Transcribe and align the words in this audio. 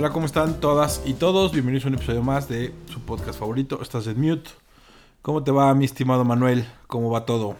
Hola, 0.00 0.14
¿cómo 0.14 0.24
están 0.24 0.60
todas 0.60 1.02
y 1.04 1.12
todos? 1.12 1.52
Bienvenidos 1.52 1.84
a 1.84 1.88
un 1.88 1.94
episodio 1.96 2.22
más 2.22 2.48
de 2.48 2.72
su 2.90 3.02
podcast 3.02 3.38
favorito. 3.38 3.82
Estás 3.82 4.06
en 4.06 4.18
mute. 4.18 4.48
¿Cómo 5.20 5.44
te 5.44 5.50
va, 5.50 5.74
mi 5.74 5.84
estimado 5.84 6.24
Manuel? 6.24 6.66
¿Cómo 6.86 7.10
va 7.10 7.26
todo? 7.26 7.54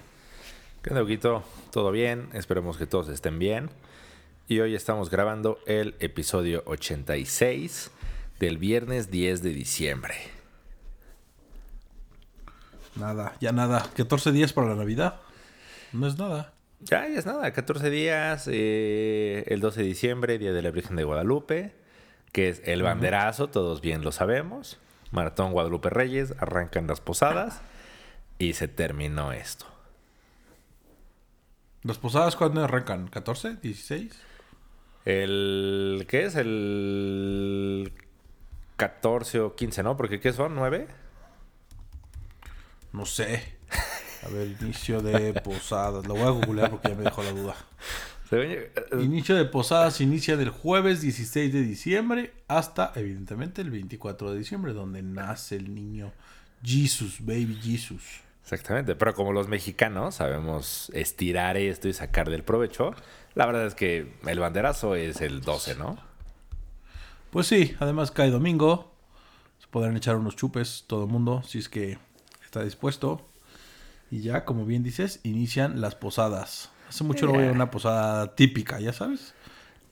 ¿Qué 0.80 0.88
onda, 0.88 1.02
Huguito? 1.02 1.42
¿Todo 1.70 1.92
bien? 1.92 2.30
Esperemos 2.32 2.78
que 2.78 2.86
todos 2.86 3.10
estén 3.10 3.38
bien. 3.38 3.68
Y 4.48 4.60
hoy 4.60 4.74
estamos 4.74 5.10
grabando 5.10 5.58
el 5.66 5.96
episodio 6.00 6.62
86 6.64 7.90
del 8.38 8.56
viernes 8.56 9.10
10 9.10 9.42
de 9.42 9.50
diciembre. 9.50 10.14
Nada, 12.96 13.36
ya 13.42 13.52
nada. 13.52 13.86
14 13.94 14.32
días 14.32 14.54
para 14.54 14.68
la 14.68 14.76
Navidad. 14.76 15.20
No 15.92 16.06
es 16.06 16.16
nada. 16.16 16.54
Ya, 16.80 17.06
ya 17.06 17.18
es 17.18 17.26
nada. 17.26 17.52
14 17.52 17.90
días. 17.90 18.48
eh, 18.50 19.44
el 19.48 19.60
12 19.60 19.82
de 19.82 19.86
diciembre, 19.86 20.38
Día 20.38 20.54
de 20.54 20.62
la 20.62 20.70
Virgen 20.70 20.96
de 20.96 21.04
Guadalupe, 21.04 21.79
que 22.32 22.48
es 22.48 22.62
el 22.64 22.82
banderazo, 22.82 23.48
todos 23.48 23.80
bien 23.80 24.02
lo 24.02 24.12
sabemos. 24.12 24.78
Maratón 25.10 25.52
Guadalupe 25.52 25.90
Reyes, 25.90 26.34
arrancan 26.38 26.86
las 26.86 27.00
posadas 27.00 27.60
y 28.38 28.52
se 28.52 28.68
terminó 28.68 29.32
esto. 29.32 29.66
¿Las 31.82 31.98
posadas 31.98 32.36
cuándo 32.36 32.62
arrancan? 32.62 33.10
¿14? 33.10 33.60
¿16? 33.60 34.12
El. 35.04 36.06
¿Qué 36.08 36.24
es? 36.24 36.36
El. 36.36 37.92
14 38.76 39.40
o 39.40 39.54
15, 39.56 39.82
¿no? 39.82 39.96
Porque 39.96 40.20
¿qué 40.20 40.32
son? 40.32 40.56
¿9? 40.56 40.86
No 42.92 43.06
sé. 43.06 43.58
A 44.24 44.28
ver, 44.28 44.56
inicio 44.60 45.00
de 45.00 45.34
posadas. 45.40 46.06
Lo 46.06 46.14
voy 46.14 46.24
a 46.24 46.30
googlear 46.30 46.70
porque 46.70 46.88
ya 46.88 46.94
me 46.94 47.04
dejó 47.04 47.22
la 47.22 47.32
duda. 47.32 47.56
Yo, 48.30 48.38
eh, 48.42 48.70
Inicio 48.92 49.34
de 49.34 49.44
posadas 49.44 50.00
inicia 50.00 50.36
del 50.36 50.50
jueves 50.50 51.00
16 51.00 51.52
de 51.52 51.62
diciembre 51.62 52.32
hasta, 52.46 52.92
evidentemente, 52.94 53.60
el 53.60 53.70
24 53.70 54.32
de 54.32 54.38
diciembre, 54.38 54.72
donde 54.72 55.02
nace 55.02 55.56
el 55.56 55.74
niño 55.74 56.12
Jesus, 56.62 57.16
baby 57.20 57.58
Jesus. 57.60 58.20
Exactamente, 58.42 58.94
pero 58.94 59.14
como 59.14 59.32
los 59.32 59.48
mexicanos 59.48 60.16
sabemos 60.16 60.90
estirar 60.94 61.56
esto 61.56 61.88
y 61.88 61.92
sacar 61.92 62.30
del 62.30 62.42
provecho, 62.42 62.94
la 63.34 63.46
verdad 63.46 63.66
es 63.66 63.74
que 63.74 64.12
el 64.26 64.38
banderazo 64.38 64.94
es 64.94 65.20
el 65.20 65.40
12, 65.40 65.76
¿no? 65.76 65.98
Pues 67.30 67.46
sí, 67.46 67.76
además 67.78 68.10
cae 68.10 68.30
domingo. 68.30 68.92
Se 69.58 69.66
podrán 69.68 69.96
echar 69.96 70.16
unos 70.16 70.36
chupes 70.36 70.84
todo 70.86 71.04
el 71.04 71.10
mundo, 71.10 71.42
si 71.44 71.58
es 71.58 71.68
que 71.68 71.98
está 72.44 72.62
dispuesto. 72.64 73.28
Y 74.10 74.22
ya, 74.22 74.44
como 74.44 74.66
bien 74.66 74.82
dices, 74.82 75.20
inician 75.22 75.80
las 75.80 75.94
posadas. 75.94 76.70
Hace 76.90 77.04
mucho 77.04 77.26
no 77.26 77.32
voy 77.32 77.46
a 77.46 77.52
una 77.52 77.70
posada 77.70 78.34
típica, 78.34 78.80
ya 78.80 78.92
sabes. 78.92 79.32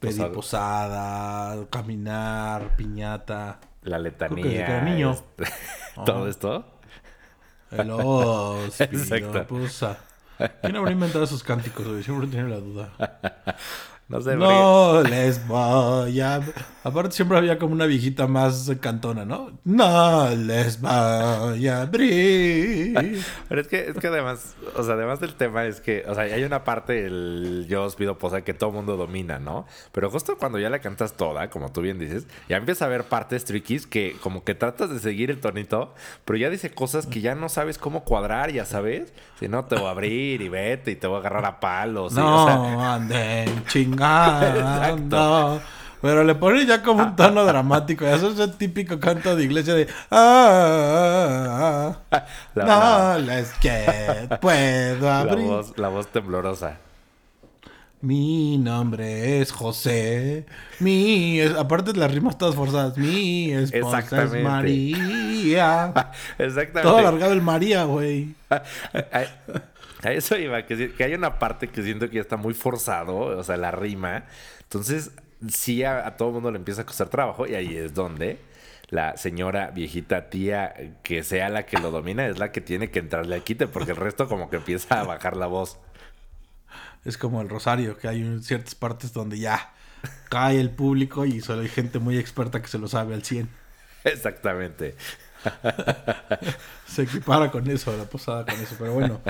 Pedir 0.01 0.17
Posada. 0.33 0.33
posada, 0.33 1.67
caminar, 1.71 2.77
piñata. 2.77 3.61
La 3.83 3.99
Creo 3.99 4.13
que 4.13 4.19
desde 4.21 4.29
letanía. 4.29 4.45
que 4.45 4.59
era 4.73 4.83
niño. 4.83 5.11
este, 5.13 5.45
Todo 6.05 6.29
esto. 6.29 6.67
El 7.71 7.91
os, 7.93 8.77
pido 8.77 9.03
Exacto. 9.03 9.47
posa. 9.47 9.99
¿Quién 10.63 10.77
habrá 10.77 10.91
inventado 10.91 11.25
esos 11.25 11.43
cánticos? 11.45 11.87
Siempre 12.05 12.27
tenido 12.27 12.49
la 12.49 12.57
duda. 12.61 12.93
No 14.09 14.23
sé, 14.23 14.37
No 14.37 15.03
les 15.03 15.47
voy 15.47 16.21
a... 16.21 16.41
Aparte 16.83 17.15
siempre 17.15 17.37
había 17.37 17.59
como 17.59 17.75
una 17.75 17.85
viejita 17.85 18.27
más 18.27 18.73
cantona, 18.81 19.27
¿no? 19.27 19.59
No 19.65 20.31
les 20.35 20.81
voy 20.81 20.91
a 21.69 21.83
abrir. 21.83 23.23
Pero 23.49 23.61
es 23.61 23.69
que, 23.69 23.91
es 23.91 23.99
que 23.99 24.07
además, 24.07 24.57
o 24.75 24.83
sea, 24.83 24.95
además 24.95 25.21
del 25.21 25.35
tema 25.35 25.67
es 25.67 25.83
que, 25.83 26.05
o 26.09 26.15
sea, 26.15 26.25
hay 26.25 26.43
una 26.45 26.65
parte 26.65 26.95
del 27.03 27.67
yo 27.69 27.85
os 27.85 27.97
pido 27.97 28.17
posa 28.17 28.41
que 28.41 28.55
todo 28.55 28.71
mundo 28.71 28.97
domina, 28.97 29.39
¿no? 29.39 29.67
Pero 29.93 30.11
justo 30.11 30.39
cuando 30.39 30.59
ya 30.59 30.71
la 30.71 30.79
cantas 30.79 31.19
toda, 31.19 31.51
como 31.51 31.71
tú 31.71 31.83
bien 31.83 31.99
dices, 31.99 32.27
ya 32.49 32.57
empieza 32.57 32.87
a 32.87 32.89
haber 32.89 33.05
partes 33.05 33.45
triquis 33.45 33.87
que 33.87 34.17
como 34.23 34.43
que 34.43 34.55
tratas 34.55 34.89
de 34.89 35.01
seguir 35.01 35.31
el 35.31 35.41
tonito, 35.41 35.95
pero 36.25 36.39
ya 36.39 36.49
dice 36.49 36.71
cosas 36.71 37.07
que 37.07 37.21
ya 37.21 37.35
no 37.35 37.51
sabes 37.51 37.77
cómo 37.77 38.05
cuadrar, 38.05 38.51
ya 38.53 38.65
sabes. 38.65 39.13
Si 39.39 39.49
no, 39.49 39.67
te 39.67 39.75
voy 39.75 39.87
a 39.87 39.91
abrir 39.91 40.41
y 40.41 40.49
vete 40.49 40.93
y 40.93 40.97
te 40.97 41.07
voy 41.07 41.17
a 41.17 41.21
agarrar 41.21 41.45
a 41.45 41.61
palos. 41.61 42.13
y, 42.13 42.17
no, 42.17 42.45
o 42.45 42.47
sea, 42.47 42.95
anden 42.95 43.65
chingando. 43.99 45.61
Pero 46.01 46.23
le 46.23 46.35
ponen 46.37 46.65
ya 46.67 46.81
como 46.83 47.03
un 47.03 47.17
tono 47.17 47.45
dramático. 47.45 48.07
Eso 48.07 48.31
es 48.31 48.39
el 48.39 48.53
típico 48.53 49.01
canto 49.01 49.35
de 49.35 49.43
iglesia 49.43 49.75
de... 49.75 49.89
Ah, 50.13 51.91
ah, 51.91 51.99
ah, 52.13 52.25
La- 52.55 52.65
no 53.17 53.19
les 53.27 53.51
que 53.55 54.29
puedo 54.41 55.07
la 55.07 55.21
abrir. 55.21 55.45
voz, 55.47 55.77
la 55.77 55.89
voz 55.89 56.07
temblorosa. 56.07 56.77
Mi 58.01 58.59
nombre 58.59 59.41
es 59.41 59.51
José. 59.51 60.47
Mi... 60.79 61.41
es- 61.41 61.57
Aparte 61.57 61.93
las 61.95 62.13
rimas 62.15 62.39
todas 62.39 62.55
forzadas. 62.55 62.97
Mi 62.97 63.51
esposa 63.51 63.99
es. 63.99 64.43
María. 64.45 65.93
Exactamente. 66.39 66.83
Todo 66.83 66.99
alargado 66.99 67.33
el 67.33 67.43
María, 67.43 67.83
güey. 67.85 68.37
a, 70.03 70.13
eso 70.13 70.37
iba, 70.39 70.65
que, 70.67 70.93
que 70.93 71.05
hay 71.05 71.15
una 71.15 71.39
parte 71.39 71.69
que 71.69 71.83
siento 71.83 72.09
que 72.09 72.17
ya 72.17 72.21
está 72.23 72.37
muy 72.37 72.55
forzado, 72.55 73.17
o 73.17 73.43
sea, 73.45 73.57
la 73.57 73.71
rima. 73.71 74.25
Entonces, 74.63 75.13
sí 75.49 75.83
a, 75.85 76.07
a 76.07 76.17
todo 76.17 76.29
el 76.29 76.35
mundo 76.35 76.51
le 76.53 76.59
empieza 76.59 76.83
a 76.83 76.87
costar 76.87 77.09
trabajo 77.09 77.47
y 77.47 77.55
ahí 77.55 77.77
es 77.77 77.95
donde 77.95 78.39
la 78.91 79.17
señora 79.17 79.71
viejita 79.71 80.31
tía 80.31 80.75
que 81.03 81.23
sea 81.23 81.49
la 81.51 81.67
que 81.67 81.79
lo 81.79 81.91
domina 81.91 82.27
es 82.27 82.39
la 82.39 82.53
que 82.53 82.61
tiene 82.63 82.91
que 82.91 82.99
entrarle 83.01 83.35
al 83.35 83.43
quite 83.45 83.67
porque 83.67 83.91
el 83.91 83.99
resto 83.99 84.29
como 84.29 84.49
que 84.51 84.57
empieza 84.57 85.01
a 85.01 85.05
bajar 85.05 85.37
la 85.37 85.47
voz. 85.47 85.79
Es 87.05 87.17
como 87.19 87.41
el 87.43 87.49
Rosario, 87.49 87.97
que 87.97 88.09
hay 88.09 88.23
un- 88.23 88.43
ciertas 88.43 88.75
partes 88.75 89.13
donde 89.13 89.39
ya 89.39 89.73
cae 90.29 90.61
el 90.61 90.71
público 90.71 91.25
y 91.27 91.41
solo 91.41 91.63
hay 91.63 91.69
gente 91.69 91.99
muy 91.99 92.19
experta 92.19 92.61
que 92.63 92.69
se 92.69 92.79
lo 92.79 92.89
sabe 92.89 93.15
al 93.15 93.25
100. 93.25 93.49
Exactamente. 94.05 94.97
Se 96.87 97.03
equipara 97.03 97.51
con 97.51 97.69
eso, 97.71 97.97
la 97.97 98.05
posada 98.05 98.45
con 98.45 98.61
eso. 98.61 98.75
Pero 98.79 98.93
bueno, 98.95 99.21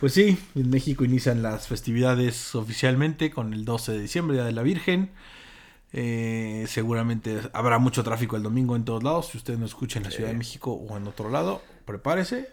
pues 0.00 0.12
sí, 0.12 0.38
en 0.54 0.70
México 0.70 1.04
inician 1.04 1.42
las 1.42 1.68
festividades 1.68 2.54
oficialmente 2.54 3.30
con 3.30 3.52
el 3.52 3.64
12 3.64 3.92
de 3.92 4.00
diciembre, 4.00 4.36
Día 4.36 4.44
de 4.44 4.52
la 4.52 4.62
Virgen. 4.62 5.10
Eh, 5.92 6.66
seguramente 6.68 7.40
habrá 7.52 7.78
mucho 7.78 8.04
tráfico 8.04 8.36
el 8.36 8.42
domingo 8.42 8.76
en 8.76 8.84
todos 8.84 9.02
lados. 9.02 9.28
Si 9.28 9.38
usted 9.38 9.56
no 9.58 9.66
escucha 9.66 9.98
en 9.98 10.04
la 10.04 10.10
Ciudad 10.10 10.30
de 10.30 10.36
México 10.36 10.72
o 10.72 10.96
en 10.96 11.06
otro 11.06 11.30
lado, 11.30 11.62
prepárese. 11.84 12.48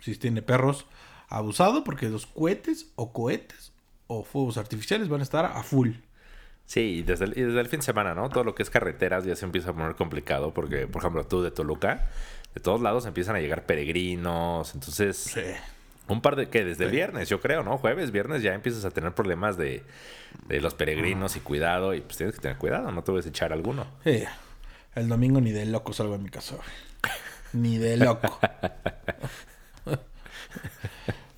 Si 0.00 0.16
tiene 0.16 0.42
perros, 0.42 0.86
abusado, 1.28 1.84
porque 1.84 2.08
los 2.08 2.26
cohetes 2.26 2.86
o 2.94 3.12
cohetes 3.12 3.72
o 4.06 4.24
fuegos 4.24 4.56
artificiales 4.56 5.08
van 5.08 5.20
a 5.20 5.24
estar 5.24 5.44
a 5.44 5.62
full. 5.62 5.90
Sí, 6.64 6.80
y 6.80 7.02
desde 7.02 7.26
el, 7.26 7.32
y 7.36 7.42
desde 7.42 7.60
el 7.60 7.68
fin 7.68 7.80
de 7.80 7.86
semana, 7.86 8.14
¿no? 8.14 8.28
Todo 8.28 8.44
lo 8.44 8.54
que 8.54 8.62
es 8.62 8.70
carreteras 8.70 9.24
ya 9.24 9.36
se 9.36 9.44
empieza 9.44 9.70
a 9.70 9.72
poner 9.74 9.94
complicado 9.94 10.52
porque, 10.52 10.86
por 10.86 11.02
ejemplo, 11.02 11.26
tú 11.26 11.42
de 11.42 11.50
Toluca, 11.50 12.10
de 12.54 12.60
todos 12.60 12.80
lados 12.80 13.06
empiezan 13.06 13.36
a 13.36 13.40
llegar 13.40 13.66
peregrinos, 13.66 14.74
entonces... 14.74 15.16
Sí. 15.16 15.40
Un 16.08 16.22
par 16.22 16.36
de 16.36 16.48
que 16.48 16.64
desde 16.64 16.84
el 16.84 16.90
viernes, 16.90 17.28
yo 17.28 17.40
creo, 17.40 17.62
¿no? 17.62 17.76
Jueves, 17.76 18.10
viernes 18.10 18.42
ya 18.42 18.54
empiezas 18.54 18.84
a 18.84 18.90
tener 18.90 19.14
problemas 19.14 19.58
de, 19.58 19.84
de 20.46 20.60
los 20.60 20.74
peregrinos 20.74 21.36
y 21.36 21.40
cuidado. 21.40 21.94
Y 21.94 22.00
pues 22.00 22.16
tienes 22.16 22.34
que 22.34 22.40
tener 22.40 22.56
cuidado, 22.56 22.90
no 22.90 23.04
te 23.04 23.12
vas 23.12 23.26
a 23.26 23.28
echar 23.28 23.52
alguno. 23.52 23.86
Sí. 24.04 24.24
El 24.94 25.08
domingo 25.08 25.40
ni 25.40 25.52
de 25.52 25.66
loco 25.66 25.92
salgo 25.92 26.16
de 26.16 26.24
mi 26.24 26.30
casa. 26.30 26.56
Ni 27.52 27.78
de 27.78 27.98
loco. 27.98 28.38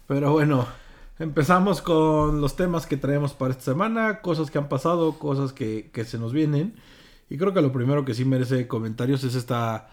Pero 0.06 0.32
bueno, 0.32 0.66
empezamos 1.18 1.82
con 1.82 2.40
los 2.40 2.56
temas 2.56 2.86
que 2.86 2.96
traemos 2.96 3.34
para 3.34 3.52
esta 3.52 3.64
semana, 3.64 4.20
cosas 4.20 4.50
que 4.50 4.58
han 4.58 4.68
pasado, 4.68 5.18
cosas 5.18 5.52
que, 5.52 5.90
que 5.92 6.04
se 6.04 6.18
nos 6.18 6.32
vienen. 6.32 6.74
Y 7.28 7.38
creo 7.38 7.52
que 7.52 7.60
lo 7.60 7.72
primero 7.72 8.04
que 8.04 8.14
sí 8.14 8.24
merece 8.24 8.66
comentarios 8.66 9.22
es 9.24 9.34
esta 9.34 9.90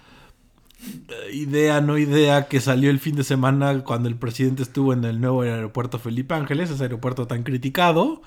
idea, 1.34 1.82
no 1.82 1.98
idea, 1.98 2.48
que 2.48 2.62
salió 2.62 2.90
el 2.90 3.00
fin 3.00 3.16
de 3.16 3.24
semana 3.24 3.84
cuando 3.84 4.10
el 4.10 4.16
presidente 4.16 4.64
estuvo 4.64 4.94
en 4.94 5.04
el 5.04 5.20
nuevo 5.20 5.42
aeropuerto 5.42 6.00
Felipe 6.00 6.34
Ángeles, 6.34 6.70
ese 6.70 6.84
aeropuerto 6.84 7.28
tan 7.28 7.44
criticado. 7.44 8.22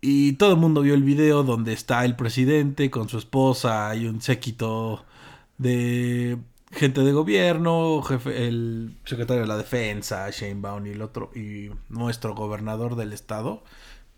Y 0.00 0.34
todo 0.34 0.52
el 0.52 0.58
mundo 0.58 0.82
vio 0.82 0.94
el 0.94 1.02
video 1.02 1.44
donde 1.44 1.72
está 1.72 2.04
el 2.04 2.14
presidente 2.14 2.90
con 2.90 3.08
su 3.08 3.18
esposa 3.18 3.94
y 3.96 4.06
un 4.06 4.20
séquito 4.20 5.04
de 5.56 6.38
gente 6.72 7.00
de 7.00 7.12
gobierno, 7.12 8.02
jefe, 8.02 8.46
el 8.46 8.96
secretario 9.04 9.42
de 9.42 9.48
la 9.48 9.56
defensa, 9.56 10.28
Shane 10.30 10.60
Baum 10.60 10.86
y 10.86 10.90
el 10.90 11.02
otro, 11.02 11.30
y 11.34 11.70
nuestro 11.88 12.34
gobernador 12.34 12.96
del 12.96 13.12
estado, 13.12 13.62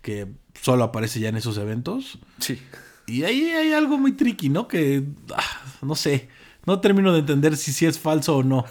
que 0.01 0.27
solo 0.59 0.83
aparece 0.83 1.19
ya 1.19 1.29
en 1.29 1.37
esos 1.37 1.57
eventos. 1.57 2.19
Sí. 2.39 2.59
Y 3.05 3.23
ahí 3.23 3.45
hay 3.51 3.71
algo 3.73 3.97
muy 3.97 4.11
tricky, 4.13 4.49
¿no? 4.49 4.67
Que, 4.67 5.03
ah, 5.33 5.61
no 5.81 5.95
sé, 5.95 6.27
no 6.67 6.79
termino 6.81 7.13
de 7.13 7.19
entender 7.19 7.57
si 7.57 7.73
sí 7.73 7.85
es 7.85 7.97
falso 7.97 8.37
o 8.37 8.43
no. 8.43 8.65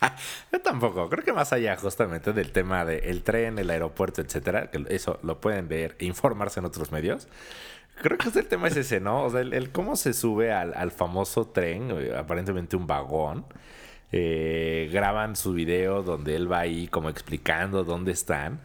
Yo 0.52 0.60
tampoco. 0.60 1.08
Creo 1.08 1.24
que 1.24 1.32
más 1.32 1.52
allá 1.52 1.76
justamente 1.76 2.32
del 2.32 2.52
tema 2.52 2.84
del 2.84 3.22
tren, 3.22 3.58
el 3.58 3.70
aeropuerto, 3.70 4.20
etcétera, 4.20 4.70
que 4.70 4.84
eso 4.90 5.18
lo 5.22 5.40
pueden 5.40 5.66
ver 5.66 5.96
e 5.98 6.04
informarse 6.04 6.60
en 6.60 6.66
otros 6.66 6.92
medios. 6.92 7.26
Creo 8.02 8.18
que 8.18 8.28
el 8.38 8.46
tema 8.46 8.68
es 8.68 8.76
ese, 8.76 9.00
¿no? 9.00 9.24
O 9.24 9.30
sea, 9.30 9.40
el, 9.40 9.54
el 9.54 9.70
cómo 9.72 9.96
se 9.96 10.12
sube 10.12 10.52
al, 10.52 10.74
al 10.74 10.90
famoso 10.90 11.46
tren, 11.46 11.90
eh, 11.90 12.14
aparentemente 12.16 12.76
un 12.76 12.86
vagón. 12.86 13.46
Eh, 14.12 14.88
graban 14.92 15.34
su 15.34 15.52
video 15.52 16.02
donde 16.02 16.36
él 16.36 16.50
va 16.50 16.60
ahí 16.60 16.86
como 16.86 17.08
explicando 17.08 17.82
dónde 17.82 18.12
están. 18.12 18.60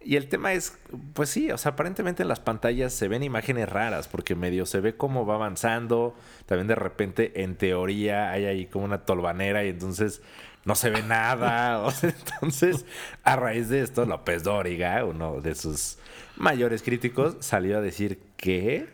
Y 0.00 0.16
el 0.16 0.28
tema 0.28 0.52
es, 0.52 0.78
pues 1.14 1.30
sí, 1.30 1.50
o 1.50 1.58
sea, 1.58 1.72
aparentemente 1.72 2.22
en 2.22 2.28
las 2.28 2.38
pantallas 2.38 2.92
se 2.92 3.08
ven 3.08 3.24
imágenes 3.24 3.68
raras, 3.68 4.06
porque 4.06 4.36
medio 4.36 4.64
se 4.64 4.80
ve 4.80 4.96
cómo 4.96 5.26
va 5.26 5.34
avanzando. 5.34 6.14
También 6.46 6.68
de 6.68 6.76
repente, 6.76 7.42
en 7.42 7.56
teoría, 7.56 8.30
hay 8.30 8.44
ahí 8.44 8.66
como 8.66 8.84
una 8.84 9.04
tolvanera 9.04 9.64
y 9.64 9.70
entonces 9.70 10.22
no 10.64 10.74
se 10.74 10.90
ve 10.90 11.02
nada. 11.02 11.88
Entonces, 12.02 12.84
a 13.22 13.36
raíz 13.36 13.68
de 13.68 13.80
esto, 13.80 14.04
López 14.04 14.42
Dóriga, 14.42 15.04
uno 15.04 15.40
de 15.40 15.54
sus 15.54 15.98
mayores 16.36 16.82
críticos, 16.82 17.36
salió 17.40 17.78
a 17.78 17.80
decir 17.80 18.20
que 18.36 18.88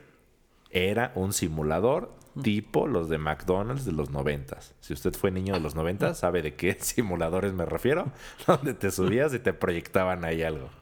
era 0.71 1.13
un 1.15 1.33
simulador 1.33 2.15
tipo 2.43 2.87
los 2.87 3.09
de 3.11 3.19
McDonald's 3.19 3.85
de 3.85 3.93
los 3.93 4.11
noventas. 4.11 4.75
Si 4.81 4.93
usted 4.93 5.13
fue 5.15 5.31
niño 5.31 5.55
de 5.55 5.61
los 5.61 5.75
noventas, 5.75 6.19
sabe 6.19 6.41
de 6.43 6.55
qué 6.55 6.75
simuladores 6.81 7.53
me 7.53 7.67
refiero, 7.67 8.13
donde 8.47 8.75
te 8.75 8.91
subías 8.91 9.35
y 9.35 9.39
te 9.39 9.53
proyectaban 9.53 10.25
ahí 10.25 10.43
algo 10.43 10.82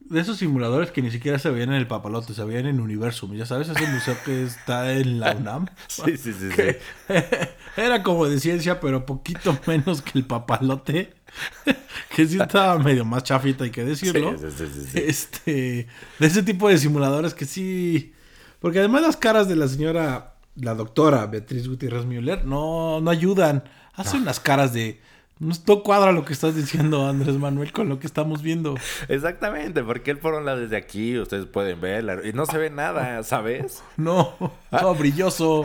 de 0.00 0.20
esos 0.20 0.38
simuladores 0.38 0.90
que 0.90 1.02
ni 1.02 1.10
siquiera 1.10 1.38
se 1.38 1.50
veían 1.50 1.70
en 1.70 1.76
el 1.76 1.86
papalote, 1.86 2.34
se 2.34 2.44
veían 2.44 2.66
en 2.66 2.80
Universum. 2.80 3.34
Ya 3.34 3.46
sabes, 3.46 3.68
ese 3.68 3.86
museo 3.86 4.16
que 4.24 4.42
está 4.42 4.92
en 4.92 5.20
la 5.20 5.32
UNAM. 5.36 5.66
sí, 5.86 6.16
sí, 6.16 6.32
sí, 6.32 6.50
sí. 6.50 6.62
Era 7.76 8.02
como 8.02 8.26
de 8.26 8.40
ciencia, 8.40 8.80
pero 8.80 9.06
poquito 9.06 9.56
menos 9.66 10.02
que 10.02 10.18
el 10.18 10.26
papalote. 10.26 11.14
que 12.16 12.26
sí 12.26 12.38
estaba 12.40 12.78
medio 12.78 13.04
más 13.04 13.22
chafita, 13.22 13.64
hay 13.64 13.70
que 13.70 13.84
decirlo. 13.84 14.36
Sí, 14.36 14.46
sí, 14.56 14.66
sí, 14.90 14.98
este, 14.98 15.86
de 16.18 16.26
ese 16.26 16.42
tipo 16.42 16.68
de 16.68 16.78
simuladores 16.78 17.34
que 17.34 17.44
sí. 17.44 18.12
Porque 18.58 18.80
además 18.80 19.02
las 19.02 19.16
caras 19.16 19.48
de 19.48 19.56
la 19.56 19.68
señora, 19.68 20.34
la 20.56 20.74
doctora 20.74 21.26
Beatriz 21.26 21.68
Gutiérrez 21.68 22.04
Müller, 22.04 22.44
no, 22.44 23.00
no 23.00 23.10
ayudan. 23.10 23.64
Hace 23.94 24.16
unas 24.16 24.40
caras 24.40 24.72
de 24.72 25.00
no 25.40 25.82
cuadra 25.82 26.12
lo 26.12 26.24
que 26.24 26.34
estás 26.34 26.54
diciendo, 26.54 27.08
Andrés 27.08 27.36
Manuel, 27.36 27.72
con 27.72 27.88
lo 27.88 27.98
que 27.98 28.06
estamos 28.06 28.42
viendo. 28.42 28.74
Exactamente, 29.08 29.82
porque 29.82 30.10
él 30.10 30.18
por 30.18 30.34
un 30.34 30.44
lado 30.44 30.60
desde 30.60 30.76
aquí, 30.76 31.18
ustedes 31.18 31.46
pueden 31.46 31.80
ver, 31.80 32.22
y 32.26 32.34
no 32.34 32.44
se 32.44 32.58
ve 32.58 32.68
nada, 32.68 33.22
¿sabes? 33.22 33.82
No, 33.96 34.36
todo 34.70 34.94
brilloso. 34.94 35.64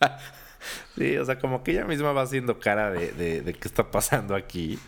sí, 0.96 1.16
o 1.16 1.24
sea, 1.24 1.40
como 1.40 1.64
que 1.64 1.72
ella 1.72 1.86
misma 1.86 2.12
va 2.12 2.22
haciendo 2.22 2.60
cara 2.60 2.92
de, 2.92 3.42
de, 3.42 3.52
qué 3.52 3.66
está 3.66 3.90
pasando 3.90 4.36
aquí. 4.36 4.78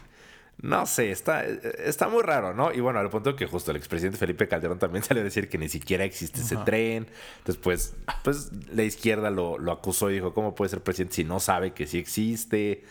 No 0.62 0.84
sé, 0.84 1.10
está, 1.10 1.44
está 1.44 2.08
muy 2.08 2.22
raro, 2.22 2.52
¿no? 2.54 2.70
Y 2.70 2.80
bueno, 2.80 2.98
al 3.00 3.08
punto 3.08 3.34
que 3.34 3.46
justo 3.46 3.70
el 3.70 3.78
expresidente 3.78 4.18
Felipe 4.18 4.46
Calderón 4.46 4.78
también 4.78 5.02
salió 5.04 5.22
a 5.22 5.24
decir 5.24 5.48
que 5.48 5.58
ni 5.58 5.68
siquiera 5.68 6.04
existe 6.04 6.42
ese 6.42 6.56
tren. 6.58 7.08
Después, 7.44 7.96
pues 8.22 8.52
la 8.72 8.84
izquierda 8.84 9.30
lo, 9.30 9.58
lo 9.58 9.72
acusó 9.72 10.10
y 10.10 10.14
dijo, 10.14 10.32
¿cómo 10.32 10.54
puede 10.54 10.68
ser 10.68 10.82
presidente 10.82 11.16
si 11.16 11.24
no 11.24 11.40
sabe 11.40 11.72
que 11.72 11.86
sí 11.88 11.98
existe? 11.98 12.84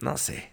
No 0.00 0.16
sé. 0.16 0.50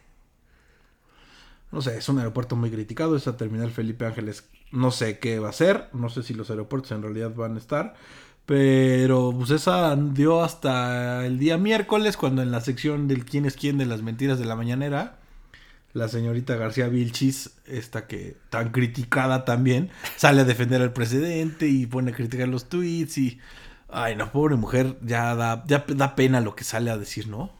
No 1.71 1.81
sé, 1.81 1.97
es 1.97 2.07
un 2.09 2.17
aeropuerto 2.17 2.55
muy 2.55 2.71
criticado. 2.71 3.15
Esa 3.15 3.37
terminal 3.37 3.71
Felipe 3.71 4.05
Ángeles, 4.05 4.47
no 4.71 4.91
sé 4.91 5.19
qué 5.19 5.39
va 5.39 5.49
a 5.49 5.53
ser. 5.53 5.89
No 5.93 6.09
sé 6.09 6.23
si 6.23 6.33
los 6.33 6.49
aeropuertos 6.49 6.91
en 6.91 7.03
realidad 7.03 7.33
van 7.35 7.55
a 7.55 7.59
estar. 7.59 7.95
Pero 8.45 9.33
pues 9.37 9.51
esa 9.51 9.95
dio 9.97 10.41
hasta 10.41 11.25
el 11.25 11.37
día 11.37 11.57
miércoles, 11.57 12.15
cuando 12.15 12.41
en 12.41 12.51
la 12.51 12.61
sección 12.61 13.09
del 13.09 13.25
quién 13.25 13.45
es 13.45 13.55
quién 13.57 13.77
de 13.77 13.85
las 13.85 14.01
mentiras 14.01 14.39
de 14.39 14.45
la 14.45 14.55
mañanera, 14.55 15.19
la 15.91 16.07
señorita 16.07 16.55
García 16.55 16.87
Vilchis, 16.87 17.51
esta 17.65 18.07
que 18.07 18.37
tan 18.49 18.71
criticada 18.71 19.43
también, 19.43 19.89
sale 20.15 20.41
a 20.41 20.45
defender 20.45 20.81
al 20.81 20.93
presidente 20.93 21.67
y 21.67 21.87
pone 21.87 22.11
a 22.11 22.15
criticar 22.15 22.47
los 22.47 22.69
tweets 22.69 23.17
y... 23.17 23.39
Ay, 23.89 24.15
no, 24.15 24.31
pobre 24.31 24.55
mujer, 24.57 24.97
ya 25.01 25.33
da, 25.35 25.63
ya 25.65 25.85
da 25.87 26.15
pena 26.15 26.41
lo 26.41 26.55
que 26.55 26.65
sale 26.65 26.91
a 26.91 26.97
decir, 26.97 27.27
¿no? 27.29 27.51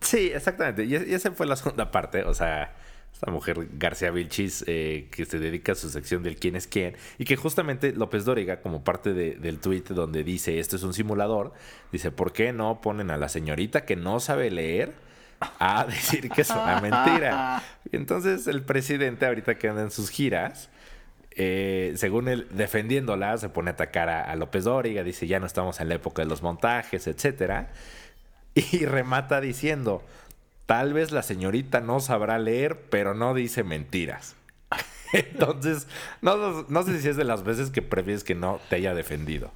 Sí, 0.00 0.30
exactamente. 0.34 0.84
Y, 0.84 0.94
esa 0.94 1.32
fue 1.32 1.46
la 1.46 1.56
segunda 1.56 1.90
parte. 1.90 2.22
O 2.24 2.34
sea, 2.34 2.74
esta 3.12 3.30
mujer 3.30 3.68
García 3.72 4.10
Vilchis, 4.10 4.64
eh, 4.66 5.08
que 5.10 5.24
se 5.24 5.38
dedica 5.38 5.72
a 5.72 5.74
su 5.74 5.90
sección 5.90 6.22
del 6.22 6.36
quién 6.36 6.56
es 6.56 6.66
quién, 6.66 6.96
y 7.18 7.24
que 7.24 7.36
justamente 7.36 7.92
López 7.92 8.24
Dóriga, 8.24 8.60
como 8.60 8.84
parte 8.84 9.12
del 9.12 9.58
tweet 9.58 9.84
donde 9.88 10.22
dice 10.22 10.58
esto 10.60 10.76
es 10.76 10.82
un 10.82 10.94
simulador, 10.94 11.52
dice, 11.90 12.10
¿por 12.10 12.32
qué 12.32 12.52
no 12.52 12.80
ponen 12.80 13.10
a 13.10 13.16
la 13.16 13.28
señorita 13.28 13.84
que 13.84 13.96
no 13.96 14.20
sabe 14.20 14.50
leer 14.50 14.94
a 15.40 15.84
decir 15.88 16.30
que 16.30 16.42
es 16.42 16.50
una 16.50 16.80
mentira? 16.80 17.62
Y 17.90 17.96
entonces 17.96 18.46
el 18.46 18.62
presidente, 18.62 19.26
ahorita 19.26 19.58
que 19.58 19.68
anda 19.68 19.82
en 19.82 19.90
sus 19.90 20.10
giras, 20.10 20.68
eh, 21.40 21.94
según 21.96 22.28
él, 22.28 22.46
defendiéndola, 22.50 23.36
se 23.38 23.48
pone 23.48 23.70
a 23.70 23.72
atacar 23.72 24.08
a, 24.08 24.30
a 24.30 24.36
López 24.36 24.64
Dóriga, 24.64 25.02
dice, 25.02 25.26
ya 25.26 25.40
no 25.40 25.46
estamos 25.46 25.80
en 25.80 25.88
la 25.88 25.96
época 25.96 26.22
de 26.22 26.28
los 26.28 26.42
montajes, 26.42 27.06
etcétera. 27.06 27.70
Y 28.72 28.86
remata 28.86 29.40
diciendo, 29.40 30.02
tal 30.66 30.92
vez 30.92 31.12
la 31.12 31.22
señorita 31.22 31.80
no 31.80 32.00
sabrá 32.00 32.38
leer, 32.38 32.80
pero 32.90 33.14
no 33.14 33.34
dice 33.34 33.64
mentiras. 33.64 34.36
Entonces, 35.12 35.86
no, 36.20 36.66
no 36.68 36.82
sé 36.82 37.00
si 37.00 37.08
es 37.08 37.16
de 37.16 37.24
las 37.24 37.44
veces 37.44 37.70
que 37.70 37.82
prefieres 37.82 38.24
que 38.24 38.34
no 38.34 38.60
te 38.68 38.76
haya 38.76 38.94
defendido. 38.94 39.50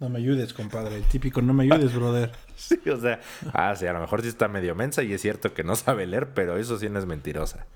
No 0.00 0.08
me 0.08 0.18
ayudes, 0.18 0.52
compadre. 0.52 0.96
El 0.96 1.04
típico, 1.04 1.40
no 1.40 1.54
me 1.54 1.64
ayudes, 1.64 1.94
brother. 1.96 2.32
Sí, 2.56 2.78
o 2.90 3.00
sea, 3.00 3.20
ah, 3.52 3.74
sí, 3.76 3.86
a 3.86 3.92
lo 3.92 4.00
mejor 4.00 4.22
sí 4.22 4.28
está 4.28 4.48
medio 4.48 4.74
mensa 4.74 5.02
y 5.02 5.12
es 5.12 5.22
cierto 5.22 5.54
que 5.54 5.64
no 5.64 5.76
sabe 5.76 6.06
leer, 6.06 6.34
pero 6.34 6.58
eso 6.58 6.78
sí 6.78 6.88
no 6.88 6.98
es 6.98 7.06
mentirosa. 7.06 7.66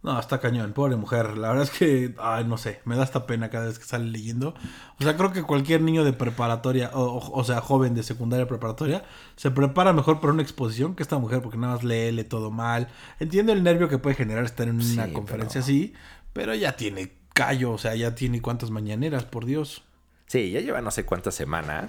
No, 0.00 0.18
está 0.18 0.38
cañón, 0.38 0.72
pobre 0.74 0.94
mujer. 0.94 1.36
La 1.36 1.48
verdad 1.48 1.64
es 1.64 1.70
que, 1.70 2.14
ay, 2.18 2.44
no 2.44 2.56
sé, 2.56 2.80
me 2.84 2.96
da 2.96 3.02
esta 3.02 3.26
pena 3.26 3.50
cada 3.50 3.66
vez 3.66 3.80
que 3.80 3.84
sale 3.84 4.06
leyendo. 4.06 4.54
O 5.00 5.02
sea, 5.02 5.16
creo 5.16 5.32
que 5.32 5.42
cualquier 5.42 5.80
niño 5.80 6.04
de 6.04 6.12
preparatoria, 6.12 6.90
o, 6.94 7.42
sea, 7.44 7.60
joven 7.60 7.94
de 7.94 8.04
secundaria 8.04 8.46
preparatoria, 8.46 9.04
se 9.34 9.50
prepara 9.50 9.92
mejor 9.92 10.20
para 10.20 10.32
una 10.32 10.42
exposición 10.42 10.94
que 10.94 11.02
esta 11.02 11.18
mujer, 11.18 11.42
porque 11.42 11.58
nada 11.58 11.74
más 11.74 11.84
lee, 11.84 12.12
lee 12.12 12.24
todo 12.24 12.52
mal. 12.52 12.88
Entiendo 13.18 13.52
el 13.52 13.64
nervio 13.64 13.88
que 13.88 13.98
puede 13.98 14.14
generar 14.14 14.44
estar 14.44 14.68
en 14.68 14.80
una 14.80 15.12
conferencia 15.12 15.60
así, 15.60 15.94
pero 16.32 16.54
ya 16.54 16.76
tiene 16.76 17.12
callo, 17.34 17.72
o 17.72 17.78
sea, 17.78 17.96
ya 17.96 18.14
tiene 18.14 18.40
cuántas 18.40 18.70
mañaneras, 18.70 19.24
por 19.24 19.46
Dios. 19.46 19.82
Sí, 20.26 20.52
ya 20.52 20.60
lleva 20.60 20.80
no 20.80 20.92
sé 20.92 21.04
cuántas 21.04 21.34
semanas 21.34 21.88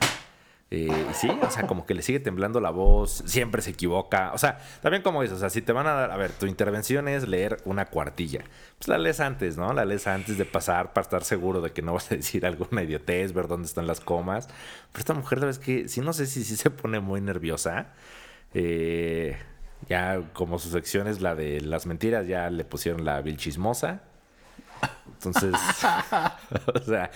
eh, 0.71 1.07
sí, 1.13 1.27
o 1.29 1.49
sea, 1.49 1.65
como 1.65 1.87
que 1.87 1.95
le 1.95 2.03
sigue 2.03 2.19
temblando 2.19 2.61
la 2.61 2.69
voz, 2.69 3.23
siempre 3.25 3.61
se 3.63 3.71
equivoca. 3.71 4.31
O 4.33 4.37
sea, 4.37 4.59
también 4.81 5.01
como 5.01 5.23
dices, 5.23 5.37
o 5.37 5.39
sea, 5.39 5.49
si 5.49 5.63
te 5.63 5.71
van 5.71 5.87
a 5.87 5.93
dar, 5.93 6.11
a 6.11 6.17
ver, 6.17 6.31
tu 6.31 6.45
intervención 6.45 7.07
es 7.07 7.27
leer 7.27 7.57
una 7.65 7.87
cuartilla, 7.87 8.43
pues 8.77 8.87
la 8.87 8.99
lees 8.99 9.19
antes, 9.19 9.57
¿no? 9.57 9.73
La 9.73 9.83
lees 9.85 10.05
antes 10.05 10.37
de 10.37 10.45
pasar 10.45 10.93
para 10.93 11.03
estar 11.03 11.23
seguro 11.23 11.61
de 11.61 11.71
que 11.71 11.81
no 11.81 11.93
vas 11.93 12.11
a 12.11 12.15
decir 12.15 12.45
alguna 12.45 12.83
idiotez, 12.83 13.33
ver 13.33 13.47
dónde 13.47 13.65
están 13.65 13.87
las 13.87 13.99
comas. 13.99 14.47
Pero 14.91 14.99
esta 14.99 15.13
mujer, 15.15 15.39
¿sabes 15.39 15.57
que 15.59 15.87
Sí, 15.87 16.01
no 16.01 16.13
sé 16.13 16.27
si 16.27 16.43
sí 16.43 16.55
se 16.55 16.69
pone 16.69 16.99
muy 16.99 17.21
nerviosa. 17.21 17.93
Eh, 18.53 19.37
ya 19.87 20.21
como 20.33 20.59
su 20.59 20.69
sección 20.69 21.07
es 21.07 21.21
la 21.21 21.35
de 21.35 21.61
las 21.61 21.85
mentiras, 21.87 22.27
ya 22.27 22.49
le 22.49 22.63
pusieron 22.65 23.05
la 23.05 23.21
vilchismosa. 23.21 24.03
Entonces, 25.07 25.55
o 26.75 26.79
sea... 26.79 27.11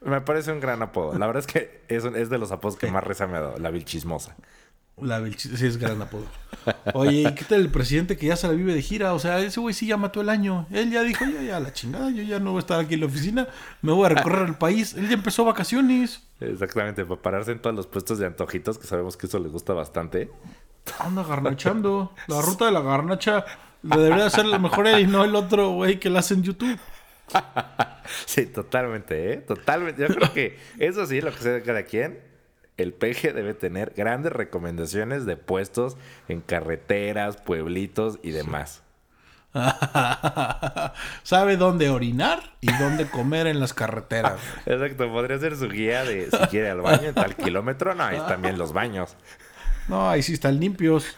Me 0.00 0.20
parece 0.20 0.52
un 0.52 0.60
gran 0.60 0.80
apodo. 0.82 1.18
La 1.18 1.26
verdad 1.26 1.44
es 1.46 1.52
que 1.52 1.82
es, 1.88 2.04
es 2.04 2.30
de 2.30 2.38
los 2.38 2.52
apodos 2.52 2.76
que 2.76 2.90
más 2.90 3.02
reza 3.02 3.26
me 3.26 3.36
ha 3.36 3.40
dado, 3.40 3.58
la 3.58 3.70
vilchismosa. 3.70 4.36
La 5.00 5.20
vilchismosa, 5.20 5.60
sí 5.60 5.66
es 5.66 5.76
gran 5.76 6.00
apodo. 6.00 6.24
Oye, 6.94 7.34
qué 7.34 7.44
tal 7.44 7.60
el 7.60 7.70
presidente 7.70 8.16
que 8.16 8.26
ya 8.26 8.36
se 8.36 8.46
la 8.46 8.54
vive 8.54 8.74
de 8.74 8.82
gira? 8.82 9.14
O 9.14 9.18
sea, 9.18 9.38
ese 9.40 9.60
güey 9.60 9.74
sí 9.74 9.86
ya 9.86 9.96
mató 9.96 10.20
el 10.20 10.28
año. 10.28 10.66
Él 10.70 10.90
ya 10.90 11.02
dijo, 11.02 11.24
ya, 11.24 11.42
ya, 11.42 11.60
la 11.60 11.72
chingada, 11.72 12.10
yo 12.10 12.22
ya 12.22 12.38
no 12.38 12.50
voy 12.50 12.58
a 12.58 12.60
estar 12.60 12.80
aquí 12.80 12.94
en 12.94 13.00
la 13.00 13.06
oficina, 13.06 13.48
me 13.82 13.92
voy 13.92 14.06
a 14.06 14.08
recorrer 14.10 14.48
el 14.48 14.54
país. 14.54 14.94
Él 14.94 15.08
ya 15.08 15.14
empezó 15.14 15.44
vacaciones. 15.44 16.22
Exactamente, 16.40 17.04
para 17.04 17.20
pararse 17.20 17.52
en 17.52 17.60
todos 17.60 17.74
los 17.74 17.86
puestos 17.86 18.18
de 18.18 18.26
antojitos, 18.26 18.78
que 18.78 18.86
sabemos 18.86 19.16
que 19.16 19.26
eso 19.26 19.38
le 19.38 19.48
gusta 19.48 19.72
bastante. 19.72 20.30
Anda 20.98 21.22
garnachando. 21.22 22.12
La 22.26 22.40
ruta 22.40 22.66
de 22.66 22.72
la 22.72 22.80
garnacha 22.80 23.44
debería 23.82 24.30
ser 24.30 24.46
la 24.46 24.58
mejor 24.58 24.86
y 24.88 25.06
no 25.06 25.24
el 25.24 25.34
otro 25.34 25.70
güey 25.70 26.00
que 26.00 26.10
la 26.10 26.20
hace 26.20 26.34
en 26.34 26.42
YouTube. 26.42 26.78
sí, 28.26 28.46
totalmente, 28.46 29.32
¿eh? 29.32 29.36
Totalmente. 29.38 30.02
Yo 30.02 30.14
creo 30.14 30.32
que 30.32 30.58
eso 30.78 31.06
sí, 31.06 31.20
lo 31.20 31.32
que 31.32 31.38
sea 31.38 31.52
de 31.52 31.62
cada 31.62 31.82
quien. 31.84 32.20
El 32.76 32.92
peje 32.92 33.32
debe 33.32 33.54
tener 33.54 33.92
grandes 33.96 34.32
recomendaciones 34.32 35.26
de 35.26 35.36
puestos 35.36 35.96
en 36.28 36.40
carreteras, 36.40 37.36
pueblitos 37.36 38.20
y 38.22 38.30
demás. 38.30 38.82
Sabe 41.22 41.56
dónde 41.56 41.88
orinar 41.90 42.52
y 42.60 42.72
dónde 42.74 43.08
comer 43.08 43.46
en 43.46 43.60
las 43.60 43.72
carreteras. 43.74 44.40
Exacto, 44.66 45.10
podría 45.10 45.38
ser 45.38 45.56
su 45.56 45.68
guía 45.68 46.04
de 46.04 46.30
si 46.30 46.36
quiere 46.48 46.70
al 46.70 46.80
baño 46.80 47.08
en 47.08 47.14
tal 47.14 47.34
kilómetro. 47.34 47.94
No, 47.94 48.04
ahí 48.04 48.18
también 48.28 48.58
los 48.58 48.72
baños. 48.72 49.16
No, 49.88 50.08
ahí 50.08 50.22
sí 50.22 50.34
están 50.34 50.60
limpios. 50.60 51.16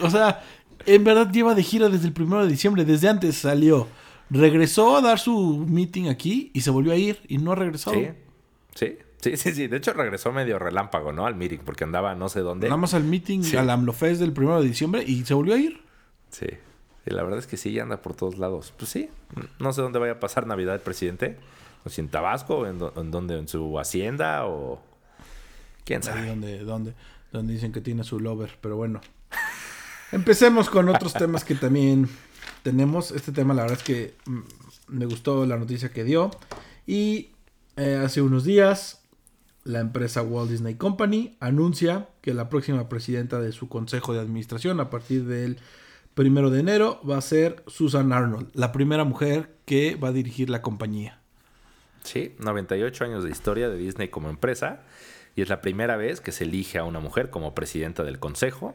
o 0.00 0.10
sea, 0.10 0.42
en 0.86 1.04
verdad 1.04 1.30
lleva 1.30 1.54
de 1.54 1.62
gira 1.62 1.88
desde 1.88 2.06
el 2.06 2.12
primero 2.12 2.42
de 2.44 2.50
diciembre, 2.50 2.84
desde 2.84 3.08
antes 3.08 3.36
salió. 3.36 3.88
Regresó 4.30 4.96
a 4.96 5.02
dar 5.02 5.18
su 5.18 5.66
meeting 5.68 6.08
aquí 6.08 6.50
y 6.54 6.62
se 6.62 6.70
volvió 6.70 6.92
a 6.92 6.96
ir 6.96 7.20
y 7.28 7.38
no 7.38 7.52
ha 7.52 7.54
regresado. 7.54 7.96
Sí, 7.96 8.08
sí, 8.74 8.96
sí, 9.20 9.36
sí, 9.36 9.52
sí. 9.52 9.66
De 9.66 9.76
hecho 9.76 9.92
regresó 9.92 10.32
medio 10.32 10.58
relámpago, 10.58 11.12
¿no? 11.12 11.26
Al 11.26 11.34
meeting, 11.34 11.58
porque 11.58 11.84
andaba 11.84 12.14
no 12.14 12.28
sé 12.28 12.40
dónde. 12.40 12.68
Nada 12.68 12.78
más 12.78 12.94
al 12.94 13.04
meeting, 13.04 13.42
al 13.56 13.68
AMLOFest 13.68 14.20
del 14.20 14.32
primero 14.32 14.62
de 14.62 14.68
diciembre 14.68 15.04
y 15.06 15.24
se 15.24 15.34
volvió 15.34 15.54
a 15.54 15.58
ir. 15.58 15.82
Sí. 16.30 16.46
la 17.04 17.22
verdad 17.22 17.38
es 17.38 17.46
que 17.46 17.56
sí, 17.58 17.78
anda 17.78 18.00
por 18.00 18.14
todos 18.14 18.38
lados. 18.38 18.72
Pues 18.76 18.90
sí, 18.90 19.10
no 19.58 19.72
sé 19.72 19.82
dónde 19.82 19.98
vaya 19.98 20.12
a 20.12 20.20
pasar 20.20 20.46
Navidad 20.46 20.74
el 20.74 20.80
presidente. 20.80 21.36
O 21.84 21.90
si 21.90 22.00
en 22.00 22.08
Tabasco, 22.08 22.66
en, 22.66 22.78
en 22.96 23.10
donde, 23.10 23.38
en 23.38 23.48
su 23.48 23.78
hacienda 23.78 24.46
o... 24.46 24.80
¿Quién 25.84 26.02
sabe? 26.02 26.20
Ahí 26.20 26.28
donde, 26.28 26.58
donde, 26.60 26.94
donde 27.32 27.52
dicen 27.52 27.72
que 27.72 27.80
tiene 27.80 28.04
su 28.04 28.20
lover, 28.20 28.56
pero 28.60 28.76
bueno. 28.76 29.00
Empecemos 30.12 30.68
con 30.68 30.90
otros 30.90 31.14
temas 31.14 31.42
que 31.42 31.54
también 31.54 32.08
tenemos. 32.62 33.10
Este 33.12 33.32
tema, 33.32 33.54
la 33.54 33.62
verdad 33.62 33.78
es 33.78 33.84
que 33.84 34.14
mm, 34.26 34.40
me 34.88 35.06
gustó 35.06 35.46
la 35.46 35.56
noticia 35.56 35.90
que 35.90 36.04
dio. 36.04 36.30
Y 36.86 37.30
eh, 37.76 38.00
hace 38.04 38.20
unos 38.20 38.44
días, 38.44 39.02
la 39.64 39.80
empresa 39.80 40.20
Walt 40.22 40.50
Disney 40.50 40.74
Company 40.74 41.36
anuncia 41.40 42.08
que 42.20 42.34
la 42.34 42.50
próxima 42.50 42.90
presidenta 42.90 43.40
de 43.40 43.52
su 43.52 43.70
consejo 43.70 44.12
de 44.12 44.20
administración, 44.20 44.80
a 44.80 44.90
partir 44.90 45.24
del 45.24 45.58
primero 46.14 46.50
de 46.50 46.60
enero, 46.60 47.00
va 47.08 47.16
a 47.16 47.22
ser 47.22 47.64
Susan 47.66 48.12
Arnold, 48.12 48.50
la 48.52 48.70
primera 48.70 49.04
mujer 49.04 49.56
que 49.64 49.94
va 49.94 50.08
a 50.08 50.12
dirigir 50.12 50.50
la 50.50 50.60
compañía. 50.60 51.20
Sí, 52.04 52.34
98 52.38 53.04
años 53.04 53.24
de 53.24 53.30
historia 53.30 53.70
de 53.70 53.78
Disney 53.78 54.08
como 54.08 54.28
empresa. 54.28 54.82
Y 55.34 55.40
es 55.40 55.48
la 55.48 55.62
primera 55.62 55.96
vez 55.96 56.20
que 56.20 56.32
se 56.32 56.44
elige 56.44 56.78
a 56.78 56.84
una 56.84 57.00
mujer 57.00 57.30
como 57.30 57.54
presidenta 57.54 58.04
del 58.04 58.18
consejo. 58.18 58.74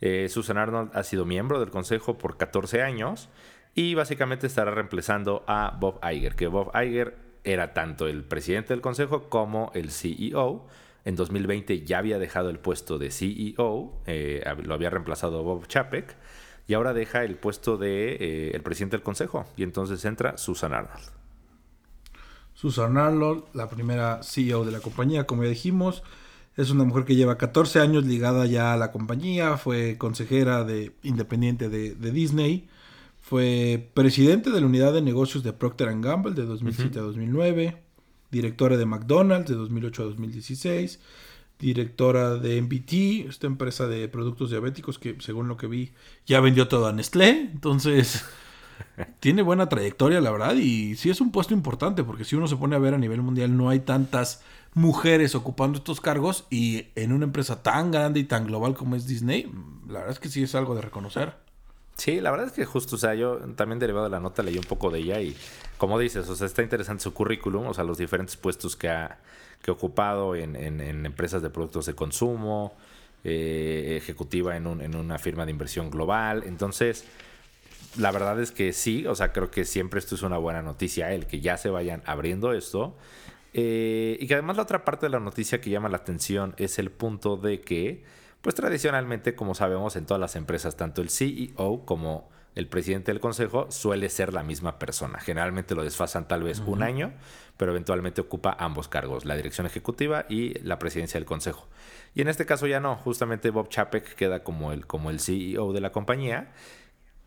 Eh, 0.00 0.28
Susan 0.28 0.58
Arnold 0.58 0.90
ha 0.94 1.02
sido 1.02 1.24
miembro 1.24 1.60
del 1.60 1.70
consejo 1.70 2.16
por 2.16 2.36
14 2.36 2.82
años 2.82 3.28
y 3.74 3.94
básicamente 3.94 4.46
estará 4.46 4.70
reemplazando 4.70 5.44
a 5.46 5.76
Bob 5.78 6.00
Iger, 6.02 6.34
que 6.34 6.46
Bob 6.46 6.70
Iger 6.74 7.16
era 7.44 7.72
tanto 7.72 8.06
el 8.06 8.24
presidente 8.24 8.72
del 8.72 8.80
consejo 8.80 9.28
como 9.28 9.70
el 9.74 9.90
CEO. 9.90 10.66
En 11.04 11.16
2020 11.16 11.84
ya 11.84 11.98
había 11.98 12.18
dejado 12.18 12.50
el 12.50 12.58
puesto 12.58 12.98
de 12.98 13.10
CEO, 13.10 14.02
eh, 14.06 14.44
lo 14.62 14.74
había 14.74 14.90
reemplazado 14.90 15.42
Bob 15.42 15.66
Chapek, 15.66 16.16
y 16.66 16.74
ahora 16.74 16.92
deja 16.92 17.24
el 17.24 17.36
puesto 17.36 17.78
de 17.78 18.16
eh, 18.20 18.50
el 18.54 18.62
presidente 18.62 18.96
del 18.96 19.02
consejo, 19.02 19.46
y 19.56 19.62
entonces 19.62 20.04
entra 20.04 20.36
Susan 20.36 20.74
Arnold. 20.74 21.04
Susan 22.52 22.98
Arnold, 22.98 23.44
la 23.54 23.70
primera 23.70 24.22
CEO 24.22 24.66
de 24.66 24.72
la 24.72 24.80
compañía, 24.80 25.26
como 25.26 25.44
ya 25.44 25.48
dijimos, 25.48 26.02
es 26.56 26.70
una 26.70 26.84
mujer 26.84 27.04
que 27.04 27.16
lleva 27.16 27.38
14 27.38 27.80
años 27.80 28.04
ligada 28.04 28.46
ya 28.46 28.72
a 28.72 28.76
la 28.76 28.92
compañía, 28.92 29.56
fue 29.56 29.96
consejera 29.98 30.64
de, 30.64 30.92
independiente 31.02 31.68
de, 31.68 31.94
de 31.94 32.10
Disney 32.10 32.68
fue 33.30 33.88
presidente 33.94 34.50
de 34.50 34.60
la 34.60 34.66
unidad 34.66 34.92
de 34.92 35.02
negocios 35.02 35.44
de 35.44 35.52
Procter 35.52 35.88
Gamble 36.00 36.34
de 36.34 36.44
2007 36.46 36.98
a 36.98 37.02
2009, 37.02 37.80
directora 38.32 38.76
de 38.76 38.86
McDonald's 38.86 39.48
de 39.48 39.54
2008 39.54 40.02
a 40.02 40.06
2016, 40.06 40.98
directora 41.60 42.34
de 42.34 42.60
MBT, 42.60 43.28
esta 43.28 43.46
empresa 43.46 43.86
de 43.86 44.08
productos 44.08 44.50
diabéticos 44.50 44.98
que 44.98 45.16
según 45.20 45.46
lo 45.46 45.56
que 45.56 45.68
vi 45.68 45.92
ya 46.26 46.40
vendió 46.40 46.66
todo 46.66 46.88
a 46.88 46.92
Nestlé, 46.92 47.50
entonces 47.52 48.24
tiene 49.20 49.42
buena 49.42 49.68
trayectoria 49.68 50.20
la 50.20 50.32
verdad 50.32 50.56
y 50.56 50.96
sí 50.96 51.08
es 51.08 51.20
un 51.20 51.30
puesto 51.30 51.54
importante 51.54 52.02
porque 52.02 52.24
si 52.24 52.34
uno 52.34 52.48
se 52.48 52.56
pone 52.56 52.74
a 52.74 52.80
ver 52.80 52.94
a 52.94 52.98
nivel 52.98 53.22
mundial 53.22 53.56
no 53.56 53.68
hay 53.68 53.78
tantas 53.78 54.42
mujeres 54.74 55.34
ocupando 55.34 55.78
estos 55.78 56.00
cargos 56.00 56.46
y 56.50 56.86
en 56.94 57.12
una 57.12 57.24
empresa 57.24 57.62
tan 57.62 57.90
grande 57.90 58.20
y 58.20 58.24
tan 58.24 58.46
global 58.46 58.74
como 58.74 58.96
es 58.96 59.06
Disney, 59.06 59.50
la 59.86 60.00
verdad 60.00 60.10
es 60.10 60.20
que 60.20 60.28
sí 60.28 60.42
es 60.42 60.54
algo 60.54 60.74
de 60.74 60.82
reconocer. 60.82 61.34
Sí, 61.96 62.20
la 62.20 62.30
verdad 62.30 62.46
es 62.46 62.52
que 62.52 62.64
justo, 62.64 62.96
o 62.96 62.98
sea, 62.98 63.14
yo 63.14 63.38
también 63.56 63.78
derivado 63.78 64.04
de 64.04 64.10
la 64.10 64.20
nota 64.20 64.42
leí 64.42 64.56
un 64.56 64.64
poco 64.64 64.90
de 64.90 65.00
ella 65.00 65.20
y 65.20 65.36
como 65.76 65.98
dices, 65.98 66.28
o 66.28 66.36
sea, 66.36 66.46
está 66.46 66.62
interesante 66.62 67.02
su 67.02 67.12
currículum, 67.12 67.66
o 67.66 67.74
sea, 67.74 67.84
los 67.84 67.98
diferentes 67.98 68.36
puestos 68.36 68.74
que 68.74 68.88
ha, 68.88 69.18
que 69.62 69.70
ocupado 69.70 70.34
en, 70.34 70.56
empresas 71.04 71.42
de 71.42 71.50
productos 71.50 71.86
de 71.86 71.94
consumo, 71.94 72.72
eh, 73.22 73.98
ejecutiva 74.00 74.56
en, 74.56 74.66
un, 74.66 74.80
en 74.80 74.94
una 74.96 75.18
firma 75.18 75.44
de 75.44 75.50
inversión 75.50 75.90
global. 75.90 76.44
Entonces, 76.46 77.04
la 77.98 78.10
verdad 78.12 78.40
es 78.40 78.50
que 78.50 78.72
sí, 78.72 79.06
o 79.06 79.14
sea, 79.14 79.32
creo 79.32 79.50
que 79.50 79.64
siempre 79.64 79.98
esto 79.98 80.14
es 80.14 80.22
una 80.22 80.38
buena 80.38 80.62
noticia, 80.62 81.12
el 81.12 81.26
que 81.26 81.40
ya 81.40 81.58
se 81.58 81.68
vayan 81.68 82.02
abriendo 82.06 82.52
esto. 82.52 82.94
Eh, 83.52 84.16
y 84.20 84.26
que 84.26 84.34
además 84.34 84.56
la 84.56 84.62
otra 84.62 84.84
parte 84.84 85.06
de 85.06 85.10
la 85.10 85.20
noticia 85.20 85.60
que 85.60 85.70
llama 85.70 85.88
la 85.88 85.98
atención 85.98 86.54
es 86.56 86.78
el 86.78 86.90
punto 86.90 87.36
de 87.36 87.60
que 87.60 88.04
pues 88.40 88.54
tradicionalmente, 88.54 89.34
como 89.34 89.54
sabemos, 89.54 89.96
en 89.96 90.06
todas 90.06 90.20
las 90.20 90.34
empresas, 90.34 90.76
tanto 90.76 91.02
el 91.02 91.10
CEO 91.10 91.84
como 91.84 92.30
el 92.54 92.66
presidente 92.66 93.12
del 93.12 93.20
consejo 93.20 93.70
suele 93.70 94.08
ser 94.08 94.32
la 94.32 94.42
misma 94.42 94.78
persona. 94.78 95.20
Generalmente 95.20 95.74
lo 95.74 95.84
desfasan 95.84 96.26
tal 96.26 96.42
vez 96.42 96.60
un 96.60 96.82
año, 96.82 97.12
pero 97.56 97.72
eventualmente 97.72 98.20
ocupa 98.20 98.56
ambos 98.58 98.88
cargos, 98.88 99.24
la 99.24 99.36
dirección 99.36 99.66
ejecutiva 99.66 100.24
y 100.28 100.58
la 100.60 100.78
presidencia 100.78 101.20
del 101.20 101.26
consejo. 101.26 101.68
Y 102.14 102.22
en 102.22 102.28
este 102.28 102.46
caso 102.46 102.66
ya 102.66 102.80
no, 102.80 102.96
justamente 102.96 103.50
Bob 103.50 103.68
Chapek 103.68 104.14
queda 104.14 104.42
como 104.42 104.72
el, 104.72 104.86
como 104.86 105.10
el 105.10 105.20
CEO 105.20 105.72
de 105.72 105.80
la 105.80 105.92
compañía 105.92 106.50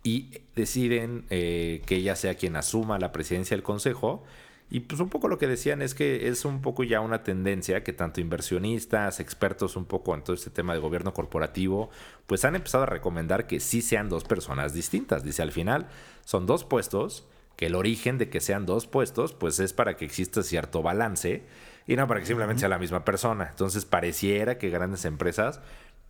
y 0.04 0.42
deciden 0.56 1.26
eh, 1.30 1.82
que 1.86 1.96
ella 1.96 2.16
sea 2.16 2.36
quien 2.36 2.56
asuma 2.58 3.00
la 3.00 3.12
presidencia 3.14 3.56
del 3.56 3.64
consejo 3.64 4.24
y 4.70 4.82
pues 4.82 5.00
un 5.02 5.10
poco 5.10 5.28
lo 5.28 5.38
que 5.38 5.48
decían 5.48 5.82
es 5.82 5.94
que 5.94 6.28
es 6.28 6.46
un 6.46 6.62
poco 6.62 6.84
ya 6.84 7.00
una 7.00 7.24
tendencia 7.24 7.84
que 7.84 7.94
tanto 7.94 8.22
inversionistas, 8.22 9.20
expertos 9.20 9.76
un 9.76 9.86
poco 9.86 10.16
en 10.16 10.24
todo 10.24 10.36
este 10.36 10.50
tema 10.50 10.74
de 10.74 10.80
gobierno 10.80 11.14
corporativo, 11.14 11.90
pues 12.26 12.44
han 12.46 12.56
empezado 12.56 12.84
a 12.84 12.88
recomendar 12.88 13.46
que 13.46 13.60
sí 13.60 13.82
sean 13.82 14.10
dos 14.10 14.24
personas 14.24 14.74
distintas. 14.74 15.24
Dice 15.24 15.42
al 15.42 15.52
final, 15.52 15.88
son 16.26 16.46
dos 16.48 16.64
puestos, 16.64 17.28
que 17.56 17.68
el 17.68 17.76
origen 17.76 18.18
de 18.18 18.30
que 18.30 18.40
sean 18.40 18.66
dos 18.66 18.88
puestos, 18.88 19.34
pues 19.34 19.60
es 19.60 19.74
para 19.74 19.96
que 19.96 20.06
exista 20.06 20.42
cierto 20.42 20.82
balance 20.82 21.44
y 21.86 21.96
no 21.96 22.08
para 22.08 22.20
que 22.20 22.26
simplemente 22.26 22.62
sea 22.62 22.70
la 22.70 22.80
misma 22.80 23.06
persona. 23.06 23.50
Entonces 23.50 23.86
pareciera 23.86 24.58
que 24.58 24.70
grandes 24.70 25.06
empresas 25.06 25.62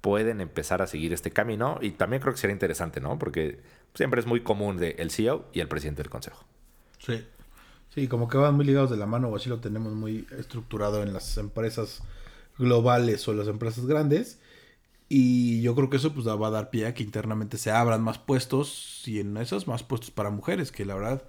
pueden 0.01 0.41
empezar 0.41 0.81
a 0.81 0.87
seguir 0.87 1.13
este 1.13 1.31
camino 1.31 1.79
y 1.81 1.91
también 1.91 2.21
creo 2.21 2.33
que 2.33 2.39
sería 2.39 2.53
interesante, 2.53 3.01
¿no? 3.01 3.17
Porque 3.17 3.61
siempre 3.93 4.19
es 4.19 4.25
muy 4.25 4.41
común 4.41 4.77
de 4.77 4.91
el 4.99 5.11
CEO 5.11 5.45
y 5.53 5.59
el 5.59 5.67
presidente 5.67 6.01
del 6.01 6.09
consejo. 6.09 6.45
Sí. 6.99 7.25
Sí, 7.93 8.07
como 8.07 8.27
que 8.27 8.37
van 8.37 8.55
muy 8.55 8.65
ligados 8.65 8.89
de 8.89 8.97
la 8.97 9.05
mano, 9.05 9.27
o 9.29 9.35
así 9.35 9.49
lo 9.49 9.59
tenemos 9.59 9.93
muy 9.93 10.27
estructurado 10.37 11.03
en 11.03 11.13
las 11.13 11.37
empresas 11.37 12.01
globales 12.57 13.27
o 13.27 13.33
las 13.33 13.47
empresas 13.47 13.85
grandes. 13.85 14.39
Y 15.09 15.61
yo 15.61 15.75
creo 15.75 15.89
que 15.91 15.97
eso 15.97 16.13
pues 16.13 16.27
va 16.27 16.47
a 16.47 16.51
dar 16.51 16.71
pie 16.71 16.87
a 16.87 16.95
que 16.95 17.03
internamente 17.03 17.57
se 17.59 17.69
abran 17.71 18.01
más 18.01 18.17
puestos 18.17 19.03
y 19.07 19.19
en 19.19 19.37
esos 19.37 19.67
más 19.67 19.83
puestos 19.83 20.09
para 20.09 20.31
mujeres, 20.31 20.71
que 20.71 20.85
la 20.85 20.95
verdad, 20.95 21.23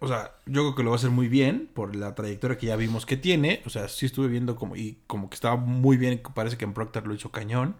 o 0.00 0.08
sea, 0.08 0.34
yo 0.46 0.62
creo 0.62 0.74
que 0.74 0.82
lo 0.82 0.90
va 0.90 0.96
a 0.96 0.98
hacer 0.98 1.10
muy 1.10 1.28
bien 1.28 1.70
por 1.72 1.94
la 1.94 2.14
trayectoria 2.16 2.58
que 2.58 2.66
ya 2.66 2.76
vimos 2.76 3.06
que 3.06 3.16
tiene. 3.16 3.62
O 3.66 3.70
sea, 3.70 3.86
sí 3.88 4.06
estuve 4.06 4.26
viendo 4.28 4.56
como 4.56 4.74
y 4.74 4.98
como 5.06 5.30
que 5.30 5.34
estaba 5.36 5.56
muy 5.56 5.96
bien, 5.96 6.20
parece 6.34 6.56
que 6.58 6.64
en 6.64 6.74
Procter 6.74 7.06
lo 7.06 7.14
hizo 7.14 7.30
cañón. 7.30 7.76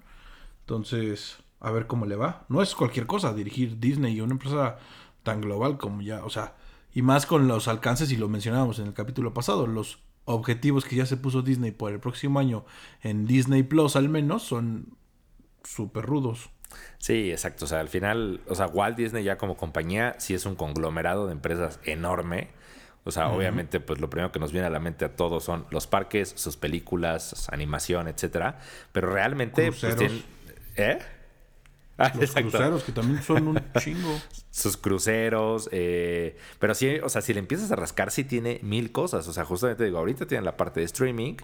Entonces, 0.61 1.39
a 1.61 1.73
ver 1.73 1.89
cómo 1.89 2.07
le 2.07 2.15
va. 2.17 2.45
No 2.49 2.63
es 2.63 2.75
cualquier 2.77 3.07
cosa 3.07 3.35
dirigir 3.35 3.81
Disney 3.81 4.15
y 4.15 4.21
una 4.21 4.35
empresa 4.35 4.79
tan 5.25 5.41
global 5.41 5.79
como 5.79 6.03
ya, 6.03 6.25
o 6.25 6.31
sea, 6.31 6.55
y 6.95 7.03
más 7.03 7.27
con 7.27 7.49
los 7.49 7.69
alcances, 7.69 8.11
y 8.13 8.17
lo 8.17 8.29
mencionábamos 8.29 8.79
en 8.79 8.87
el 8.87 8.95
capítulo 8.95 9.35
pasado, 9.35 9.67
los 9.67 9.99
objetivos 10.25 10.85
que 10.85 10.97
ya 10.97 11.07
se 11.07 11.17
puso 11.17 11.43
Disney 11.43 11.71
por 11.71 11.93
el 11.93 12.01
próximo 12.01 12.39
año 12.39 12.65
en 13.03 13.27
Disney 13.27 13.63
Plus 13.63 13.95
al 13.97 14.09
menos 14.09 14.43
son 14.43 14.97
súper 15.65 16.07
rudos. 16.07 16.51
Sí, 16.99 17.31
exacto. 17.31 17.67
O 17.67 17.69
sea, 17.69 17.81
al 17.81 17.89
final, 17.89 18.41
o 18.49 18.55
sea, 18.55 18.67
Walt 18.67 18.97
Disney 18.97 19.23
ya 19.25 19.39
como 19.39 19.57
compañía 19.57 20.15
sí 20.19 20.35
es 20.35 20.47
un 20.47 20.55
conglomerado 20.55 21.27
de 21.27 21.33
empresas 21.33 21.79
enorme. 21.85 22.49
O 23.05 23.11
sea, 23.11 23.29
obviamente, 23.29 23.81
pues 23.81 24.01
lo 24.01 24.09
primero 24.09 24.33
que 24.33 24.41
nos 24.41 24.51
viene 24.51 24.67
a 24.67 24.71
la 24.71 24.81
mente 24.81 25.05
a 25.05 25.15
todos 25.15 25.45
son 25.45 25.67
los 25.71 25.87
parques, 25.87 26.33
sus 26.37 26.57
películas, 26.57 27.49
animación, 27.53 28.09
etcétera. 28.09 28.61
Pero 28.93 29.11
realmente, 29.13 29.71
pues 29.71 30.01
¿eh? 30.77 30.99
Ah, 31.99 32.13
los 32.19 32.33
cruceros, 32.33 32.83
que 32.83 32.91
también 32.91 33.23
son 33.23 33.47
un 33.47 33.61
chingo. 33.79 34.21
Sus 34.51 34.77
cruceros. 34.77 35.69
Eh, 35.71 36.37
pero 36.59 36.75
sí, 36.75 36.97
o 37.03 37.09
sea, 37.09 37.23
si 37.23 37.33
le 37.33 37.39
empiezas 37.39 37.71
a 37.71 37.77
rascar, 37.77 38.11
sí 38.11 38.25
tiene 38.25 38.59
mil 38.63 38.91
cosas. 38.91 39.29
O 39.29 39.33
sea, 39.33 39.45
justamente 39.45 39.85
digo, 39.85 39.99
ahorita 39.99 40.27
tienen 40.27 40.45
la 40.45 40.57
parte 40.57 40.81
de 40.81 40.87
streaming, 40.87 41.37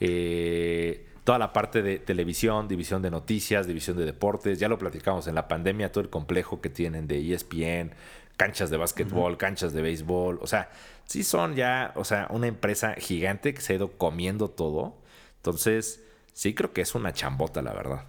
eh, 0.00 1.06
toda 1.24 1.38
la 1.38 1.52
parte 1.52 1.82
de 1.82 1.98
televisión, 1.98 2.66
división 2.66 3.02
de 3.02 3.10
noticias, 3.10 3.66
división 3.66 3.98
de 3.98 4.06
deportes. 4.06 4.58
Ya 4.58 4.68
lo 4.68 4.78
platicamos 4.78 5.26
en 5.26 5.34
la 5.34 5.48
pandemia, 5.48 5.92
todo 5.92 6.02
el 6.02 6.08
complejo 6.08 6.62
que 6.62 6.70
tienen 6.70 7.06
de 7.06 7.34
ESPN, 7.34 7.92
canchas 8.38 8.70
de 8.70 8.78
básquetbol, 8.78 9.36
canchas 9.36 9.74
de 9.74 9.82
béisbol. 9.82 10.38
O 10.40 10.46
sea, 10.46 10.70
sí 11.04 11.24
son 11.24 11.56
ya, 11.56 11.92
o 11.94 12.06
sea, 12.06 12.26
una 12.30 12.46
empresa 12.46 12.94
gigante 12.94 13.52
que 13.52 13.60
se 13.60 13.74
ha 13.74 13.76
ido 13.76 13.92
comiendo 13.98 14.48
todo. 14.48 14.96
Entonces, 15.36 16.02
sí 16.32 16.54
creo 16.54 16.72
que 16.72 16.80
es 16.80 16.94
una 16.94 17.12
chambota, 17.12 17.60
la 17.60 17.74
verdad. 17.74 18.06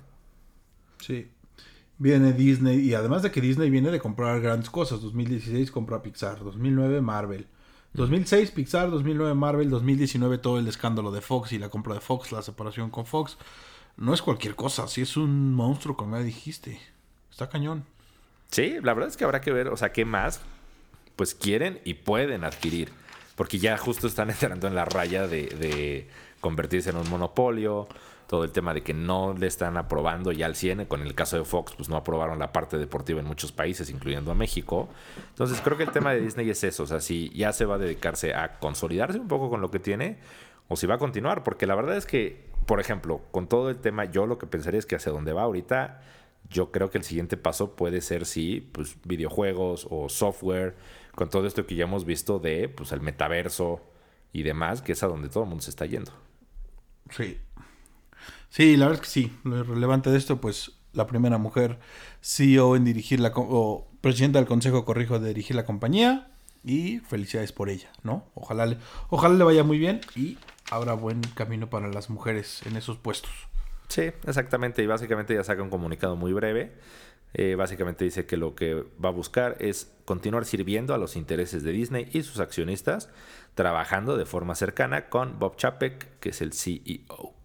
Sí, 0.99 1.29
viene 2.01 2.33
Disney, 2.33 2.79
y 2.79 2.95
además 2.95 3.21
de 3.21 3.29
que 3.29 3.41
Disney 3.41 3.69
viene 3.69 3.91
de 3.91 3.99
comprar 3.99 4.41
grandes 4.41 4.71
cosas, 4.71 5.01
2016 5.01 5.69
compró 5.69 6.01
Pixar, 6.01 6.43
2009 6.43 6.99
Marvel, 6.99 7.45
2006 7.93 8.49
Pixar, 8.49 8.89
2009 8.89 9.35
Marvel, 9.35 9.69
2019 9.69 10.39
todo 10.39 10.57
el 10.57 10.67
escándalo 10.67 11.11
de 11.11 11.21
Fox 11.21 11.51
y 11.51 11.59
la 11.59 11.69
compra 11.69 11.93
de 11.93 11.99
Fox, 11.99 12.31
la 12.31 12.41
separación 12.41 12.89
con 12.89 13.05
Fox. 13.05 13.37
No 13.97 14.15
es 14.15 14.23
cualquier 14.23 14.55
cosa, 14.55 14.87
sí 14.87 15.01
es 15.01 15.15
un 15.15 15.53
monstruo, 15.53 15.95
como 15.95 16.17
ya 16.17 16.23
dijiste. 16.23 16.79
Está 17.29 17.49
cañón. 17.49 17.85
Sí, 18.49 18.77
la 18.81 18.95
verdad 18.95 19.09
es 19.09 19.17
que 19.17 19.23
habrá 19.23 19.39
que 19.41 19.51
ver, 19.51 19.67
o 19.67 19.77
sea, 19.77 19.91
qué 19.91 20.03
más 20.03 20.41
pues 21.15 21.35
quieren 21.35 21.81
y 21.85 21.93
pueden 21.93 22.43
adquirir. 22.43 22.89
Porque 23.35 23.59
ya 23.59 23.77
justo 23.77 24.07
están 24.07 24.29
entrando 24.31 24.67
en 24.67 24.73
la 24.73 24.85
raya 24.85 25.27
de, 25.27 25.45
de 25.45 26.09
convertirse 26.39 26.89
en 26.89 26.97
un 26.97 27.07
monopolio 27.11 27.87
todo 28.31 28.45
el 28.45 28.53
tema 28.53 28.73
de 28.73 28.81
que 28.81 28.93
no 28.93 29.35
le 29.37 29.45
están 29.45 29.75
aprobando 29.75 30.31
ya 30.31 30.45
al 30.45 30.55
100, 30.55 30.85
con 30.85 31.01
el 31.01 31.13
caso 31.15 31.37
de 31.37 31.43
Fox, 31.43 31.73
pues 31.75 31.89
no 31.89 31.97
aprobaron 31.97 32.39
la 32.39 32.53
parte 32.53 32.77
deportiva 32.77 33.19
en 33.19 33.25
muchos 33.25 33.51
países, 33.51 33.89
incluyendo 33.89 34.31
a 34.31 34.35
México. 34.35 34.87
Entonces 35.31 35.59
creo 35.59 35.75
que 35.75 35.83
el 35.83 35.91
tema 35.91 36.13
de 36.13 36.21
Disney 36.21 36.49
es 36.49 36.63
eso, 36.63 36.83
o 36.83 36.87
sea, 36.87 37.01
si 37.01 37.29
ya 37.31 37.51
se 37.51 37.65
va 37.65 37.75
a 37.75 37.77
dedicarse 37.77 38.33
a 38.33 38.57
consolidarse 38.59 39.19
un 39.19 39.27
poco 39.27 39.49
con 39.49 39.59
lo 39.59 39.69
que 39.69 39.79
tiene, 39.79 40.17
o 40.69 40.77
si 40.77 40.87
va 40.87 40.95
a 40.95 40.97
continuar, 40.97 41.43
porque 41.43 41.67
la 41.67 41.75
verdad 41.75 41.97
es 41.97 42.05
que, 42.05 42.45
por 42.65 42.79
ejemplo, 42.79 43.19
con 43.31 43.49
todo 43.49 43.69
el 43.69 43.81
tema, 43.81 44.05
yo 44.05 44.25
lo 44.25 44.37
que 44.37 44.47
pensaría 44.47 44.79
es 44.79 44.85
que 44.85 44.95
hacia 44.95 45.11
donde 45.11 45.33
va 45.33 45.41
ahorita, 45.41 45.99
yo 46.49 46.71
creo 46.71 46.89
que 46.89 46.99
el 46.99 47.03
siguiente 47.03 47.35
paso 47.35 47.75
puede 47.75 47.99
ser 47.99 48.25
sí, 48.25 48.65
pues 48.71 48.95
videojuegos 49.03 49.87
o 49.89 50.07
software, 50.07 50.77
con 51.15 51.29
todo 51.29 51.45
esto 51.47 51.65
que 51.65 51.75
ya 51.75 51.83
hemos 51.83 52.05
visto 52.05 52.39
de 52.39 52.69
pues 52.69 52.93
el 52.93 53.01
metaverso 53.01 53.81
y 54.31 54.43
demás, 54.43 54.81
que 54.81 54.93
es 54.93 55.03
a 55.03 55.07
donde 55.07 55.27
todo 55.27 55.43
el 55.43 55.49
mundo 55.49 55.65
se 55.65 55.71
está 55.71 55.85
yendo. 55.85 56.13
Sí. 57.09 57.37
Sí, 58.51 58.75
la 58.75 58.87
verdad 58.87 59.01
es 59.01 59.07
que 59.07 59.13
sí. 59.13 59.37
Lo 59.45 59.63
relevante 59.63 60.09
de 60.09 60.17
esto, 60.17 60.41
pues 60.41 60.73
la 60.91 61.07
primera 61.07 61.37
mujer 61.37 61.79
CEO 62.21 62.75
en 62.75 62.83
dirigir 62.83 63.21
la 63.21 63.31
o 63.33 63.87
presidenta 64.01 64.39
del 64.39 64.47
consejo 64.47 64.83
corrijo 64.83 65.19
de 65.19 65.29
dirigir 65.29 65.55
la 65.55 65.65
compañía 65.65 66.27
y 66.63 66.99
felicidades 66.99 67.53
por 67.53 67.69
ella, 67.69 67.89
¿no? 68.03 68.25
Ojalá 68.35 68.65
le, 68.65 68.77
ojalá 69.09 69.35
le 69.35 69.43
vaya 69.45 69.63
muy 69.63 69.79
bien 69.79 70.01
y 70.17 70.37
habrá 70.69 70.93
buen 70.93 71.21
camino 71.33 71.69
para 71.69 71.87
las 71.87 72.09
mujeres 72.09 72.61
en 72.65 72.75
esos 72.75 72.97
puestos. 72.97 73.31
Sí, 73.87 74.11
exactamente. 74.27 74.83
Y 74.83 74.85
básicamente 74.85 75.33
ya 75.33 75.45
saca 75.45 75.63
un 75.63 75.69
comunicado 75.69 76.17
muy 76.17 76.33
breve. 76.33 76.73
Eh, 77.33 77.55
básicamente 77.55 78.03
dice 78.03 78.25
que 78.25 78.35
lo 78.35 78.55
que 78.55 78.83
va 79.03 79.09
a 79.09 79.13
buscar 79.13 79.55
es 79.59 79.93
continuar 80.03 80.43
sirviendo 80.43 80.93
a 80.93 80.97
los 80.97 81.15
intereses 81.15 81.63
de 81.63 81.71
Disney 81.71 82.09
y 82.11 82.23
sus 82.23 82.41
accionistas, 82.41 83.09
trabajando 83.55 84.17
de 84.17 84.25
forma 84.25 84.55
cercana 84.55 85.07
con 85.07 85.39
Bob 85.39 85.55
Chapek, 85.55 86.19
que 86.19 86.29
es 86.29 86.41
el 86.41 86.51
CEO. 86.51 87.40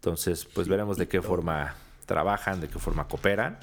Entonces, 0.00 0.46
pues 0.46 0.66
veremos 0.66 0.96
de 0.96 1.08
qué 1.08 1.20
forma 1.20 1.74
trabajan, 2.06 2.58
de 2.62 2.68
qué 2.68 2.78
forma 2.78 3.06
cooperan 3.06 3.58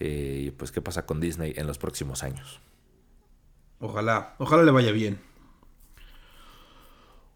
eh, 0.00 0.44
y 0.46 0.50
pues 0.50 0.72
qué 0.72 0.80
pasa 0.80 1.04
con 1.04 1.20
Disney 1.20 1.52
en 1.54 1.66
los 1.66 1.76
próximos 1.76 2.22
años. 2.22 2.60
Ojalá, 3.78 4.36
ojalá 4.38 4.62
le 4.62 4.70
vaya 4.70 4.90
bien. 4.90 5.20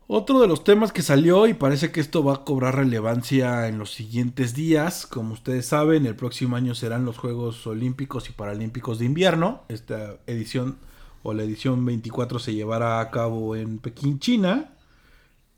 Otro 0.06 0.40
de 0.40 0.48
los 0.48 0.64
temas 0.64 0.90
que 0.90 1.02
salió 1.02 1.46
y 1.46 1.52
parece 1.52 1.92
que 1.92 2.00
esto 2.00 2.24
va 2.24 2.32
a 2.36 2.44
cobrar 2.44 2.76
relevancia 2.76 3.68
en 3.68 3.78
los 3.78 3.92
siguientes 3.92 4.54
días, 4.54 5.06
como 5.06 5.34
ustedes 5.34 5.66
saben, 5.66 6.06
el 6.06 6.16
próximo 6.16 6.56
año 6.56 6.74
serán 6.74 7.04
los 7.04 7.18
Juegos 7.18 7.66
Olímpicos 7.66 8.30
y 8.30 8.32
Paralímpicos 8.32 8.98
de 8.98 9.04
invierno. 9.04 9.64
Esta 9.68 10.16
edición 10.26 10.78
o 11.22 11.34
la 11.34 11.42
edición 11.42 11.84
24 11.84 12.38
se 12.38 12.54
llevará 12.54 13.00
a 13.00 13.10
cabo 13.10 13.54
en 13.54 13.78
Pekín, 13.78 14.18
China. 14.18 14.72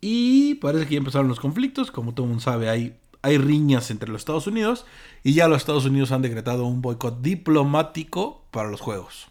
Y 0.05 0.57
parece 0.57 0.87
que 0.87 0.95
ya 0.95 0.99
empezaron 0.99 1.29
los 1.29 1.39
conflictos, 1.39 1.93
como 1.93 2.13
todo 2.13 2.27
el 2.27 2.31
mundo 2.31 2.43
sabe, 2.43 2.69
hay, 2.69 2.97
hay 3.23 3.39
riñas 3.39 3.89
entre 3.93 4.11
los 4.11 4.23
Estados 4.23 4.49
Unidos 4.49 4.85
y 5.23 5.35
ya 5.35 5.47
los 5.47 5.59
Estados 5.59 5.85
Unidos 5.85 6.11
han 6.11 6.23
decretado 6.23 6.67
un 6.67 6.83
boicot 6.83 7.23
diplomático 7.23 8.45
para 8.51 8.69
los 8.69 8.81
Juegos. 8.81 9.29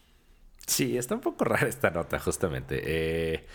Sí, 0.65 0.97
está 0.97 1.15
un 1.15 1.21
poco 1.21 1.43
rara 1.43 1.67
esta 1.67 1.89
nota, 1.89 2.19
justamente. 2.19 2.81
Eh, 2.85 3.45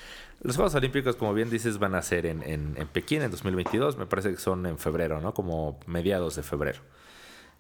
los 0.42 0.56
Juegos 0.56 0.75
Olímpicos, 0.75 1.16
como 1.16 1.32
bien 1.32 1.49
dices, 1.49 1.78
van 1.78 1.94
a 1.94 2.02
ser 2.02 2.26
en, 2.26 2.42
en, 2.42 2.75
Pekín 2.88 3.23
en 3.23 3.30
2022. 3.30 3.96
Me 3.96 4.04
parece 4.04 4.32
que 4.32 4.37
son 4.37 4.66
en 4.66 4.78
febrero, 4.78 5.18
¿no? 5.23 5.32
Como 5.32 5.80
mediados 5.87 6.37
de 6.37 6.42
febrero. 6.42 6.80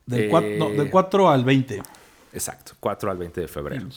Del, 0.04 0.28
4, 0.90 1.30
al 1.30 1.44
20. 1.44 1.82
Exacto, 2.34 2.72
4 2.78 3.10
al 3.10 3.16
20 3.16 3.40
de 3.40 3.48
febrero. 3.48 3.88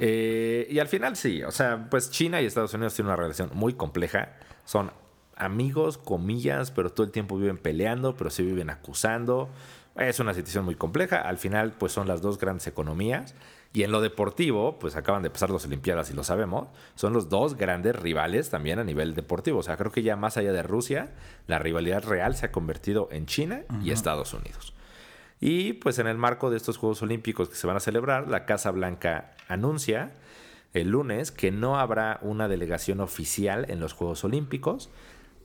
Eh, 0.00 0.68
y 0.70 0.78
al 0.78 0.88
final 0.88 1.16
sí, 1.16 1.42
o 1.42 1.50
sea, 1.50 1.88
pues 1.90 2.10
China 2.10 2.42
y 2.42 2.44
Estados 2.44 2.74
Unidos 2.74 2.94
tienen 2.94 3.08
una 3.08 3.16
relación 3.16 3.50
muy 3.54 3.72
compleja. 3.72 4.36
Son 4.64 4.92
amigos, 5.36 5.98
comillas, 5.98 6.70
pero 6.70 6.90
todo 6.92 7.04
el 7.04 7.12
tiempo 7.12 7.36
viven 7.36 7.58
peleando, 7.58 8.16
pero 8.16 8.30
se 8.30 8.42
viven 8.42 8.70
acusando. 8.70 9.48
Es 9.96 10.20
una 10.20 10.34
situación 10.34 10.64
muy 10.64 10.76
compleja. 10.76 11.20
Al 11.20 11.38
final, 11.38 11.72
pues 11.72 11.92
son 11.92 12.06
las 12.06 12.22
dos 12.22 12.38
grandes 12.38 12.66
economías. 12.66 13.34
Y 13.72 13.84
en 13.84 13.92
lo 13.92 14.00
deportivo, 14.00 14.78
pues 14.78 14.96
acaban 14.96 15.22
de 15.22 15.30
pasar 15.30 15.50
las 15.50 15.64
Olimpiadas 15.64 16.10
y 16.10 16.14
lo 16.14 16.24
sabemos, 16.24 16.68
son 16.96 17.12
los 17.12 17.28
dos 17.28 17.56
grandes 17.56 17.94
rivales 17.94 18.50
también 18.50 18.80
a 18.80 18.84
nivel 18.84 19.14
deportivo. 19.14 19.60
O 19.60 19.62
sea, 19.62 19.76
creo 19.76 19.92
que 19.92 20.02
ya 20.02 20.16
más 20.16 20.36
allá 20.36 20.52
de 20.52 20.62
Rusia, 20.62 21.10
la 21.46 21.60
rivalidad 21.60 22.02
real 22.04 22.34
se 22.34 22.46
ha 22.46 22.52
convertido 22.52 23.08
en 23.12 23.26
China 23.26 23.62
y 23.82 23.92
Estados 23.92 24.34
Unidos. 24.34 24.74
Y 25.38 25.74
pues 25.74 26.00
en 26.00 26.08
el 26.08 26.18
marco 26.18 26.50
de 26.50 26.56
estos 26.56 26.78
Juegos 26.78 27.00
Olímpicos 27.02 27.48
que 27.48 27.54
se 27.54 27.66
van 27.66 27.76
a 27.76 27.80
celebrar, 27.80 28.28
la 28.28 28.44
Casa 28.44 28.72
Blanca 28.72 29.36
anuncia 29.48 30.10
el 30.72 30.90
lunes 30.90 31.30
que 31.30 31.50
no 31.50 31.78
habrá 31.78 32.18
una 32.22 32.48
delegación 32.48 33.00
oficial 33.00 33.66
en 33.68 33.80
los 33.80 33.92
Juegos 33.92 34.24
Olímpicos 34.24 34.90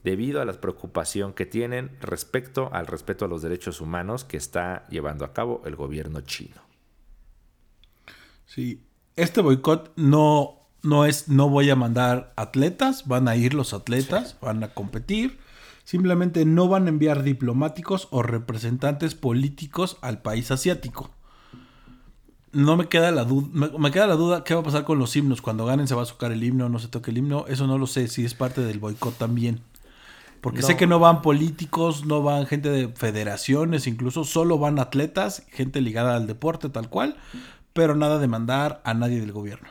debido 0.04 0.40
a 0.40 0.44
la 0.44 0.52
preocupación 0.60 1.32
que 1.32 1.46
tienen 1.46 1.90
respecto 2.00 2.70
al 2.72 2.86
respeto 2.86 3.24
a 3.24 3.28
los 3.28 3.42
derechos 3.42 3.80
humanos 3.80 4.22
que 4.22 4.36
está 4.36 4.86
llevando 4.88 5.24
a 5.24 5.32
cabo 5.32 5.62
el 5.64 5.74
gobierno 5.74 6.20
chino. 6.20 6.62
Sí, 8.46 8.84
este 9.16 9.40
boicot 9.40 9.92
no, 9.96 10.60
no 10.84 11.04
es 11.06 11.28
no 11.28 11.48
voy 11.48 11.70
a 11.70 11.76
mandar 11.76 12.32
atletas, 12.36 13.08
van 13.08 13.26
a 13.26 13.34
ir 13.34 13.52
los 13.52 13.74
atletas, 13.74 14.36
van 14.40 14.62
a 14.62 14.68
competir. 14.68 15.40
Simplemente 15.82 16.44
no 16.44 16.68
van 16.68 16.86
a 16.86 16.90
enviar 16.90 17.24
diplomáticos 17.24 18.06
o 18.12 18.22
representantes 18.22 19.16
políticos 19.16 19.98
al 20.02 20.22
país 20.22 20.52
asiático. 20.52 21.15
No 22.56 22.76
me 22.76 22.88
queda 22.88 23.10
la 23.10 23.24
duda, 23.24 23.48
me, 23.78 23.90
queda 23.90 24.06
la 24.06 24.14
duda 24.14 24.44
qué 24.44 24.54
va 24.54 24.60
a 24.60 24.64
pasar 24.64 24.84
con 24.84 24.98
los 24.98 25.14
himnos. 25.14 25.42
Cuando 25.42 25.66
ganen 25.66 25.86
se 25.86 25.94
va 25.94 26.02
a 26.02 26.06
tocar 26.06 26.32
el 26.32 26.42
himno, 26.42 26.68
no 26.68 26.78
se 26.78 26.88
toque 26.88 27.10
el 27.10 27.18
himno. 27.18 27.44
Eso 27.48 27.66
no 27.66 27.78
lo 27.78 27.86
sé, 27.86 28.08
si 28.08 28.24
es 28.24 28.34
parte 28.34 28.62
del 28.62 28.78
boicot 28.78 29.16
también. 29.16 29.60
Porque 30.40 30.62
sé 30.62 30.76
que 30.76 30.86
no 30.86 31.00
van 31.00 31.22
políticos, 31.22 32.04
no 32.04 32.22
van 32.22 32.46
gente 32.46 32.68
de 32.68 32.88
federaciones, 32.88 33.86
incluso 33.86 34.24
solo 34.24 34.58
van 34.58 34.78
atletas, 34.78 35.42
gente 35.50 35.80
ligada 35.80 36.14
al 36.14 36.26
deporte 36.26 36.68
tal 36.68 36.88
cual 36.88 37.16
pero 37.76 37.94
nada 37.94 38.18
de 38.18 38.26
mandar 38.26 38.80
a 38.84 38.94
nadie 38.94 39.20
del 39.20 39.32
gobierno. 39.32 39.68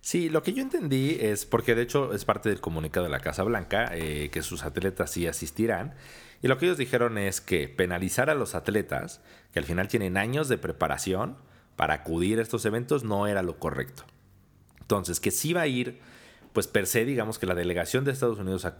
Sí, 0.00 0.30
lo 0.30 0.42
que 0.42 0.54
yo 0.54 0.62
entendí 0.62 1.18
es, 1.20 1.44
porque 1.44 1.74
de 1.74 1.82
hecho 1.82 2.14
es 2.14 2.24
parte 2.24 2.48
del 2.48 2.60
comunicado 2.60 3.04
de 3.04 3.12
la 3.12 3.20
Casa 3.20 3.42
Blanca, 3.42 3.90
eh, 3.92 4.30
que 4.32 4.42
sus 4.42 4.64
atletas 4.64 5.10
sí 5.10 5.26
asistirán, 5.26 5.94
y 6.42 6.48
lo 6.48 6.58
que 6.58 6.64
ellos 6.64 6.78
dijeron 6.78 7.18
es 7.18 7.42
que 7.42 7.68
penalizar 7.68 8.30
a 8.30 8.34
los 8.34 8.54
atletas, 8.54 9.20
que 9.52 9.58
al 9.58 9.66
final 9.66 9.88
tienen 9.88 10.16
años 10.16 10.48
de 10.48 10.56
preparación 10.58 11.36
para 11.76 11.94
acudir 11.94 12.38
a 12.38 12.42
estos 12.42 12.64
eventos, 12.64 13.04
no 13.04 13.26
era 13.26 13.42
lo 13.42 13.58
correcto. 13.58 14.04
Entonces, 14.80 15.20
que 15.20 15.30
sí 15.30 15.52
va 15.52 15.62
a 15.62 15.66
ir, 15.66 15.98
pues 16.52 16.66
per 16.66 16.86
se, 16.86 17.04
digamos 17.04 17.38
que 17.38 17.46
la 17.46 17.54
delegación 17.54 18.04
de 18.04 18.12
Estados 18.12 18.38
Unidos 18.38 18.64
a, 18.64 18.76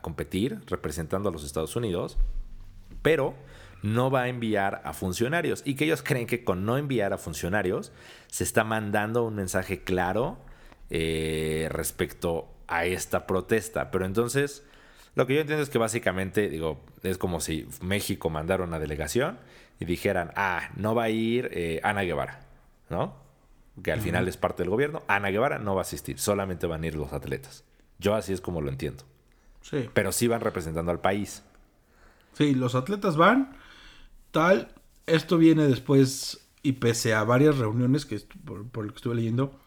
competir, 0.00 0.60
representando 0.66 1.28
a 1.28 1.32
los 1.32 1.44
Estados 1.44 1.74
Unidos, 1.74 2.18
pero 3.02 3.34
no 3.82 4.10
va 4.10 4.22
a 4.22 4.28
enviar 4.28 4.82
a 4.84 4.92
funcionarios 4.92 5.62
y 5.64 5.74
que 5.74 5.84
ellos 5.84 6.02
creen 6.02 6.26
que 6.26 6.44
con 6.44 6.64
no 6.64 6.76
enviar 6.76 7.12
a 7.12 7.18
funcionarios 7.18 7.92
se 8.26 8.44
está 8.44 8.64
mandando 8.64 9.24
un 9.24 9.36
mensaje 9.36 9.84
claro 9.84 10.36
eh, 10.90 11.68
respecto 11.70 12.48
a 12.66 12.84
esta 12.84 13.26
protesta. 13.26 13.90
Pero 13.90 14.04
entonces, 14.04 14.64
lo 15.18 15.26
que 15.26 15.34
yo 15.34 15.40
entiendo 15.40 15.64
es 15.64 15.68
que 15.68 15.78
básicamente, 15.78 16.48
digo, 16.48 16.80
es 17.02 17.18
como 17.18 17.40
si 17.40 17.66
México 17.82 18.30
mandara 18.30 18.62
una 18.62 18.78
delegación 18.78 19.36
y 19.80 19.84
dijeran, 19.84 20.30
ah, 20.36 20.70
no 20.76 20.94
va 20.94 21.02
a 21.02 21.10
ir 21.10 21.50
eh, 21.52 21.80
Ana 21.82 22.02
Guevara, 22.02 22.46
¿no? 22.88 23.16
Que 23.82 23.90
al 23.90 24.00
final 24.00 24.28
es 24.28 24.36
parte 24.36 24.62
del 24.62 24.70
gobierno. 24.70 25.02
Ana 25.08 25.30
Guevara 25.30 25.58
no 25.58 25.74
va 25.74 25.80
a 25.80 25.82
asistir, 25.82 26.20
solamente 26.20 26.68
van 26.68 26.84
a 26.84 26.86
ir 26.86 26.94
los 26.94 27.12
atletas. 27.12 27.64
Yo 27.98 28.14
así 28.14 28.32
es 28.32 28.40
como 28.40 28.60
lo 28.60 28.70
entiendo. 28.70 29.02
Sí. 29.60 29.90
Pero 29.92 30.12
sí 30.12 30.28
van 30.28 30.40
representando 30.40 30.92
al 30.92 31.00
país. 31.00 31.42
Sí, 32.34 32.54
los 32.54 32.76
atletas 32.76 33.16
van, 33.16 33.56
tal. 34.30 34.68
Esto 35.06 35.36
viene 35.36 35.66
después 35.66 36.46
y 36.62 36.74
pese 36.74 37.12
a 37.14 37.24
varias 37.24 37.58
reuniones 37.58 38.06
que 38.06 38.20
por, 38.44 38.84
lo 38.84 38.92
que 38.92 38.96
estuve 38.96 39.16
leyendo, 39.16 39.58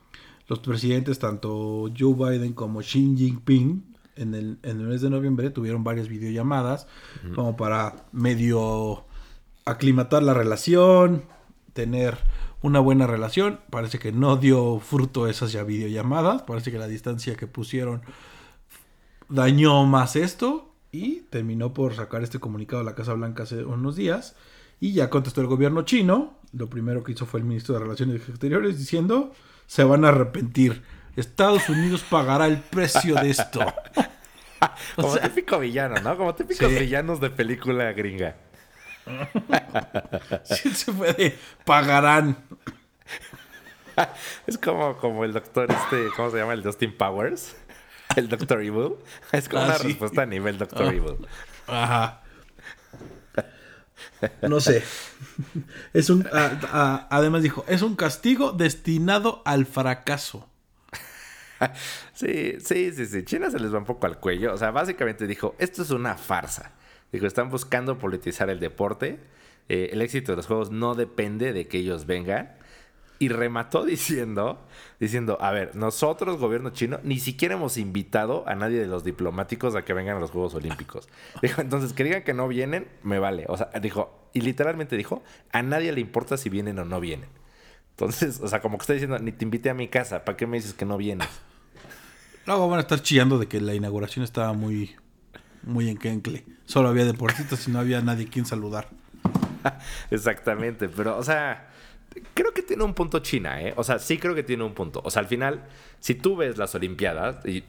los 0.48 0.60
presidentes, 0.60 1.20
tanto 1.20 1.90
Joe 1.98 2.14
Biden 2.14 2.54
como 2.54 2.80
Xi 2.80 3.16
Jinping, 3.18 3.92
en 4.16 4.36
el, 4.36 4.60
en 4.64 4.80
el 4.82 4.88
mes 4.88 5.02
de 5.02 5.10
noviembre 5.10 5.50
tuvieron 5.50 5.84
varias 5.84 6.08
videollamadas 6.08 6.88
como 7.36 7.56
para 7.56 8.06
medio 8.12 9.06
aclimatar 9.66 10.24
la 10.24 10.34
relación, 10.34 11.24
tener 11.74 12.18
una 12.62 12.80
buena 12.80 13.08
relación. 13.08 13.60
Parece 13.70 14.00
que 14.00 14.12
no 14.12 14.38
dio 14.38 14.80
fruto 14.80 15.28
esas 15.28 15.52
ya 15.52 15.64
videollamadas. 15.64 16.44
Parece 16.44 16.72
que 16.72 16.78
la 16.78 16.88
distancia 16.88 17.36
que 17.36 17.48
pusieron 17.48 18.02
dañó 19.30 19.86
más 19.86 20.16
esto 20.16 20.74
y 20.92 21.22
terminó 21.30 21.74
por 21.74 21.96
sacar 21.96 22.24
este 22.24 22.40
comunicado 22.40 22.82
a 22.82 22.86
la 22.86 22.96
Casa 22.96 23.14
Blanca 23.14 23.44
hace 23.44 23.64
unos 23.64 23.96
días 23.96 24.36
y 24.80 24.94
ya 24.94 25.10
contestó 25.10 25.42
el 25.42 25.48
gobierno 25.48 25.84
chino. 25.84 26.38
Lo 26.54 26.70
primero 26.70 27.04
que 27.04 27.14
hizo 27.14 27.26
fue 27.26 27.40
el 27.40 27.46
ministro 27.46 27.74
de 27.74 27.82
Relaciones 27.82 28.28
Exteriores 28.28 28.78
diciendo, 28.78 29.32
se 29.68 29.84
van 29.84 30.04
a 30.04 30.10
arrepentir. 30.10 30.84
Estados 31.16 31.70
Unidos 31.70 32.04
pagará 32.10 32.48
el 32.48 32.60
precio 32.60 33.16
de 33.16 33.30
esto. 33.30 33.60
Como 34.96 35.18
típico 35.18 35.60
villano, 35.60 35.96
¿no? 36.02 36.18
Como 36.18 36.36
típicos 36.36 36.70
villanos 36.70 37.20
de 37.20 37.30
película 37.30 37.92
gringa. 37.94 38.36
sí, 40.44 40.70
se 40.74 40.92
puede. 40.92 41.38
Pagarán. 41.66 42.38
Es 44.48 44.58
como, 44.58 44.98
como 44.98 45.26
el 45.26 45.34
doctor 45.34 45.70
este, 45.70 46.08
¿cómo 46.16 46.32
se 46.32 46.38
llama? 46.38 46.54
El 46.54 46.64
Dustin 46.64 46.96
Powers. 46.96 47.56
El 48.16 48.30
Doctor 48.30 48.62
Evil. 48.62 48.96
Es 49.32 49.48
como 49.48 49.64
ah, 49.64 49.66
una 49.66 49.78
respuesta 49.78 50.22
a 50.24 50.26
nivel 50.26 50.58
Doctor 50.58 50.88
ah. 50.88 50.94
Evil. 50.94 51.18
Ajá. 51.68 52.22
No 54.48 54.60
sé. 54.60 54.84
Es 55.94 56.10
un, 56.10 56.28
además 56.32 57.44
dijo, 57.44 57.66
es 57.68 57.82
un 57.82 57.96
castigo 57.96 58.54
destinado 58.54 59.42
al 59.46 59.66
fracaso. 59.66 60.50
Sí, 62.14 62.56
sí, 62.60 62.92
sí, 62.94 63.06
sí. 63.06 63.24
China 63.24 63.50
se 63.50 63.60
les 63.60 63.74
va 63.74 63.80
un 63.80 63.86
poco 63.86 64.06
al 64.08 64.20
cuello. 64.20 64.54
O 64.54 64.58
sea, 64.58 64.72
básicamente 64.72 65.28
dijo, 65.28 65.56
esto 65.60 65.82
es 65.82 65.92
una 65.92 66.16
farsa. 66.16 66.74
Dijo, 67.12 67.26
están 67.28 67.50
buscando 67.50 67.98
politizar 67.98 68.50
el 68.50 68.60
deporte. 68.60 69.20
eh, 69.70 69.90
el 69.94 70.02
éxito 70.02 70.32
de 70.34 70.38
los 70.38 70.48
juegos 70.48 70.72
no 70.72 70.96
depende 70.96 71.54
de 71.54 71.68
que 71.68 71.78
ellos 71.80 72.06
vengan. 72.06 72.56
Y 73.20 73.30
remató 73.30 73.86
diciendo, 73.86 74.66
diciendo, 75.00 75.38
a 75.42 75.52
ver, 75.52 75.76
nosotros, 75.76 76.38
gobierno 76.40 76.72
chino, 76.72 77.00
ni 77.04 77.20
siquiera 77.20 77.56
hemos 77.56 77.78
invitado 77.78 78.44
a 78.48 78.56
nadie 78.56 78.80
de 78.80 78.88
los 78.88 79.04
diplomáticos 79.04 79.76
a 79.76 79.84
que 79.86 79.94
vengan 79.94 80.18
a 80.18 80.20
los 80.20 80.32
Juegos 80.32 80.56
Olímpicos. 80.56 81.08
Dijo, 81.42 81.62
entonces, 81.62 81.94
que 81.94 82.04
digan 82.04 82.24
que 82.24 82.34
no 82.34 82.48
vienen, 82.48 82.88
me 83.04 83.20
vale. 83.20 83.46
O 83.50 83.58
sea, 83.58 83.70
dijo, 83.82 84.30
y 84.34 84.42
literalmente 84.42 84.98
dijo, 84.98 85.24
a 85.52 85.62
nadie 85.64 85.92
le 85.92 86.02
importa 86.02 86.38
si 86.38 86.50
vienen 86.50 86.80
o 86.80 86.86
no 86.86 87.00
vienen. 87.00 87.30
Entonces, 87.92 88.40
o 88.42 88.48
sea, 88.48 88.62
como 88.62 88.78
que 88.78 88.84
está 88.84 88.94
diciendo, 88.94 89.20
ni 89.20 89.32
te 89.32 89.46
invité 89.46 89.70
a 89.70 89.74
mi 89.76 89.88
casa, 89.88 90.26
¿para 90.26 90.38
qué 90.38 90.48
me 90.48 90.58
dices 90.58 90.74
que 90.74 90.86
no 90.86 90.98
vienes? 90.98 91.30
Luego 92.46 92.68
van 92.70 92.80
a 92.80 92.82
estar 92.82 93.02
chillando 93.02 93.38
de 93.38 93.48
que 93.48 93.62
la 93.62 93.74
inauguración 93.74 94.24
estaba 94.24 94.54
muy, 94.54 94.96
muy 95.64 95.90
enquencle. 95.90 96.44
Solo 96.66 96.90
había 96.90 97.06
deportistas 97.06 97.68
y 97.68 97.72
no 97.72 97.80
había 97.80 98.02
nadie 98.02 98.28
quien 98.28 98.46
saludar. 98.46 98.90
Exactamente, 100.12 100.90
pero, 100.90 101.18
o 101.18 101.24
sea, 101.24 101.70
creo 102.34 102.54
que 102.54 102.64
tiene 102.64 102.84
un 102.84 102.94
punto 102.94 103.20
China, 103.20 103.62
¿eh? 103.62 103.74
O 103.78 103.84
sea, 103.84 104.00
sí 104.00 104.18
creo 104.18 104.36
que 104.36 104.44
tiene 104.44 104.64
un 104.64 104.74
punto. 104.74 105.02
O 105.04 105.12
sea, 105.12 105.22
al 105.22 105.28
final, 105.28 105.64
si 106.00 106.16
tú 106.16 106.36
ves 106.36 106.58
las 106.58 106.74
Olimpiadas, 106.76 107.46
y 107.46 107.64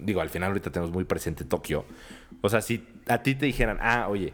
digo, 0.00 0.20
al 0.20 0.30
final 0.30 0.48
ahorita 0.48 0.70
tenemos 0.70 0.92
muy 0.92 1.04
presente 1.04 1.44
Tokio, 1.44 1.84
o 2.40 2.48
sea, 2.48 2.60
si 2.60 2.86
a 3.06 3.22
ti 3.22 3.34
te 3.34 3.46
dijeran, 3.46 3.78
ah, 3.80 4.08
oye, 4.08 4.32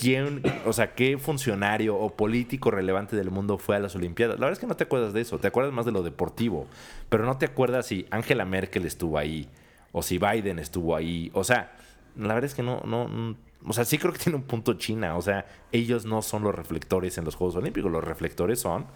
¿quién, 0.00 0.42
o 0.64 0.72
sea, 0.72 0.94
qué 0.94 1.18
funcionario 1.18 1.96
o 1.96 2.16
político 2.16 2.70
relevante 2.70 3.16
del 3.16 3.30
mundo 3.30 3.58
fue 3.58 3.76
a 3.76 3.80
las 3.80 3.94
Olimpiadas? 3.94 4.36
La 4.36 4.46
verdad 4.46 4.54
es 4.54 4.58
que 4.58 4.66
no 4.66 4.76
te 4.76 4.84
acuerdas 4.84 5.12
de 5.12 5.20
eso, 5.20 5.38
te 5.38 5.48
acuerdas 5.48 5.74
más 5.74 5.84
de 5.84 5.92
lo 5.92 6.02
deportivo, 6.02 6.66
pero 7.10 7.26
no 7.26 7.36
te 7.36 7.44
acuerdas 7.44 7.86
si 7.86 8.06
Angela 8.10 8.46
Merkel 8.46 8.86
estuvo 8.86 9.18
ahí, 9.18 9.48
o 9.92 10.02
si 10.02 10.18
Biden 10.18 10.58
estuvo 10.58 10.96
ahí, 10.96 11.30
o 11.34 11.44
sea, 11.44 11.72
la 12.16 12.34
verdad 12.34 12.44
es 12.44 12.54
que 12.54 12.62
no, 12.62 12.80
no, 12.86 13.36
o 13.66 13.72
sea, 13.74 13.84
sí 13.84 13.98
creo 13.98 14.12
que 14.12 14.18
tiene 14.18 14.36
un 14.36 14.44
punto 14.44 14.74
China. 14.74 15.16
O 15.16 15.22
sea, 15.22 15.46
ellos 15.70 16.06
no 16.06 16.22
son 16.22 16.42
los 16.42 16.54
reflectores 16.54 17.18
en 17.18 17.24
los 17.24 17.34
Juegos 17.34 17.56
Olímpicos. 17.56 17.92
Los 17.92 18.02
reflectores 18.02 18.60
son 18.60 18.86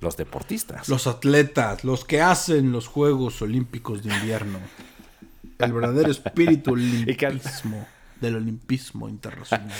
los 0.00 0.16
deportistas. 0.16 0.88
Los 0.88 1.06
atletas, 1.06 1.84
los 1.84 2.04
que 2.04 2.20
hacen 2.20 2.72
los 2.72 2.86
Juegos 2.86 3.42
Olímpicos 3.42 4.04
de 4.04 4.14
invierno. 4.14 4.58
El 5.58 5.72
verdadero 5.72 6.10
espíritu 6.12 6.72
olimpismo 6.72 7.86
del 8.20 8.36
olimpismo 8.36 9.08
internacional. 9.08 9.76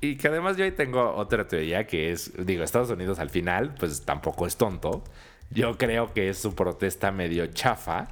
Y, 0.00 0.16
que 0.16 0.28
además 0.28 0.56
yo 0.56 0.64
ahí 0.64 0.72
tengo 0.72 1.14
otra 1.14 1.46
teoría 1.46 1.86
que 1.86 2.10
es, 2.10 2.32
digo, 2.44 2.64
Estados 2.64 2.90
Unidos 2.90 3.20
al 3.20 3.30
final, 3.30 3.74
pues 3.78 4.02
tampoco 4.02 4.46
es 4.46 4.56
tonto. 4.56 5.04
Yo 5.50 5.78
creo 5.78 6.12
que 6.12 6.28
es 6.28 6.38
su 6.38 6.54
protesta 6.54 7.12
medio 7.12 7.46
chafa 7.46 8.08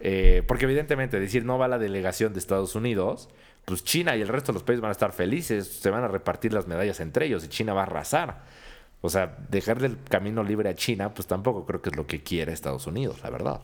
eh, 0.00 0.42
porque 0.46 0.66
evidentemente 0.66 1.18
decir 1.18 1.44
no 1.44 1.58
va 1.58 1.68
la 1.68 1.78
delegación 1.78 2.32
de 2.32 2.38
Estados 2.38 2.74
Unidos, 2.74 3.28
pues 3.64 3.82
China 3.82 4.16
y 4.16 4.22
el 4.22 4.28
resto 4.28 4.52
de 4.52 4.54
los 4.54 4.62
países 4.62 4.80
van 4.80 4.90
a 4.90 4.92
estar 4.92 5.12
felices, 5.12 5.66
se 5.66 5.90
van 5.90 6.04
a 6.04 6.08
repartir 6.08 6.52
las 6.52 6.66
medallas 6.66 7.00
entre 7.00 7.26
ellos 7.26 7.44
y 7.44 7.48
China 7.48 7.72
va 7.72 7.80
a 7.80 7.84
arrasar. 7.84 8.44
O 9.00 9.08
sea, 9.08 9.36
dejarle 9.48 9.88
el 9.88 9.98
camino 10.02 10.42
libre 10.42 10.68
a 10.68 10.74
China, 10.74 11.14
pues 11.14 11.26
tampoco 11.26 11.64
creo 11.64 11.82
que 11.82 11.90
es 11.90 11.96
lo 11.96 12.06
que 12.06 12.22
quiere 12.22 12.52
Estados 12.52 12.86
Unidos, 12.86 13.22
la 13.22 13.30
verdad. 13.30 13.60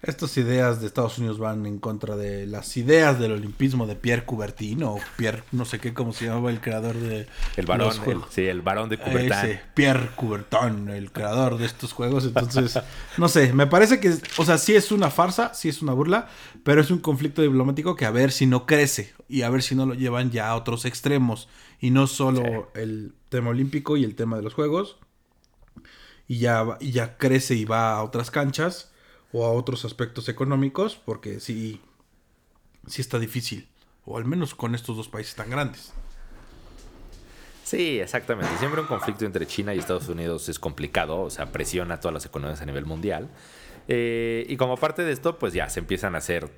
Estas 0.00 0.36
ideas 0.36 0.80
de 0.80 0.86
Estados 0.86 1.18
Unidos 1.18 1.40
van 1.40 1.66
en 1.66 1.78
contra 1.78 2.16
de 2.16 2.46
las 2.46 2.76
ideas 2.76 3.18
del 3.18 3.32
olimpismo 3.32 3.84
de 3.84 3.96
Pierre 3.96 4.24
Coubertin 4.24 4.84
o 4.84 5.00
Pierre, 5.16 5.42
no 5.50 5.64
sé 5.64 5.80
qué, 5.80 5.92
cómo 5.92 6.12
se 6.12 6.26
llamaba 6.26 6.50
el 6.50 6.60
creador 6.60 6.94
de 6.94 7.26
el 7.56 7.66
varón, 7.66 7.92
sí, 8.30 8.42
el 8.42 8.62
varón 8.62 8.88
de 8.90 8.98
Coubertin. 8.98 9.58
Pierre 9.74 10.10
Coubertin, 10.14 10.88
el 10.90 11.10
creador 11.10 11.58
de 11.58 11.66
estos 11.66 11.92
juegos. 11.92 12.24
Entonces, 12.26 12.78
no 13.16 13.28
sé, 13.28 13.52
me 13.52 13.66
parece 13.66 13.98
que, 13.98 14.14
o 14.36 14.44
sea, 14.44 14.56
sí 14.58 14.76
es 14.76 14.92
una 14.92 15.10
farsa, 15.10 15.52
sí 15.52 15.68
es 15.68 15.82
una 15.82 15.94
burla, 15.94 16.28
pero 16.62 16.80
es 16.80 16.92
un 16.92 17.00
conflicto 17.00 17.42
diplomático 17.42 17.96
que 17.96 18.06
a 18.06 18.12
ver 18.12 18.30
si 18.30 18.46
no 18.46 18.66
crece 18.66 19.14
y 19.28 19.42
a 19.42 19.50
ver 19.50 19.64
si 19.64 19.74
no 19.74 19.84
lo 19.84 19.94
llevan 19.94 20.30
ya 20.30 20.50
a 20.50 20.54
otros 20.54 20.84
extremos 20.84 21.48
y 21.80 21.90
no 21.90 22.06
solo 22.06 22.70
el 22.76 23.14
tema 23.30 23.50
olímpico 23.50 23.96
y 23.96 24.04
el 24.04 24.14
tema 24.14 24.36
de 24.36 24.44
los 24.44 24.54
juegos 24.54 24.96
y 26.28 26.38
ya, 26.38 26.76
y 26.78 26.92
ya 26.92 27.16
crece 27.16 27.56
y 27.56 27.64
va 27.64 27.94
a 27.94 28.02
otras 28.04 28.30
canchas 28.30 28.92
o 29.32 29.44
a 29.44 29.52
otros 29.52 29.84
aspectos 29.84 30.28
económicos, 30.28 30.96
porque 30.96 31.40
sí, 31.40 31.80
sí 32.86 33.00
está 33.02 33.18
difícil, 33.18 33.68
o 34.04 34.16
al 34.16 34.24
menos 34.24 34.54
con 34.54 34.74
estos 34.74 34.96
dos 34.96 35.08
países 35.08 35.34
tan 35.34 35.50
grandes. 35.50 35.92
Sí, 37.68 38.00
exactamente. 38.00 38.56
Siempre 38.58 38.80
un 38.80 38.86
conflicto 38.86 39.26
entre 39.26 39.46
China 39.46 39.74
y 39.74 39.78
Estados 39.78 40.08
Unidos 40.08 40.48
es 40.48 40.58
complicado, 40.58 41.20
o 41.20 41.28
sea, 41.28 41.52
presiona 41.52 41.96
a 41.96 42.00
todas 42.00 42.14
las 42.14 42.24
economías 42.24 42.62
a 42.62 42.64
nivel 42.64 42.86
mundial. 42.86 43.28
Eh, 43.88 44.46
y 44.48 44.56
como 44.56 44.78
parte 44.78 45.04
de 45.04 45.12
esto, 45.12 45.38
pues 45.38 45.52
ya 45.52 45.68
se 45.68 45.80
empiezan 45.80 46.14
a 46.14 46.18
hacer, 46.18 46.50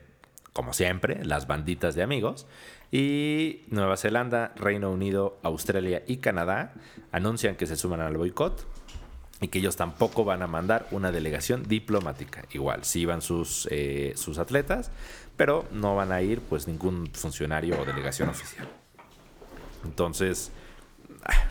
como 0.53 0.73
siempre, 0.73 1.25
las 1.25 1.49
banditas 1.49 1.97
de 1.97 2.05
amigos. 2.05 2.47
Y 2.93 3.63
Nueva 3.71 3.97
Zelanda, 3.97 4.53
Reino 4.55 4.89
Unido, 4.93 5.41
Australia 5.43 6.05
y 6.07 6.19
Canadá 6.19 6.75
anuncian 7.11 7.57
que 7.57 7.67
se 7.67 7.77
suman 7.77 8.01
al 8.01 8.17
boicot 8.17 8.65
y 9.41 9.49
que 9.49 9.59
ellos 9.59 9.77
tampoco 9.77 10.25
van 10.25 10.43
a 10.43 10.47
mandar 10.47 10.87
una 10.91 11.11
delegación 11.11 11.63
diplomática. 11.67 12.45
Igual, 12.53 12.85
sí 12.85 13.07
van 13.07 13.23
sus, 13.23 13.67
eh, 13.71 14.13
sus 14.17 14.39
atletas, 14.39 14.91
pero 15.37 15.67
no 15.73 15.97
van 15.97 16.13
a 16.13 16.21
ir 16.21 16.41
pues 16.41 16.69
ningún 16.69 17.09
funcionario 17.15 17.81
o 17.81 17.85
delegación 17.85 18.29
oficial. 18.29 18.69
Entonces, 19.85 20.53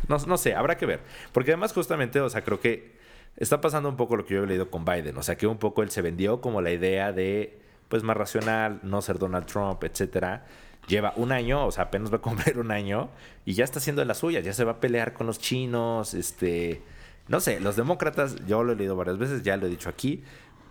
no, 0.08 0.17
no 0.17 0.38
sé, 0.38 0.54
habrá 0.54 0.78
que 0.78 0.86
ver. 0.86 1.02
Porque 1.32 1.52
además 1.52 1.73
justamente, 1.73 2.19
o 2.21 2.30
sea, 2.30 2.43
creo 2.43 2.60
que 2.60 2.97
está 3.38 3.60
pasando 3.62 3.89
un 3.89 3.97
poco 3.97 4.15
lo 4.15 4.25
que 4.25 4.36
yo 4.36 4.43
he 4.43 4.47
leído 4.47 4.69
con 4.69 4.86
Biden. 4.86 5.17
O 5.17 5.23
sea, 5.23 5.36
que 5.36 5.47
un 5.47 5.58
poco 5.58 5.82
él 5.82 5.89
se 5.89 6.04
vendió 6.04 6.41
como 6.41 6.62
la 6.62 6.71
idea 6.71 7.12
de, 7.12 7.60
pues, 7.88 8.04
más 8.04 8.15
racional, 8.15 8.80
no 8.84 9.02
ser 9.02 9.17
Donald 9.17 9.47
Trump, 9.47 9.84
etcétera. 9.84 10.45
Lleva 10.88 11.13
un 11.15 11.32
año, 11.32 11.65
o 11.65 11.71
sea, 11.71 11.86
apenas 11.86 12.12
va 12.12 12.17
a 12.17 12.21
cumplir 12.21 12.60
un 12.60 12.71
año 12.71 13.10
y 13.45 13.54
ya 13.54 13.63
está 13.63 13.80
haciendo 13.80 14.02
de 14.02 14.06
las 14.06 14.19
suyas. 14.19 14.45
Ya 14.45 14.54
se 14.54 14.63
va 14.63 14.73
a 14.73 14.80
pelear 14.80 15.13
con 15.13 15.25
los 15.25 15.39
chinos, 15.39 16.13
este 16.13 16.82
no 17.30 17.39
sé, 17.39 17.60
los 17.60 17.76
demócratas, 17.76 18.36
yo 18.48 18.63
lo 18.63 18.74
he 18.74 18.76
leído 18.76 18.96
varias 18.96 19.18
veces, 19.18 19.44
ya 19.44 19.56
lo 19.56 19.68
he 19.68 19.70
dicho 19.70 19.88
aquí, 19.88 20.24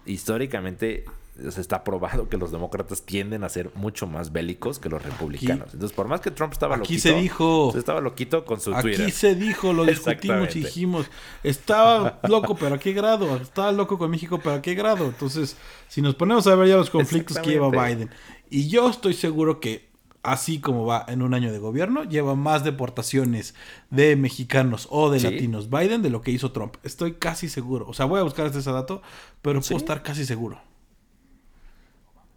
históricamente 0.05 1.05
se 1.51 1.61
está 1.61 1.85
probado 1.85 2.29
que 2.29 2.37
los 2.37 2.51
demócratas 2.51 3.03
tienden 3.03 3.44
a 3.44 3.49
ser 3.49 3.71
mucho 3.77 4.09
más 4.09 4.33
bélicos 4.33 4.81
que 4.81 4.88
los 4.88 5.01
republicanos. 5.01 5.73
Entonces, 5.73 5.94
por 5.94 6.09
más 6.09 6.21
que 6.21 6.33
Trump 6.33 6.53
estaba 6.53 6.75
aquí 6.75 6.94
loquito, 6.94 7.03
se 7.03 7.14
dijo, 7.14 7.73
estaba 7.77 8.01
loquito 8.01 8.44
con 8.44 8.61
su 8.61 8.75
aquí 8.75 8.83
Twitter. 8.83 9.03
Aquí 9.03 9.12
se 9.12 9.35
dijo, 9.37 9.73
lo 9.73 9.85
discutimos 9.87 10.57
y 10.57 10.61
dijimos, 10.61 11.07
estaba 11.44 12.18
loco, 12.29 12.57
pero 12.57 12.75
¿a 12.75 12.79
qué 12.79 12.92
grado? 12.92 13.37
Estaba 13.37 13.71
loco 13.71 13.99
con 13.99 14.11
México, 14.11 14.40
pero 14.42 14.57
¿a 14.57 14.62
qué 14.62 14.75
grado? 14.75 15.05
Entonces, 15.05 15.57
si 15.87 16.03
nos 16.03 16.16
ponemos 16.16 16.44
a 16.49 16.57
ver 16.57 16.68
ya 16.68 16.77
los 16.77 16.90
conflictos 16.90 17.38
que 17.38 17.51
lleva 17.51 17.71
Biden, 17.71 18.11
y 18.51 18.68
yo 18.68 18.90
estoy 18.90 19.14
seguro 19.14 19.61
que 19.61 19.88
así 20.22 20.61
como 20.61 20.85
va 20.85 21.04
en 21.09 21.22
un 21.22 21.35
año 21.35 21.52
de 21.52 21.59
gobierno, 21.59 22.04
lleva 22.04 22.35
más 22.35 22.64
deportaciones 22.64 23.54
de 23.90 24.16
mexicanos 24.16 24.88
o 24.90 25.11
de 25.11 25.20
latinos 25.20 25.70
Biden 25.70 26.02
de 26.02 26.11
lo 26.11 26.20
que 26.22 26.31
hizo 26.31 26.52
Trump. 26.52 26.76
Estoy 26.83 27.14
casi 27.14 27.48
seguro. 27.48 27.87
O 27.88 27.94
sea, 27.94 28.07
voy 28.07 28.20
a 28.20 28.24
buscar 28.24 28.46
este 28.46 28.59
ese 28.59 28.72
dato, 28.72 29.02
pero 29.42 29.61
puedo 29.61 29.76
estar 29.76 30.02
casi 30.02 30.24
seguro. 30.24 30.61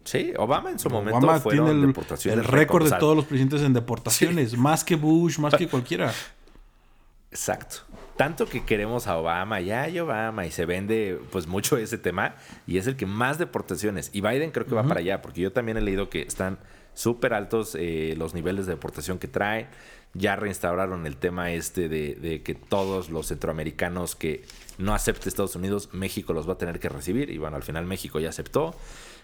Sí, 0.04 0.32
Obama 0.36 0.70
en 0.70 0.78
su 0.78 0.90
momento 0.90 1.18
Obama 1.18 1.40
tiene 1.40 1.70
el, 1.70 1.94
el 2.24 2.44
récord 2.44 2.90
de 2.90 2.98
todos 2.98 3.14
los 3.14 3.24
presidentes 3.24 3.62
en 3.62 3.72
deportaciones, 3.72 4.56
más 4.56 4.82
que 4.82 4.96
Bush, 4.96 5.38
más 5.38 5.54
que 5.54 5.68
cualquiera. 5.70 6.12
Exacto. 7.30 7.76
Tanto 8.16 8.46
que 8.46 8.64
queremos 8.64 9.06
a 9.06 9.16
Obama, 9.16 9.60
ya 9.60 9.82
hay 9.82 9.98
Obama, 9.98 10.44
y 10.44 10.50
se 10.50 10.66
vende 10.66 11.18
pues 11.30 11.46
mucho 11.46 11.76
ese 11.78 11.98
tema, 11.98 12.34
y 12.66 12.78
es 12.78 12.86
el 12.86 12.96
que 12.96 13.06
más 13.06 13.38
deportaciones. 13.38 14.10
Y 14.12 14.20
Biden 14.20 14.50
creo 14.50 14.66
que 14.66 14.74
va 14.74 14.82
para 14.82 15.00
allá, 15.00 15.22
porque 15.22 15.40
yo 15.40 15.52
también 15.52 15.78
he 15.78 15.80
leído 15.80 16.10
que 16.10 16.22
están 16.22 16.58
súper 16.94 17.34
altos 17.34 17.76
eh, 17.78 18.14
los 18.16 18.34
niveles 18.34 18.66
de 18.66 18.72
deportación 18.72 19.18
que 19.18 19.28
trae. 19.28 19.68
Ya 20.14 20.36
reinstauraron 20.36 21.06
el 21.06 21.16
tema 21.16 21.52
este 21.52 21.88
de, 21.88 22.42
que 22.44 22.54
todos 22.54 23.08
los 23.08 23.28
centroamericanos 23.28 24.14
que 24.14 24.44
no 24.76 24.94
acepte 24.94 25.28
Estados 25.28 25.56
Unidos, 25.56 25.88
México 25.92 26.34
los 26.34 26.46
va 26.46 26.54
a 26.54 26.58
tener 26.58 26.80
que 26.80 26.90
recibir. 26.90 27.30
Y 27.30 27.38
bueno, 27.38 27.56
al 27.56 27.62
final 27.62 27.86
México 27.86 28.20
ya 28.20 28.28
aceptó. 28.28 28.74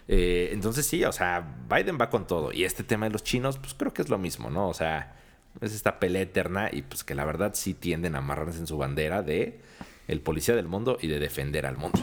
Eh, 0.07 0.49
entonces 0.51 0.87
sí, 0.87 1.03
o 1.03 1.11
sea, 1.11 1.57
Biden 1.69 1.99
va 2.01 2.09
con 2.09 2.25
todo. 2.25 2.51
Y 2.51 2.63
este 2.63 2.83
tema 2.83 3.05
de 3.05 3.11
los 3.11 3.23
chinos, 3.23 3.59
pues 3.59 3.75
creo 3.75 3.93
que 3.93 4.01
es 4.01 4.09
lo 4.09 4.17
mismo, 4.17 4.49
¿no? 4.49 4.67
O 4.67 4.73
sea, 4.73 5.15
es 5.61 5.73
esta 5.73 5.99
pelea 5.99 6.23
eterna 6.23 6.69
y 6.71 6.81
pues 6.81 7.03
que 7.03 7.13
la 7.13 7.25
verdad 7.25 7.51
sí 7.53 7.75
tienden 7.75 8.15
a 8.15 8.19
amarrarse 8.19 8.59
en 8.59 8.67
su 8.67 8.77
bandera 8.77 9.21
de 9.21 9.59
el 10.07 10.21
policía 10.21 10.55
del 10.55 10.67
mundo 10.67 10.97
y 10.99 11.07
de 11.07 11.19
defender 11.19 11.67
al 11.67 11.77
mundo. 11.77 11.99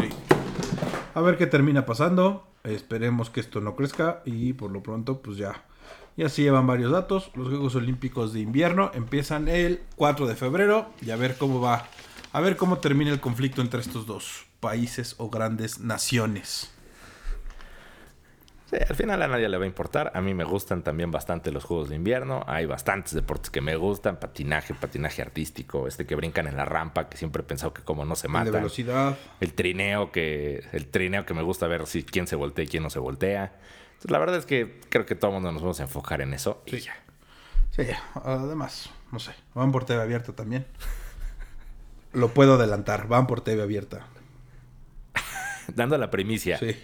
A 1.16 1.22
ver 1.22 1.38
qué 1.38 1.46
termina 1.46 1.87
pasando. 1.87 2.46
Esperemos 2.62 3.31
que 3.31 3.40
esto 3.40 3.62
no 3.62 3.74
crezca 3.74 4.20
y 4.26 4.52
por 4.52 4.70
lo 4.70 4.83
pronto 4.83 5.22
pues 5.22 5.38
ya. 5.38 5.64
Ya 6.14 6.29
se 6.29 6.42
llevan 6.42 6.66
varios 6.66 6.92
datos. 6.92 7.31
Los 7.35 7.48
Juegos 7.48 7.74
Olímpicos 7.74 8.35
de 8.35 8.40
invierno 8.40 8.90
empiezan 8.92 9.48
el 9.48 9.81
4 9.96 10.26
de 10.26 10.37
febrero 10.37 10.90
y 11.00 11.12
a 11.12 11.16
ver 11.16 11.38
cómo 11.38 11.59
va. 11.59 11.87
A 12.33 12.40
ver 12.42 12.59
cómo 12.59 12.81
termina 12.81 13.12
el 13.12 13.20
conflicto 13.20 13.62
entre 13.62 13.81
estos 13.81 14.07
dos 14.07 14.44
países 14.61 15.14
o 15.16 15.31
grandes 15.31 15.81
naciones. 15.81 16.75
Sí, 18.70 18.76
al 18.88 18.96
final 18.96 19.22
a 19.22 19.29
nadie 19.29 19.48
le 19.48 19.59
va 19.59 19.64
a 19.64 19.66
importar. 19.66 20.11
A 20.14 20.20
mí 20.20 20.35
me 20.35 20.42
gustan 20.42 20.83
también 20.83 21.12
bastante 21.12 21.52
los 21.52 21.64
juegos 21.64 21.88
de 21.88 21.94
invierno. 21.94 22.42
Hay 22.48 22.66
bastantes 22.66 23.14
deportes 23.14 23.50
que 23.50 23.61
me 23.61 23.76
gustan. 23.76 24.18
Patinaje, 24.18 24.74
patinaje 24.74 25.22
artístico, 25.22 25.87
este 25.87 26.05
que 26.05 26.16
brincan 26.16 26.48
en 26.48 26.57
la 26.57 26.64
rampa, 26.64 27.09
que 27.09 27.16
siempre 27.16 27.42
he 27.42 27.44
pensado 27.44 27.72
que 27.72 27.83
como 27.83 28.05
no 28.05 28.16
se 28.16 28.26
mata. 28.26 28.46
El 28.46 28.52
de 28.52 28.59
velocidad. 28.59 29.16
El 29.40 29.55
trineo 29.55 30.11
que, 30.11 30.64
el 30.72 30.88
trineo 30.88 31.24
que 31.24 31.35
me 31.35 31.42
gusta 31.42 31.68
ver 31.68 31.87
si 31.87 32.02
quién 32.02 32.26
se 32.26 32.35
voltea 32.35 32.64
y 32.64 32.68
quién 32.68 32.83
no 32.83 32.90
se 32.90 32.98
voltea. 32.98 33.52
Entonces, 33.88 34.11
la 34.11 34.18
verdad 34.18 34.37
es 34.37 34.46
que 34.46 34.81
creo 34.88 35.07
que 35.07 35.14
todo 35.14 35.31
el 35.31 35.35
mundo 35.35 35.52
nos 35.52 35.62
vamos 35.62 35.79
a 35.79 35.85
enfocar 35.85 36.20
en 36.20 36.35
eso 36.35 36.62
sí. 36.66 36.85
Sí, 37.76 37.83
además, 38.14 38.90
no 39.12 39.18
sé, 39.18 39.33
van 39.55 39.70
por 39.70 39.85
TV 39.85 40.00
abierta 40.00 40.33
también. 40.33 40.66
Lo 42.12 42.33
puedo 42.33 42.55
adelantar, 42.55 43.07
van 43.07 43.26
por 43.26 43.42
TV 43.42 43.62
abierta. 43.62 44.07
Dando 45.74 45.98
la 45.98 46.11
primicia. 46.11 46.59
Sí. 46.59 46.74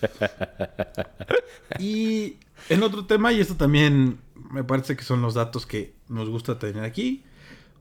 y 1.78 2.36
en 2.68 2.82
otro 2.82 3.06
tema, 3.06 3.32
y 3.32 3.40
esto 3.40 3.56
también 3.56 4.18
me 4.50 4.64
parece 4.64 4.96
que 4.96 5.04
son 5.04 5.22
los 5.22 5.34
datos 5.34 5.66
que 5.66 5.94
nos 6.08 6.28
gusta 6.28 6.58
tener 6.58 6.84
aquí. 6.84 7.24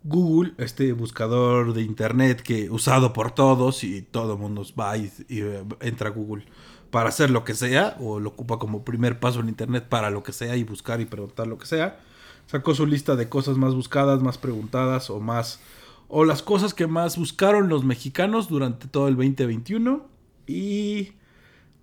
Google, 0.04 0.54
este 0.58 0.93
buscador 0.93 1.73
de 1.73 1.82
internet 1.82 2.41
que 2.41 2.69
usado 2.69 3.12
por 3.12 3.32
todos 3.32 3.84
y 3.84 4.04
todo 4.04 4.38
mundo 4.38 4.63
va 4.80 4.97
y, 4.97 5.12
y, 5.28 5.41
eh, 5.41 5.63
entra 5.80 6.10
a 6.10 6.12
Google 6.12 6.45
para 6.91 7.10
hacer 7.10 7.32
lo 7.32 7.43
que 7.43 7.56
sea 7.56 7.97
o 7.99 8.19
lo 8.19 8.30
ocupa 8.30 8.60
como 8.60 8.86
primer 8.86 9.19
paso 9.19 9.39
en 9.39 9.49
internet 9.49 9.88
para 9.89 10.12
lo 10.12 10.21
que 10.21 10.32
sea 10.32 10.56
y 10.56 10.63
buscar 10.63 11.01
y 11.01 11.06
preguntar 11.06 11.47
lo 11.47 11.58
que 11.58 11.65
sea. 11.65 11.99
Sacó 12.45 12.75
su 12.75 12.86
lista 12.86 13.15
de 13.15 13.28
cosas 13.28 13.58
más 13.58 13.73
buscadas, 13.73 14.21
más 14.21 14.38
preguntadas 14.38 15.10
o 15.10 15.19
más 15.19 15.60
o 16.08 16.23
las 16.23 16.41
cosas 16.43 16.73
que 16.73 16.88
más 16.88 17.17
buscaron 17.17 17.67
los 17.67 17.84
mexicanos 17.84 18.47
durante 18.47 18.88
todo 18.88 19.08
el 19.08 19.15
2021 19.15 20.06
y 20.47 21.13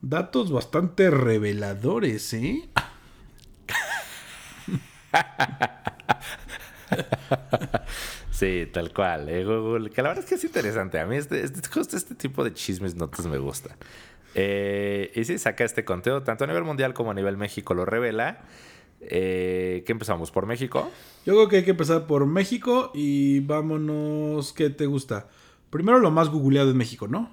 datos 0.03 0.53
bastante 0.53 1.11
reveladores, 1.11 2.35
¿eh? 2.35 2.69
Sí, 8.31 8.69
tal 8.73 8.93
cual. 8.93 9.29
¿eh? 9.29 9.45
Google, 9.45 9.91
que 9.91 10.03
la 10.03 10.09
verdad 10.09 10.25
es 10.25 10.29
que 10.29 10.35
es 10.35 10.43
interesante. 10.43 10.99
A 10.99 11.07
mí 11.07 11.15
este, 11.15 11.45
este, 11.45 11.61
justo 11.69 11.97
este 11.97 12.17
tipo 12.17 12.43
de 12.43 12.53
chismes 12.53 12.97
notas 12.97 13.27
me 13.27 13.39
gusta. 13.39 13.77
Eh, 14.35 15.13
y 15.15 15.25
sí, 15.25 15.39
saca 15.39 15.63
este 15.63 15.85
conteo, 15.85 16.25
tanto 16.25 16.43
a 16.43 16.47
nivel 16.49 16.65
mundial 16.65 16.93
como 16.93 17.13
a 17.13 17.15
nivel 17.15 17.37
México 17.37 17.73
lo 17.73 17.85
revela. 17.85 18.41
Eh, 19.01 19.85
¿Qué 19.87 19.93
empezamos? 19.93 20.33
¿Por 20.33 20.47
México? 20.47 20.91
Yo 21.25 21.35
creo 21.35 21.49
que 21.49 21.57
hay 21.59 21.65
que 21.65 21.71
empezar 21.71 22.09
por 22.09 22.27
México 22.27 22.91
y 22.95 23.41
vámonos. 23.41 24.53
¿Qué 24.53 24.71
te 24.71 24.87
gusta? 24.87 25.29
Primero 25.71 26.01
lo 26.01 26.11
más 26.11 26.29
googleado 26.29 26.71
en 26.71 26.77
México, 26.77 27.07
¿no? 27.07 27.31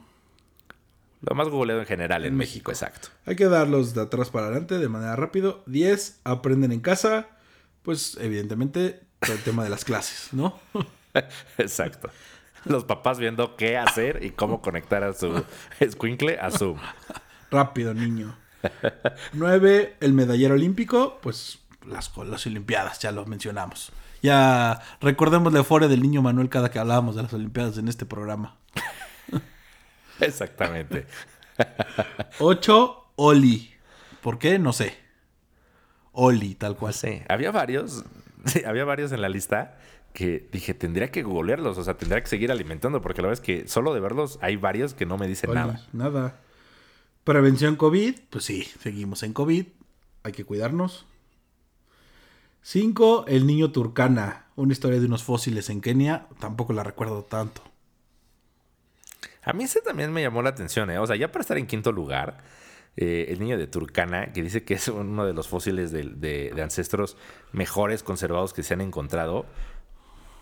Lo 1.21 1.35
más 1.35 1.49
googleado 1.49 1.81
en 1.81 1.87
general 1.87 2.23
en, 2.23 2.33
en 2.33 2.37
México. 2.37 2.69
México, 2.69 2.71
exacto. 2.71 3.09
Hay 3.25 3.35
que 3.35 3.45
darlos 3.45 3.93
de 3.93 4.01
atrás 4.01 4.29
para 4.29 4.47
adelante 4.47 4.77
de 4.77 4.89
manera 4.89 5.15
rápido. 5.15 5.63
10, 5.65 6.21
aprenden 6.23 6.71
en 6.71 6.79
casa. 6.79 7.27
Pues 7.81 8.17
evidentemente 8.21 9.01
todo 9.19 9.33
el 9.33 9.43
tema 9.43 9.63
de 9.63 9.69
las 9.69 9.85
clases, 9.85 10.29
¿no? 10.33 10.59
Exacto. 11.57 12.09
Los 12.65 12.85
papás 12.85 13.19
viendo 13.19 13.55
qué 13.55 13.77
hacer 13.77 14.23
y 14.23 14.31
cómo 14.31 14.61
conectar 14.61 15.03
a 15.03 15.13
su 15.13 15.43
escuincle 15.79 16.37
a 16.39 16.51
Zoom. 16.51 16.77
Rápido, 17.51 17.93
niño. 17.93 18.35
9, 19.33 19.97
el 19.99 20.13
medallero 20.13 20.55
olímpico. 20.55 21.19
Pues 21.21 21.59
las, 21.85 22.15
las 22.17 22.45
Olimpiadas, 22.45 22.99
ya 22.99 23.11
lo 23.11 23.25
mencionamos. 23.25 23.91
Ya 24.21 24.81
recordemos 24.99 25.53
la 25.53 25.59
euforia 25.59 25.87
del 25.87 26.01
niño 26.01 26.21
Manuel 26.21 26.49
cada 26.49 26.69
que 26.69 26.79
hablábamos 26.79 27.15
de 27.15 27.23
las 27.23 27.33
Olimpiadas 27.33 27.77
en 27.77 27.87
este 27.87 28.05
programa. 28.05 28.57
Exactamente. 30.25 31.05
8, 32.39 33.11
Oli. 33.15 33.71
¿Por 34.21 34.39
qué? 34.39 34.59
No 34.59 34.73
sé. 34.73 34.97
Oli, 36.11 36.55
tal 36.55 36.75
cual. 36.75 36.93
Sí, 36.93 37.21
había 37.27 37.51
varios. 37.51 38.03
Sí, 38.45 38.63
había 38.63 38.85
varios 38.85 39.11
en 39.11 39.21
la 39.21 39.27
lista 39.27 39.77
que 40.13 40.47
dije, 40.49 40.73
tendría 40.73 41.11
que 41.11 41.23
googlearlos, 41.23 41.77
o 41.77 41.83
sea, 41.83 41.97
tendría 41.97 42.21
que 42.21 42.29
seguir 42.29 42.53
alimentando, 42.53 43.01
porque 43.01 43.21
la 43.21 43.27
verdad 43.27 43.43
es 43.43 43.45
que 43.45 43.67
solo 43.67 43.93
de 43.93 43.99
verlos 43.99 44.39
hay 44.41 44.55
varios 44.55 44.93
que 44.93 45.05
no 45.05 45.17
me 45.17 45.27
dicen 45.27 45.49
Oli, 45.49 45.59
nada. 45.59 45.85
Nada. 45.91 46.39
Prevención 47.25 47.75
COVID, 47.75 48.15
pues 48.29 48.45
sí, 48.45 48.63
seguimos 48.81 49.23
en 49.23 49.33
COVID, 49.33 49.65
hay 50.23 50.31
que 50.31 50.45
cuidarnos. 50.45 51.05
5. 52.61 53.25
El 53.27 53.47
niño 53.47 53.71
Turcana, 53.71 54.45
una 54.55 54.73
historia 54.73 54.99
de 54.99 55.05
unos 55.05 55.23
fósiles 55.23 55.69
en 55.69 55.81
Kenia, 55.81 56.27
tampoco 56.39 56.73
la 56.73 56.83
recuerdo 56.83 57.23
tanto. 57.23 57.61
A 59.43 59.53
mí 59.53 59.63
ese 59.63 59.81
también 59.81 60.11
me 60.11 60.21
llamó 60.21 60.41
la 60.41 60.49
atención, 60.49 60.89
¿eh? 60.91 60.99
O 60.99 61.07
sea, 61.07 61.15
ya 61.15 61.31
para 61.31 61.41
estar 61.41 61.57
en 61.57 61.67
quinto 61.67 61.91
lugar, 61.91 62.43
eh, 62.97 63.27
el 63.29 63.39
niño 63.39 63.57
de 63.57 63.67
Turcana, 63.67 64.33
que 64.33 64.41
dice 64.43 64.63
que 64.63 64.73
es 64.75 64.87
uno 64.87 65.25
de 65.25 65.33
los 65.33 65.47
fósiles 65.47 65.91
de, 65.91 66.03
de, 66.03 66.51
de 66.53 66.61
ancestros 66.61 67.17
mejores 67.51 68.03
conservados 68.03 68.53
que 68.53 68.63
se 68.63 68.73
han 68.73 68.81
encontrado. 68.81 69.45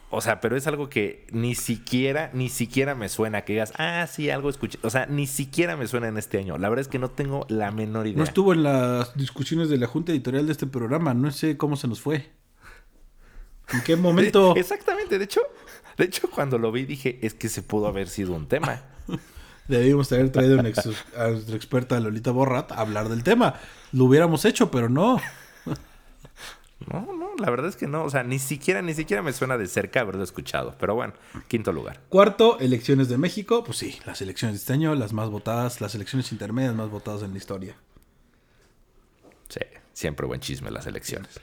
O 0.10 0.22
sea, 0.22 0.40
pero 0.40 0.56
es 0.56 0.66
algo 0.68 0.90
que 0.90 1.28
ni 1.32 1.54
siquiera, 1.54 2.32
ni 2.34 2.48
siquiera 2.48 2.96
me 2.96 3.10
suena 3.10 3.42
que 3.42 3.54
digas, 3.54 3.74
ah, 3.78 4.08
sí, 4.08 4.30
algo 4.30 4.50
escuché. 4.50 4.80
O 4.84 4.90
sea, 4.90 5.06
ni 5.06 5.28
siquiera 5.28 5.76
me 5.76 5.86
suena 5.86 6.08
en 6.08 6.18
este 6.18 6.38
año. 6.38 6.58
La 6.58 6.70
verdad 6.70 6.82
es 6.82 6.88
que 6.88 6.98
no 6.98 7.12
tengo 7.12 7.46
la 7.50 7.72
menor 7.72 8.08
idea. 8.08 8.18
No 8.18 8.24
estuvo 8.24 8.54
en 8.54 8.64
las 8.64 9.16
discusiones 9.18 9.70
de 9.70 9.78
la 9.78 9.88
junta 9.88 10.14
editorial 10.14 10.46
de 10.46 10.54
este 10.54 10.66
programa. 10.66 11.14
No 11.14 11.30
sé 11.32 11.58
cómo 11.58 11.76
se 11.76 11.90
nos 11.90 12.00
fue. 12.00 12.32
¿En 13.74 13.82
qué 13.82 13.98
momento? 13.98 14.54
Exactamente. 14.58 15.18
De 15.18 15.26
hecho, 15.26 15.42
de 15.98 16.06
hecho, 16.06 16.30
cuando 16.30 16.58
lo 16.58 16.72
vi 16.72 16.86
dije, 16.86 17.20
es 17.22 17.34
que 17.34 17.50
se 17.50 17.62
pudo 17.62 17.88
haber 17.88 18.08
sido 18.08 18.34
un 18.34 18.48
tema. 18.48 18.82
Debíamos 19.68 20.12
haber 20.12 20.32
traído 20.32 20.60
a 20.60 20.64
nuestra 20.64 21.56
experta 21.56 22.00
Lolita 22.00 22.32
Borrat 22.32 22.72
a 22.72 22.76
hablar 22.82 23.10
del 23.10 23.24
tema. 23.24 23.56
Lo 23.92 24.06
hubiéramos 24.06 24.46
hecho, 24.46 24.72
pero 24.72 24.90
no. 24.90 25.20
No, 26.86 27.12
no, 27.12 27.32
la 27.40 27.50
verdad 27.50 27.70
es 27.70 27.76
que 27.76 27.88
no. 27.88 28.04
O 28.04 28.10
sea, 28.10 28.24
ni 28.24 28.38
siquiera, 28.38 28.84
ni 28.84 28.94
siquiera 28.94 29.24
me 29.24 29.34
suena 29.34 29.58
de 29.58 29.66
cerca 29.66 30.02
haberlo 30.02 30.24
escuchado. 30.24 30.76
Pero 30.80 30.94
bueno, 30.94 31.14
quinto 31.48 31.74
lugar. 31.74 32.02
Cuarto, 32.08 32.60
elecciones 32.60 33.10
de 33.10 33.18
México. 33.18 33.64
Pues 33.64 33.80
sí, 33.80 33.98
las 34.06 34.22
elecciones 34.22 34.54
de 34.54 34.60
este 34.60 34.74
año, 34.74 34.94
las 34.94 35.12
más 35.12 35.30
votadas, 35.30 35.82
las 35.82 35.96
elecciones 35.96 36.32
intermedias 36.32 36.76
más 36.76 36.90
votadas 36.90 37.24
en 37.24 37.32
la 37.32 37.38
historia. 37.40 37.76
Sí, 39.50 39.62
siempre 39.94 40.28
buen 40.28 40.40
chisme 40.40 40.70
las 40.70 40.86
elecciones. 40.86 41.42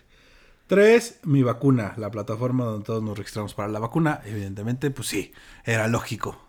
Tres, 0.66 1.20
mi 1.24 1.42
vacuna, 1.42 1.94
la 1.96 2.10
plataforma 2.10 2.64
donde 2.64 2.84
todos 2.84 3.02
nos 3.02 3.18
registramos 3.18 3.54
para 3.54 3.68
la 3.68 3.78
vacuna. 3.78 4.20
Evidentemente, 4.24 4.90
pues 4.90 5.08
sí, 5.08 5.32
era 5.64 5.88
lógico. 5.88 6.40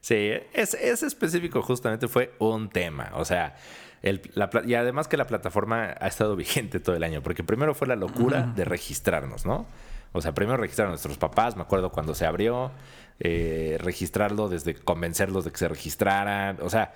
Sí, 0.00 0.30
ese 0.52 0.90
es 0.90 1.02
específico 1.02 1.62
justamente 1.62 2.08
fue 2.08 2.34
un 2.38 2.68
tema. 2.68 3.10
O 3.14 3.24
sea, 3.24 3.56
el, 4.02 4.22
la, 4.34 4.50
y 4.64 4.74
además 4.74 5.08
que 5.08 5.16
la 5.16 5.26
plataforma 5.26 5.94
ha 5.98 6.06
estado 6.06 6.36
vigente 6.44 6.80
todo 6.80 6.96
el 6.96 7.02
año, 7.02 7.22
porque 7.22 7.44
primero 7.44 7.74
fue 7.74 7.86
la 7.88 7.96
locura 7.96 8.40
uh 8.40 8.42
-huh. 8.44 8.54
de 8.54 8.64
registrarnos, 8.64 9.46
¿no? 9.46 9.66
O 10.12 10.20
sea, 10.22 10.32
primero 10.32 10.56
registrar 10.56 10.86
a 10.86 10.90
nuestros 10.90 11.18
papás, 11.18 11.56
me 11.56 11.62
acuerdo 11.62 11.90
cuando 11.90 12.14
se 12.14 12.24
abrió, 12.24 12.70
eh, 13.20 13.78
registrarlo 13.80 14.48
desde 14.48 14.74
convencerlos 14.74 15.44
de 15.44 15.50
que 15.50 15.58
se 15.58 15.68
registraran, 15.68 16.58
o 16.62 16.70
sea, 16.70 16.94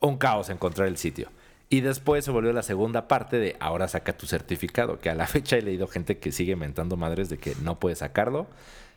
un 0.00 0.16
caos 0.16 0.48
encontrar 0.48 0.88
el 0.88 0.96
sitio. 0.96 1.28
Y 1.70 1.82
después 1.82 2.24
se 2.24 2.30
volvió 2.30 2.52
la 2.52 2.62
segunda 2.62 3.08
parte 3.08 3.38
de 3.38 3.56
ahora 3.60 3.88
saca 3.88 4.16
tu 4.16 4.26
certificado, 4.26 4.98
que 4.98 5.10
a 5.10 5.14
la 5.14 5.26
fecha 5.28 5.56
he 5.56 5.62
leído 5.62 5.86
gente 5.86 6.18
que 6.18 6.32
sigue 6.32 6.56
mentando 6.56 6.96
madres 6.96 7.28
de 7.28 7.38
que 7.38 7.54
no 7.62 7.78
puede 7.78 7.96
sacarlo. 7.96 8.46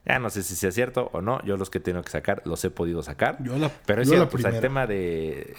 Ya 0.05 0.17
no 0.17 0.29
sé 0.29 0.41
si 0.41 0.55
sea 0.55 0.71
cierto 0.71 1.09
o 1.13 1.21
no. 1.21 1.43
Yo 1.43 1.57
los 1.57 1.69
que 1.69 1.79
tengo 1.79 2.01
que 2.01 2.09
sacar 2.09 2.41
los 2.45 2.63
he 2.65 2.71
podido 2.71 3.03
sacar. 3.03 3.37
Yo 3.43 3.57
la, 3.57 3.69
Pero 3.85 4.01
es 4.01 4.07
yo 4.07 4.15
cierto, 4.15 4.29
pues, 4.29 4.45
el 4.45 4.59
tema 4.59 4.87
de... 4.87 5.55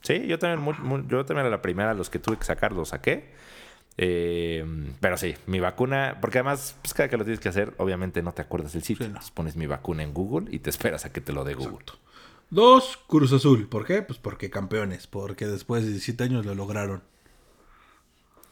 Sí, 0.00 0.26
yo 0.26 0.38
también, 0.38 0.60
muy, 0.60 0.74
muy, 0.78 1.04
yo 1.08 1.24
también 1.24 1.46
a 1.46 1.50
la 1.50 1.62
primera, 1.62 1.94
los 1.94 2.10
que 2.10 2.18
tuve 2.18 2.36
que 2.36 2.44
sacar, 2.44 2.72
los 2.72 2.88
saqué. 2.88 3.30
Eh, 3.98 4.64
pero 5.00 5.16
sí, 5.16 5.34
mi 5.46 5.60
vacuna, 5.60 6.18
porque 6.20 6.38
además, 6.38 6.74
pues 6.80 6.94
cada 6.94 7.08
que 7.08 7.16
lo 7.16 7.24
tienes 7.24 7.40
que 7.40 7.48
hacer, 7.48 7.74
obviamente 7.76 8.22
no 8.22 8.32
te 8.32 8.42
acuerdas 8.42 8.72
del 8.72 8.82
sitio. 8.82 9.06
Sí, 9.06 9.12
no. 9.12 9.20
pones 9.34 9.56
mi 9.56 9.66
vacuna 9.66 10.02
en 10.02 10.14
Google 10.14 10.48
y 10.50 10.60
te 10.60 10.70
esperas 10.70 11.04
a 11.04 11.12
que 11.12 11.20
te 11.20 11.32
lo 11.32 11.44
dé 11.44 11.54
Google. 11.54 11.74
Exacto. 11.74 11.98
Dos, 12.52 12.98
Cruz 13.06 13.32
Azul. 13.32 13.66
¿Por 13.66 13.86
qué? 13.86 14.02
Pues 14.02 14.18
porque 14.18 14.50
campeones, 14.50 15.06
porque 15.06 15.46
después 15.46 15.84
de 15.84 15.88
17 15.88 16.24
años 16.24 16.44
lo 16.44 16.54
lograron. 16.54 17.02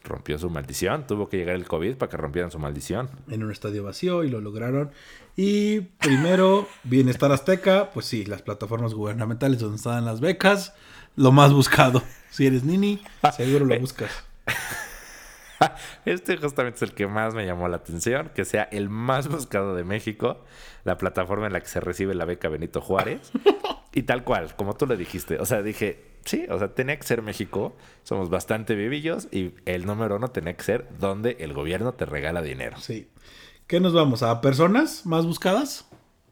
Rompió 0.04 0.38
su 0.38 0.48
maldición, 0.48 1.06
tuvo 1.06 1.28
que 1.28 1.36
llegar 1.36 1.54
el 1.54 1.66
COVID 1.66 1.96
para 1.96 2.08
que 2.08 2.16
rompieran 2.16 2.50
su 2.50 2.58
maldición. 2.58 3.10
En 3.28 3.44
un 3.44 3.50
estadio 3.52 3.84
vacío 3.84 4.24
y 4.24 4.30
lo 4.30 4.40
lograron. 4.40 4.90
Y 5.36 5.80
primero, 5.80 6.66
Bienestar 6.82 7.30
Azteca, 7.30 7.90
pues 7.90 8.06
sí, 8.06 8.24
las 8.24 8.40
plataformas 8.40 8.94
gubernamentales 8.94 9.58
donde 9.58 9.76
están 9.76 10.06
las 10.06 10.22
becas, 10.22 10.72
lo 11.14 11.30
más 11.30 11.52
buscado. 11.52 12.02
Si 12.30 12.46
eres 12.46 12.64
nini, 12.64 13.02
seguro 13.36 13.66
lo 13.66 13.78
buscas. 13.78 14.24
Este 16.04 16.36
justamente 16.36 16.76
es 16.76 16.82
el 16.82 16.94
que 16.94 17.06
más 17.06 17.34
me 17.34 17.46
llamó 17.46 17.68
la 17.68 17.76
atención, 17.76 18.30
que 18.34 18.44
sea 18.44 18.64
el 18.64 18.88
más 18.88 19.28
buscado 19.28 19.74
de 19.74 19.84
México, 19.84 20.44
la 20.84 20.96
plataforma 20.96 21.46
en 21.46 21.52
la 21.52 21.60
que 21.60 21.68
se 21.68 21.80
recibe 21.80 22.14
la 22.14 22.24
beca 22.24 22.48
Benito 22.48 22.80
Juárez. 22.80 23.30
y 23.92 24.02
tal 24.02 24.24
cual, 24.24 24.54
como 24.56 24.74
tú 24.74 24.86
le 24.86 24.96
dijiste. 24.96 25.38
O 25.38 25.46
sea, 25.46 25.62
dije, 25.62 26.04
sí, 26.24 26.46
o 26.48 26.58
sea, 26.58 26.74
tenía 26.74 26.96
que 26.96 27.06
ser 27.06 27.22
México, 27.22 27.76
somos 28.02 28.30
bastante 28.30 28.74
vivillos 28.74 29.28
y 29.30 29.54
el 29.66 29.86
número 29.86 30.16
uno 30.16 30.28
tenía 30.28 30.54
que 30.56 30.62
ser 30.62 30.88
donde 30.98 31.36
el 31.40 31.52
gobierno 31.52 31.94
te 31.94 32.06
regala 32.06 32.42
dinero. 32.42 32.78
Sí. 32.78 33.08
¿Qué 33.66 33.80
nos 33.80 33.92
vamos? 33.92 34.22
¿A 34.22 34.40
personas 34.40 35.06
más 35.06 35.26
buscadas? 35.26 35.86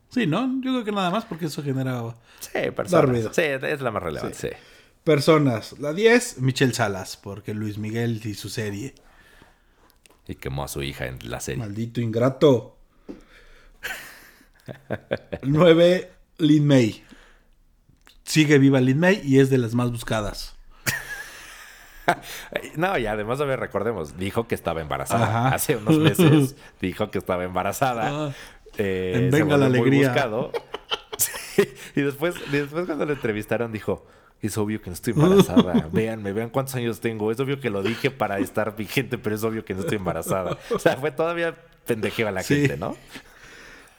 Sí, 0.09 0.27
¿no? 0.27 0.61
Yo 0.63 0.73
creo 0.73 0.85
que 0.85 0.93
nada 0.93 1.11
más 1.11 1.25
porque 1.25 1.47
eso 1.47 1.63
genera... 1.63 2.03
Sí, 2.41 2.71
personas. 2.75 3.29
Sí, 3.33 3.43
es 3.43 3.81
la 3.81 3.91
más 3.91 4.03
relevante, 4.03 4.35
sí. 4.35 4.49
sí. 4.49 4.57
Personas. 5.05 5.79
La 5.79 5.93
10, 5.93 6.39
Michelle 6.41 6.75
Salas, 6.75 7.17
porque 7.17 7.55
Luis 7.55 7.79
Miguel 7.79 8.21
y 8.25 8.35
su 8.35 8.49
serie. 8.49 8.95
Y 10.29 10.37
quemó 10.37 10.63
a 10.63 10.69
su 10.69 10.83
hija 10.83 11.07
en 11.07 11.19
la 11.25 11.41
serie. 11.41 11.59
Maldito 11.59 12.01
ingrato. 12.01 12.77
9, 15.43 16.11
Lin 16.39 16.67
May. 16.67 17.03
Sigue 18.25 18.59
viva 18.59 18.81
Lin 18.81 19.01
May 19.01 19.23
y 19.25 19.41
es 19.41 19.49
de 19.49 19.59
las 19.59 19.75
más 19.75 19.91
buscadas. 19.91 20.55
no, 22.77 22.99
y 22.99 23.07
además, 23.07 23.41
a 23.41 23.45
ver, 23.45 23.59
recordemos, 23.61 24.19
dijo 24.19 24.47
que 24.47 24.55
estaba 24.55 24.81
embarazada. 24.81 25.49
Hace 25.49 25.77
unos 25.77 25.99
meses 25.99 26.57
dijo 26.81 27.11
que 27.11 27.19
estaba 27.19 27.45
embarazada. 27.45 28.27
Ah, 28.29 28.33
eh, 28.77 29.29
venga 29.33 29.57
la 29.57 29.67
alegría. 29.67 30.15
Y 31.97 32.03
después, 32.03 32.37
después 32.53 32.87
cuando 32.87 33.05
lo 33.05 33.13
entrevistaron 33.13 33.73
dijo, 33.73 34.07
es 34.43 34.57
obvio 34.59 34.81
que 34.81 34.91
no 34.91 34.95
estoy 34.95 35.13
embarazada. 35.17 35.89
Véanme, 35.93 36.33
vean 36.33 36.51
cuántos 36.51 36.75
años 36.75 37.01
tengo. 37.01 37.31
Es 37.33 37.41
obvio 37.41 37.61
que 37.61 37.71
lo 37.71 37.83
dije 37.83 38.11
para 38.11 38.39
estar 38.39 38.77
vigente, 38.77 39.19
pero 39.19 39.37
es 39.37 39.43
obvio 39.43 39.65
que 39.65 39.75
no 39.75 39.81
estoy 39.81 39.97
embarazada. 39.97 40.59
O 40.71 40.79
sea, 40.79 40.97
fue 40.97 41.11
todavía 41.11 41.57
pendejeo 41.87 42.29
a 42.29 42.33
la 42.33 42.43
gente, 42.43 42.77
¿no? 42.77 42.97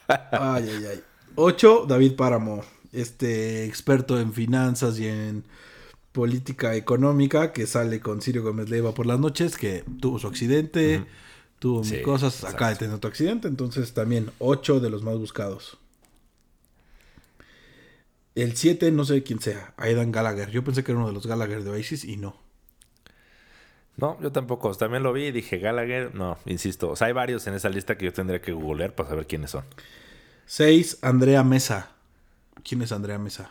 ay, 0.07 0.69
ay, 0.69 0.85
ay. 0.91 1.03
Ocho, 1.35 1.85
David 1.87 2.15
Páramo, 2.15 2.63
este 2.91 3.65
experto 3.65 4.19
en 4.19 4.33
finanzas 4.33 4.99
y 4.99 5.07
en 5.07 5.43
política 6.11 6.75
económica 6.75 7.53
que 7.53 7.67
sale 7.67 7.99
con 7.99 8.21
Sirio 8.21 8.43
Gómez 8.43 8.69
Leiva 8.69 8.93
por 8.93 9.05
las 9.05 9.19
noches, 9.19 9.57
que 9.57 9.83
tuvo 10.01 10.19
su 10.19 10.27
accidente, 10.27 11.05
tuvo 11.59 11.83
mil 11.83 12.01
cosas, 12.01 12.43
acaba 12.43 12.71
de 12.71 12.77
tener 12.77 12.95
otro 12.95 13.09
accidente, 13.09 13.47
entonces 13.47 13.93
también 13.93 14.31
ocho 14.39 14.79
de 14.79 14.89
los 14.89 15.03
más 15.03 15.17
buscados. 15.17 15.78
El 18.35 18.55
7 18.55 18.91
no 18.91 19.05
sé 19.05 19.23
quién 19.23 19.41
sea, 19.41 19.73
Aidan 19.77 20.11
Gallagher. 20.11 20.49
Yo 20.49 20.63
pensé 20.63 20.83
que 20.83 20.91
era 20.91 20.99
uno 20.99 21.07
de 21.07 21.13
los 21.13 21.27
Gallagher 21.27 21.63
de 21.63 21.71
Oasis 21.71 22.05
y 22.05 22.17
no. 22.17 22.37
No, 23.97 24.19
yo 24.21 24.31
tampoco. 24.31 24.73
También 24.75 25.03
lo 25.03 25.11
vi 25.11 25.25
y 25.25 25.31
dije 25.31 25.57
Gallagher. 25.57 26.15
No, 26.15 26.37
insisto. 26.45 26.89
O 26.89 26.95
sea, 26.95 27.07
hay 27.07 27.13
varios 27.13 27.45
en 27.47 27.53
esa 27.53 27.69
lista 27.69 27.97
que 27.97 28.05
yo 28.05 28.13
tendría 28.13 28.41
que 28.41 28.53
googlear 28.53 28.95
para 28.95 29.09
saber 29.09 29.27
quiénes 29.27 29.51
son. 29.51 29.65
6, 30.45 30.99
Andrea 31.01 31.43
Mesa. 31.43 31.91
¿Quién 32.63 32.81
es 32.81 32.91
Andrea 32.91 33.17
Mesa? 33.17 33.49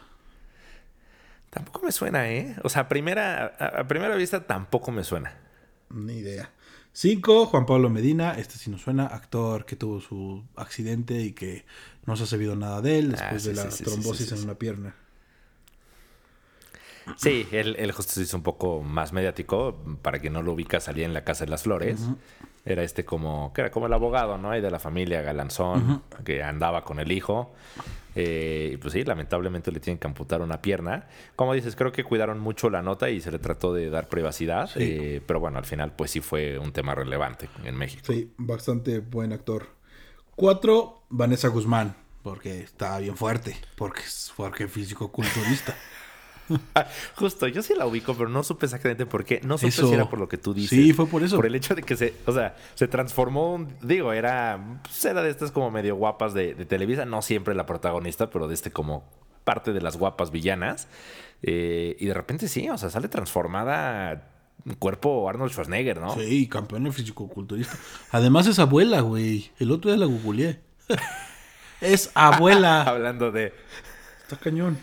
Tampoco 1.50 1.82
me 1.84 1.92
suena, 1.92 2.30
¿eh? 2.30 2.56
O 2.62 2.68
sea, 2.68 2.82
a 2.82 2.88
primera, 2.88 3.46
a 3.46 3.86
primera 3.88 4.14
vista 4.16 4.46
tampoco 4.46 4.90
me 4.90 5.04
suena. 5.04 5.34
Ni 5.90 6.18
idea. 6.18 6.50
5, 6.98 7.46
Juan 7.46 7.64
Pablo 7.64 7.90
Medina. 7.90 8.32
Este 8.32 8.58
sí 8.58 8.70
nos 8.70 8.82
suena. 8.82 9.06
Actor 9.06 9.66
que 9.66 9.76
tuvo 9.76 10.00
su 10.00 10.42
accidente 10.56 11.20
y 11.20 11.30
que 11.30 11.64
no 12.06 12.16
se 12.16 12.24
ha 12.24 12.26
sabido 12.26 12.56
nada 12.56 12.82
de 12.82 12.98
él 12.98 13.12
después 13.12 13.46
ah, 13.46 13.48
de 13.50 13.54
la 13.54 13.68
trombosis 13.68 14.32
en 14.32 14.42
una 14.42 14.56
pierna. 14.56 14.96
Sí, 17.16 17.46
él, 17.52 17.76
él, 17.78 17.92
justo 17.92 18.14
se 18.14 18.22
hizo 18.22 18.36
un 18.36 18.42
poco 18.42 18.82
más 18.82 19.12
mediático. 19.12 19.80
Para 20.02 20.18
quien 20.18 20.32
no 20.32 20.42
lo 20.42 20.54
ubica, 20.54 20.80
salía 20.80 21.06
en 21.06 21.14
la 21.14 21.22
Casa 21.22 21.44
de 21.44 21.52
las 21.52 21.62
Flores. 21.62 22.00
Era 22.64 22.82
este 22.82 23.04
como, 23.04 23.52
que 23.52 23.60
era 23.60 23.70
como 23.70 23.86
el 23.86 23.92
abogado, 23.92 24.36
¿no? 24.36 24.56
Y 24.56 24.60
de 24.60 24.70
la 24.72 24.80
familia 24.80 25.22
Galanzón, 25.22 26.02
que 26.24 26.42
andaba 26.42 26.82
con 26.82 26.98
el 26.98 27.12
hijo. 27.12 27.54
Eh, 28.14 28.78
pues 28.80 28.92
sí, 28.92 29.04
lamentablemente 29.04 29.70
le 29.70 29.80
tienen 29.80 29.98
que 29.98 30.06
amputar 30.06 30.40
una 30.42 30.60
pierna. 30.60 31.06
Como 31.36 31.54
dices, 31.54 31.76
creo 31.76 31.92
que 31.92 32.04
cuidaron 32.04 32.40
mucho 32.40 32.70
la 32.70 32.82
nota 32.82 33.10
y 33.10 33.20
se 33.20 33.30
le 33.30 33.38
trató 33.38 33.72
de 33.72 33.90
dar 33.90 34.08
privacidad. 34.08 34.70
Eh, 34.76 35.20
pero 35.26 35.40
bueno, 35.40 35.58
al 35.58 35.64
final, 35.64 35.92
pues 35.94 36.10
sí 36.10 36.20
fue 36.20 36.58
un 36.58 36.72
tema 36.72 36.94
relevante 36.94 37.48
en 37.64 37.76
México. 37.76 38.02
Sí, 38.06 38.32
bastante 38.36 39.00
buen 39.00 39.32
actor. 39.32 39.68
Cuatro, 40.34 41.02
Vanessa 41.08 41.48
Guzmán, 41.48 41.96
porque 42.22 42.60
está 42.60 42.98
bien 42.98 43.16
fuerte, 43.16 43.56
porque 43.76 44.00
es 44.00 44.32
porque 44.36 44.68
físico-culturista. 44.68 45.74
Justo, 47.16 47.46
yo 47.46 47.62
sí 47.62 47.74
la 47.76 47.86
ubico, 47.86 48.14
pero 48.14 48.28
no 48.28 48.42
supe 48.42 48.66
exactamente 48.66 49.06
por 49.06 49.24
qué. 49.24 49.40
No 49.44 49.58
supe 49.58 49.72
si 49.72 49.92
era 49.92 50.08
por 50.08 50.18
lo 50.18 50.28
que 50.28 50.38
tú 50.38 50.54
dices. 50.54 50.70
Sí, 50.70 50.92
fue 50.92 51.06
por 51.06 51.22
eso. 51.22 51.36
Por 51.36 51.46
el 51.46 51.54
hecho 51.54 51.74
de 51.74 51.82
que 51.82 51.96
se, 51.96 52.14
o 52.26 52.32
sea, 52.32 52.56
se 52.74 52.88
transformó, 52.88 53.66
digo, 53.82 54.12
era, 54.12 54.80
pues 54.82 55.04
era 55.04 55.22
de 55.22 55.30
estas 55.30 55.50
como 55.52 55.70
medio 55.70 55.96
guapas 55.96 56.34
de, 56.34 56.54
Televisa, 56.64 57.04
no 57.04 57.22
siempre 57.22 57.54
la 57.54 57.66
protagonista, 57.66 58.30
pero 58.30 58.48
de 58.48 58.54
este 58.54 58.70
como 58.70 59.04
parte 59.44 59.72
de 59.72 59.80
las 59.80 59.96
guapas 59.96 60.30
villanas. 60.30 60.88
Eh, 61.42 61.96
y 61.98 62.06
de 62.06 62.14
repente 62.14 62.48
sí, 62.48 62.68
o 62.68 62.76
sea, 62.76 62.90
sale 62.90 63.08
transformada 63.08 64.34
cuerpo 64.78 65.28
Arnold 65.28 65.52
Schwarzenegger, 65.52 66.00
¿no? 66.00 66.14
Sí, 66.14 66.48
campeón 66.48 66.84
de 66.84 66.92
físico-culturista. 66.92 67.76
Además 68.10 68.46
es 68.46 68.58
abuela, 68.58 69.00
güey. 69.00 69.50
El 69.58 69.70
otro 69.70 69.90
día 69.90 69.98
la 69.98 70.06
googleé. 70.06 70.60
es 71.80 72.10
abuela. 72.14 72.82
Hablando 72.86 73.30
de... 73.30 73.54
Está 74.28 74.36
cañón. 74.44 74.76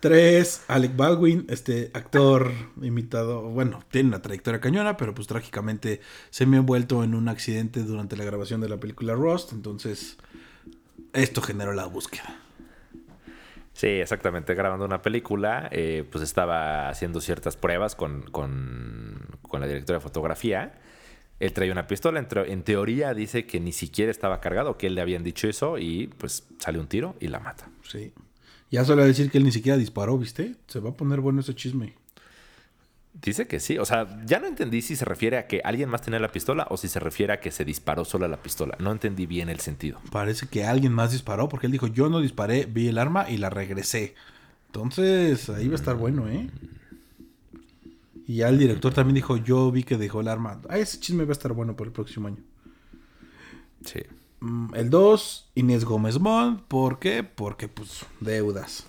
Tres, 0.00 0.64
Alec 0.66 0.96
Baldwin, 0.96 1.46
este 1.48 1.92
actor 1.94 2.50
imitado, 2.82 3.42
bueno, 3.42 3.84
tiene 3.92 4.08
una 4.08 4.20
trayectoria 4.20 4.60
cañona, 4.60 4.96
pero 4.96 5.14
pues 5.14 5.28
trágicamente 5.28 6.00
se 6.30 6.44
me 6.44 6.56
ha 6.56 6.58
envuelto 6.58 7.04
en 7.04 7.14
un 7.14 7.28
accidente 7.28 7.84
durante 7.84 8.16
la 8.16 8.24
grabación 8.24 8.60
de 8.60 8.68
la 8.68 8.78
película 8.78 9.14
Rust, 9.14 9.52
entonces 9.52 10.16
esto 11.12 11.42
generó 11.42 11.74
la 11.74 11.86
búsqueda. 11.86 12.40
Sí, 13.72 13.86
exactamente, 13.86 14.56
grabando 14.56 14.84
una 14.84 15.00
película, 15.00 15.68
eh, 15.70 16.04
pues 16.10 16.24
estaba 16.24 16.88
haciendo 16.88 17.20
ciertas 17.20 17.56
pruebas 17.56 17.94
con, 17.94 18.22
con, 18.22 19.28
con 19.42 19.60
la 19.60 19.68
directora 19.68 20.00
de 20.00 20.02
fotografía. 20.02 20.74
Él 21.40 21.52
traía 21.52 21.72
una 21.72 21.86
pistola, 21.86 22.20
en, 22.20 22.28
en 22.50 22.62
teoría 22.62 23.14
dice 23.14 23.46
que 23.46 23.58
ni 23.58 23.72
siquiera 23.72 24.10
estaba 24.10 24.40
cargado, 24.40 24.78
que 24.78 24.86
él 24.86 24.94
le 24.94 25.00
habían 25.00 25.24
dicho 25.24 25.48
eso 25.48 25.78
y 25.78 26.06
pues 26.18 26.46
sale 26.58 26.78
un 26.78 26.86
tiro 26.86 27.16
y 27.20 27.28
la 27.28 27.40
mata. 27.40 27.68
Sí. 27.82 28.12
Ya 28.70 28.84
suele 28.84 29.04
decir 29.04 29.30
que 29.30 29.38
él 29.38 29.44
ni 29.44 29.52
siquiera 29.52 29.76
disparó, 29.76 30.16
¿viste? 30.16 30.54
Se 30.66 30.80
va 30.80 30.90
a 30.90 30.94
poner 30.94 31.20
bueno 31.20 31.40
ese 31.40 31.54
chisme. 31.54 31.94
Dice 33.12 33.46
que 33.46 33.60
sí. 33.60 33.76
O 33.76 33.84
sea, 33.84 34.08
ya 34.24 34.38
no 34.40 34.46
entendí 34.46 34.80
si 34.80 34.96
se 34.96 35.04
refiere 35.04 35.36
a 35.36 35.46
que 35.46 35.60
alguien 35.62 35.90
más 35.90 36.00
tenía 36.00 36.18
la 36.18 36.32
pistola 36.32 36.66
o 36.70 36.78
si 36.78 36.88
se 36.88 36.98
refiere 36.98 37.34
a 37.34 37.40
que 37.40 37.50
se 37.50 37.64
disparó 37.64 38.04
sola 38.04 38.28
la 38.28 38.42
pistola. 38.42 38.76
No 38.80 38.90
entendí 38.90 39.26
bien 39.26 39.50
el 39.50 39.60
sentido. 39.60 40.00
Parece 40.10 40.46
que 40.46 40.64
alguien 40.64 40.92
más 40.92 41.12
disparó 41.12 41.48
porque 41.48 41.66
él 41.66 41.72
dijo, 41.72 41.86
yo 41.86 42.08
no 42.08 42.20
disparé, 42.20 42.64
vi 42.64 42.88
el 42.88 42.96
arma 42.96 43.28
y 43.28 43.36
la 43.36 43.50
regresé. 43.50 44.14
Entonces, 44.68 45.50
ahí 45.50 45.68
va 45.68 45.74
a 45.74 45.76
estar 45.76 45.96
bueno, 45.96 46.26
¿eh? 46.28 46.48
Y 48.26 48.36
ya 48.36 48.48
el 48.48 48.58
director 48.58 48.94
también 48.94 49.14
dijo, 49.14 49.36
yo 49.36 49.70
vi 49.70 49.82
que 49.84 49.96
dejó 49.96 50.20
el 50.20 50.28
arma. 50.28 50.60
Ah, 50.68 50.78
ese 50.78 51.00
chisme 51.00 51.24
va 51.24 51.30
a 51.30 51.32
estar 51.32 51.52
bueno 51.52 51.76
por 51.76 51.86
el 51.86 51.92
próximo 51.92 52.28
año. 52.28 52.42
Sí. 53.84 54.00
Mm, 54.40 54.74
el 54.74 54.90
2, 54.90 55.50
Inés 55.54 55.84
Gómez 55.84 56.18
Mont. 56.18 56.62
¿Por 56.62 56.98
qué? 56.98 57.24
Porque, 57.24 57.68
pues, 57.68 58.04
deudas. 58.20 58.86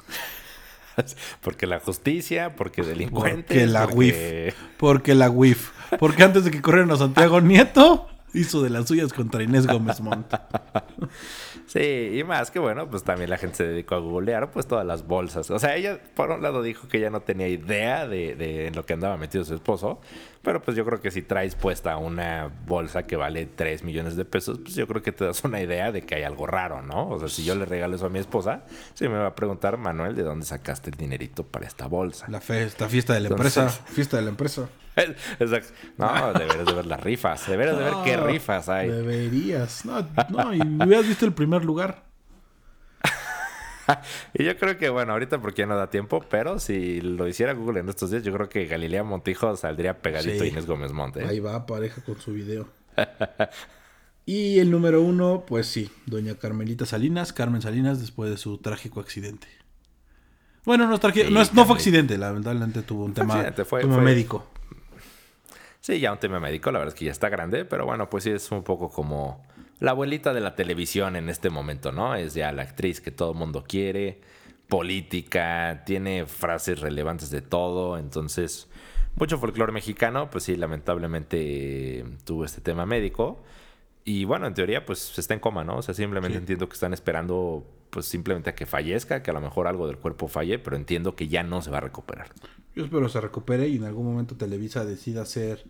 porque 1.41 1.67
la 1.67 1.80
justicia, 1.80 2.56
porque 2.56 2.84
delincuentes. 2.84 3.46
Porque 3.46 3.67
la 3.67 3.86
WIF. 3.86 4.56
Porque 4.78 5.15
la 5.15 5.30
WIF. 5.30 5.72
Porque 6.00 6.24
antes 6.24 6.46
de 6.46 6.52
que 6.52 6.62
corrieran 6.62 6.91
a 6.91 6.98
Santiago 6.98 7.41
Nieto, 7.41 8.08
hizo 8.34 8.62
de 8.62 8.69
las 8.69 8.88
suyas 8.88 9.13
contra 9.13 9.43
Inés 9.43 9.67
Gómez 9.67 10.02
Mont. 10.02 10.28
Sí, 11.65 12.12
y 12.19 12.23
más 12.23 12.52
que 12.52 12.60
bueno, 12.60 12.89
pues 12.89 13.04
también 13.04 13.30
la 13.30 13.38
gente 13.38 13.58
se 13.58 13.67
dedicó 13.67 13.95
a 13.95 13.99
googlear 13.99 14.52
pues 14.52 14.67
todas 14.67 14.86
las 14.86 15.08
bolsas. 15.08 15.49
O 15.49 15.60
sea, 15.60 15.76
ella 15.76 15.99
por 16.13 16.30
un 16.30 16.41
lado 16.41 16.62
dijo 16.62 16.88
que 16.88 16.97
ella 16.97 17.10
no 17.10 17.21
tenía 17.21 17.47
idea 17.47 18.08
de, 18.08 18.36
de 18.36 18.67
en 18.67 18.76
lo 18.76 18.86
que 18.86 18.93
andaba 18.93 19.17
metido 19.17 19.45
su 19.45 19.56
esposo, 19.56 19.99
pero 20.43 20.62
pues 20.62 20.75
yo 20.75 20.86
creo 20.86 21.01
que 21.01 21.10
si 21.10 21.21
traes 21.21 21.56
puesta 21.56 21.97
una 21.97 22.51
bolsa 22.67 23.03
que 23.03 23.15
vale 23.15 23.45
3 23.45 23.84
millones 23.84 24.15
de 24.15 24.25
pesos, 24.25 24.60
pues 24.60 24.75
yo 24.75 24.86
creo 24.88 25.01
que 25.01 25.13
te 25.13 25.25
das 25.25 25.43
una 25.43 25.62
idea 25.62 25.91
de 25.91 26.01
que 26.01 26.15
hay 26.15 26.23
algo 26.23 26.45
raro, 26.45 26.82
¿no? 26.82 27.08
O 27.08 27.19
sea, 27.19 27.29
si 27.29 27.45
yo 27.45 27.56
le 27.56 27.65
regalo 27.65 27.95
eso 27.95 28.06
a 28.08 28.10
mi 28.10 28.19
esposa, 28.19 28.63
sí 28.93 29.08
me 29.08 29.17
va 29.17 29.27
a 29.27 29.36
preguntar, 29.36 29.77
Manuel, 29.77 30.15
¿de 30.15 30.23
dónde 30.23 30.45
sacaste 30.45 30.89
el 30.89 30.97
dinerito 30.97 31.45
para 31.45 31.65
esta 31.65 31.88
bolsa? 31.88 32.27
La 32.29 32.41
fiesta, 32.41 32.89
fiesta 32.89 33.13
de 33.13 33.21
la 33.21 33.29
empresa, 33.29 33.69
fiesta 33.88 34.17
de 34.17 34.23
la 34.23 34.29
empresa. 34.29 34.67
Exacto. 34.95 35.73
No, 35.97 36.34
deberías 36.34 36.65
de 36.65 36.73
ver 36.73 36.86
las 36.86 37.01
rifas, 37.01 37.47
deberías 37.47 37.77
de 37.77 37.84
ver 37.86 37.93
qué 38.03 38.17
rifas 38.17 38.69
hay. 38.69 38.89
Deberías. 38.89 39.86
No, 39.86 40.06
no, 40.29 40.53
y 40.53 40.62
hubieras 40.62 41.08
visto 41.08 41.25
el 41.25 41.34
primer 41.34 41.63
lugar. 41.63 42.03
y 44.34 44.43
yo 44.43 44.58
creo 44.58 44.78
que, 44.78 44.89
bueno, 44.89 45.13
ahorita 45.13 45.39
porque 45.39 45.62
ya 45.62 45.65
no 45.65 45.76
da 45.76 45.89
tiempo, 45.89 46.24
pero 46.30 46.60
si 46.60 47.02
lo 47.02 47.28
hiciera 47.28 47.54
Google 47.54 47.82
en 47.82 47.89
estos 47.89 48.12
días, 48.12 48.24
yo 48.24 48.34
creo 48.34 48.50
que 48.50 48.65
Galilea 48.65 49.04
Montijo 49.04 49.56
saldría 49.56 50.00
pegadito 50.00 50.43
a 50.43 50.48
Inés 50.48 50.65
Gómez 50.65 50.91
Monte. 50.91 51.22
¿eh? 51.22 51.28
Ahí 51.28 51.39
va, 51.39 51.65
pareja 51.65 52.02
con 52.02 52.19
su 52.19 52.34
video. 52.34 52.67
y 54.26 54.60
el 54.60 54.72
número 54.72 55.02
uno, 55.02 55.46
pues 55.48 55.67
sí, 55.67 55.91
doña 56.06 56.36
Carmelita 56.36 56.86
Salinas, 56.86 57.34
Carmen 57.34 57.62
Salinas, 57.62 58.00
después 58.00 58.30
de 58.30 58.38
su 58.38 58.58
trágico 58.58 59.00
accidente. 59.00 59.48
Bueno, 60.65 60.88
no, 60.88 60.98
no, 60.98 61.65
fue 61.65 61.76
accidente, 61.76 62.17
lamentablemente 62.17 62.84
tuvo 62.84 63.04
un 63.04 63.13
tema 63.13 63.52
fue, 63.66 63.86
médico. 63.86 64.47
Sí, 65.82 65.99
ya 65.99 66.14
un 66.14 66.20
tema 66.20 66.39
médico, 66.39 66.72
la 66.72 66.80
verdad 66.80 66.93
es 66.93 66.99
que 66.99 67.05
ya 67.05 67.12
está 67.12 67.28
grande, 67.28 67.66
pero 67.66 67.86
bueno, 67.86 68.10
pues 68.10 68.24
sí 68.24 68.30
es 68.30 68.49
un 68.49 68.64
poco 68.64 68.89
como 68.89 69.45
la 69.80 69.91
abuelita 69.91 70.34
de 70.34 70.41
la 70.41 70.55
televisión 70.55 71.15
en 71.15 71.30
este 71.30 71.49
momento, 71.49 71.91
¿no? 71.91 72.15
Es 72.15 72.34
ya 72.34 72.51
la 72.51 72.63
actriz 72.63 73.01
que 73.01 73.11
todo 73.11 73.32
el 73.32 73.38
mundo 73.38 73.63
quiere, 73.67 74.21
política, 74.67 75.84
tiene 75.86 76.26
frases 76.26 76.80
relevantes 76.80 77.30
de 77.30 77.41
todo, 77.41 77.97
entonces 77.97 78.69
mucho 79.15 79.38
folclore 79.38 79.71
mexicano, 79.71 80.30
pues 80.30 80.45
sí, 80.45 80.55
lamentablemente 80.55 82.03
tuvo 82.24 82.45
este 82.45 82.61
tema 82.61 82.86
médico. 82.86 83.43
Y 84.05 84.26
bueno, 84.26 84.47
en 84.47 84.53
teoría, 84.53 84.86
pues 84.86 85.17
está 85.17 85.34
en 85.34 85.39
coma, 85.39 85.63
¿no? 85.63 85.78
O 85.78 85.82
sea, 85.82 85.93
simplemente 85.93 86.38
entiendo 86.38 86.67
que 86.67 86.74
están 86.74 86.93
esperando, 86.93 87.65
pues 87.89 88.05
simplemente 88.05 88.49
a 88.49 88.55
que 88.55 88.65
fallezca, 88.65 89.24
que 89.24 89.32
a 89.32 89.34
lo 89.34 89.39
mejor 89.39 89.67
algo 89.67 89.88
del 89.88 89.97
cuerpo 89.97 90.28
falle, 90.28 90.59
pero 90.59 90.76
entiendo 90.76 91.15
que 91.15 91.28
ya 91.28 91.43
no 91.43 91.61
se 91.61 91.69
va 91.69 91.78
a 91.78 91.82
recuperar. 91.82 92.28
Yo 92.76 92.84
espero 92.84 93.07
se 93.07 93.21
recupere 93.21 93.67
y 93.67 93.78
en 93.78 93.86
algún 93.86 94.05
momento 94.05 94.36
Televisa 94.36 94.84
decida 94.84 95.21
hacer 95.21 95.63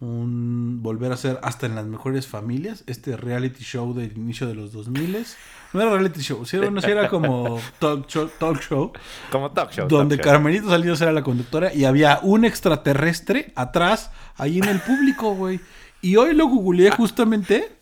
un 0.00 0.82
volver 0.82 1.12
a 1.12 1.16
ser 1.16 1.38
hasta 1.42 1.66
en 1.66 1.74
las 1.74 1.86
mejores 1.86 2.26
familias, 2.26 2.84
este 2.86 3.16
reality 3.16 3.64
show 3.64 3.94
del 3.94 4.16
inicio 4.16 4.46
de 4.46 4.54
los 4.54 4.72
2000 4.72 5.26
no 5.72 5.80
era 5.80 5.90
reality 5.90 6.20
show, 6.20 6.44
sí, 6.44 6.58
bueno, 6.58 6.80
sí 6.80 6.90
era 6.90 7.08
como 7.08 7.60
talk 7.78 8.06
show, 8.06 8.30
talk 8.38 8.60
show 8.60 8.92
Como 9.30 9.50
talk 9.52 9.70
show. 9.72 9.88
donde 9.88 10.16
talk 10.16 10.24
show. 10.24 10.32
Carmelita 10.32 10.68
Salinas 10.68 11.00
era 11.00 11.12
la 11.12 11.22
conductora 11.22 11.72
y 11.74 11.84
había 11.84 12.20
un 12.22 12.44
extraterrestre 12.44 13.52
atrás, 13.56 14.10
ahí 14.36 14.58
en 14.58 14.68
el 14.68 14.80
público, 14.80 15.34
güey. 15.34 15.60
Y 16.02 16.16
hoy 16.16 16.34
lo 16.34 16.46
googleé 16.46 16.90
justamente 16.90 17.75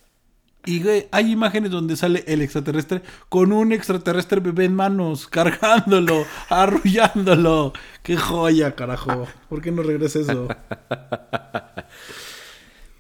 y 0.67 0.83
güey, 0.83 1.07
hay 1.11 1.31
imágenes 1.33 1.71
donde 1.71 1.97
sale 1.97 2.25
el 2.27 2.41
extraterrestre 2.43 3.03
con 3.29 3.53
un 3.53 3.73
extraterrestre 3.73 4.41
bebé 4.41 4.65
en 4.65 4.75
manos, 4.75 5.27
cargándolo, 5.29 6.25
arrullándolo. 6.49 7.73
¡Qué 8.03 8.17
joya, 8.17 8.75
carajo! 8.75 9.27
¿Por 9.49 9.61
qué 9.63 9.71
no 9.73 9.83
regresa 9.83 10.21
eso? 10.21 10.49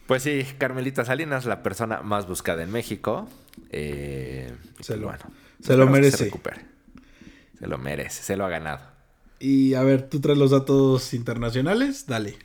Pues 0.06 0.22
sí, 0.22 0.44
Carmelita 0.58 1.04
Salinas, 1.04 1.46
la 1.46 1.62
persona 1.62 2.02
más 2.02 2.26
buscada 2.28 2.62
en 2.62 2.70
México. 2.70 3.26
Eh, 3.70 4.52
Se 4.80 4.92
pues 4.94 5.00
lo- 5.00 5.06
bueno, 5.06 5.24
se 5.62 5.76
lo 5.76 5.86
merece. 5.86 6.16
Se, 6.18 6.24
recupere. 6.26 6.60
se 7.58 7.66
lo 7.66 7.78
merece, 7.78 8.22
se 8.22 8.36
lo 8.36 8.44
ha 8.44 8.50
ganado. 8.50 8.80
Y 9.40 9.72
a 9.74 9.82
ver, 9.82 10.08
tú 10.08 10.20
traes 10.20 10.38
los 10.38 10.50
datos 10.50 11.14
internacionales, 11.14 12.04
dale. 12.06 12.36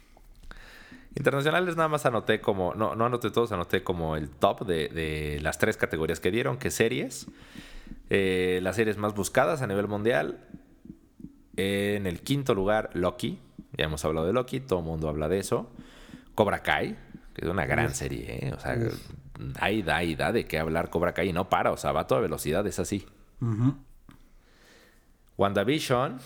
Internacionales 1.20 1.76
nada 1.76 1.90
más 1.90 2.06
anoté 2.06 2.40
como, 2.42 2.74
no, 2.76 2.96
no 2.96 3.06
anoté 3.06 3.30
todos, 3.30 3.52
anoté 3.52 3.84
como 3.84 4.16
el 4.16 4.30
top 4.30 4.66
de, 4.66 4.88
de 4.88 5.40
las 5.42 5.58
tres 5.58 5.76
categorías 5.78 6.20
que 6.20 6.32
dieron, 6.32 6.58
que 6.58 6.72
series. 6.72 7.28
Eh, 8.10 8.60
las 8.64 8.78
series 8.78 8.98
más 8.98 9.14
buscadas 9.14 9.62
a 9.62 9.68
nivel 9.68 9.88
mundial. 9.88 10.40
En 11.58 12.08
el 12.08 12.22
quinto 12.22 12.56
lugar, 12.56 12.90
Loki. 12.94 13.38
Ya 13.78 13.86
hemos 13.86 14.04
hablado 14.06 14.26
de 14.28 14.34
Loki, 14.34 14.62
todo 14.62 14.80
el 14.80 14.86
mundo 14.86 15.10
habla 15.10 15.28
de 15.28 15.40
eso. 15.40 15.70
Cobra 16.36 16.64
Kai, 16.64 16.96
que 17.34 17.46
es 17.46 17.52
una 17.52 17.66
gran 17.66 17.94
serie, 17.94 18.48
¿eh? 18.48 18.54
O 18.56 18.60
sea, 18.60 18.78
hay 19.60 19.82
da 19.82 20.02
y 20.04 20.16
da 20.16 20.32
de 20.32 20.46
qué 20.46 20.58
hablar 20.58 20.90
Cobra 20.90 21.14
Kai 21.14 21.30
y 21.30 21.34
no 21.34 21.50
para, 21.50 21.72
o 21.74 21.78
sea, 21.78 21.92
va 21.92 22.02
a 22.02 22.08
toda 22.08 22.22
velocidad, 22.22 22.66
es 22.66 22.80
así. 22.80 23.06
Ujú. 23.42 23.76
WandaVision, 25.38 26.18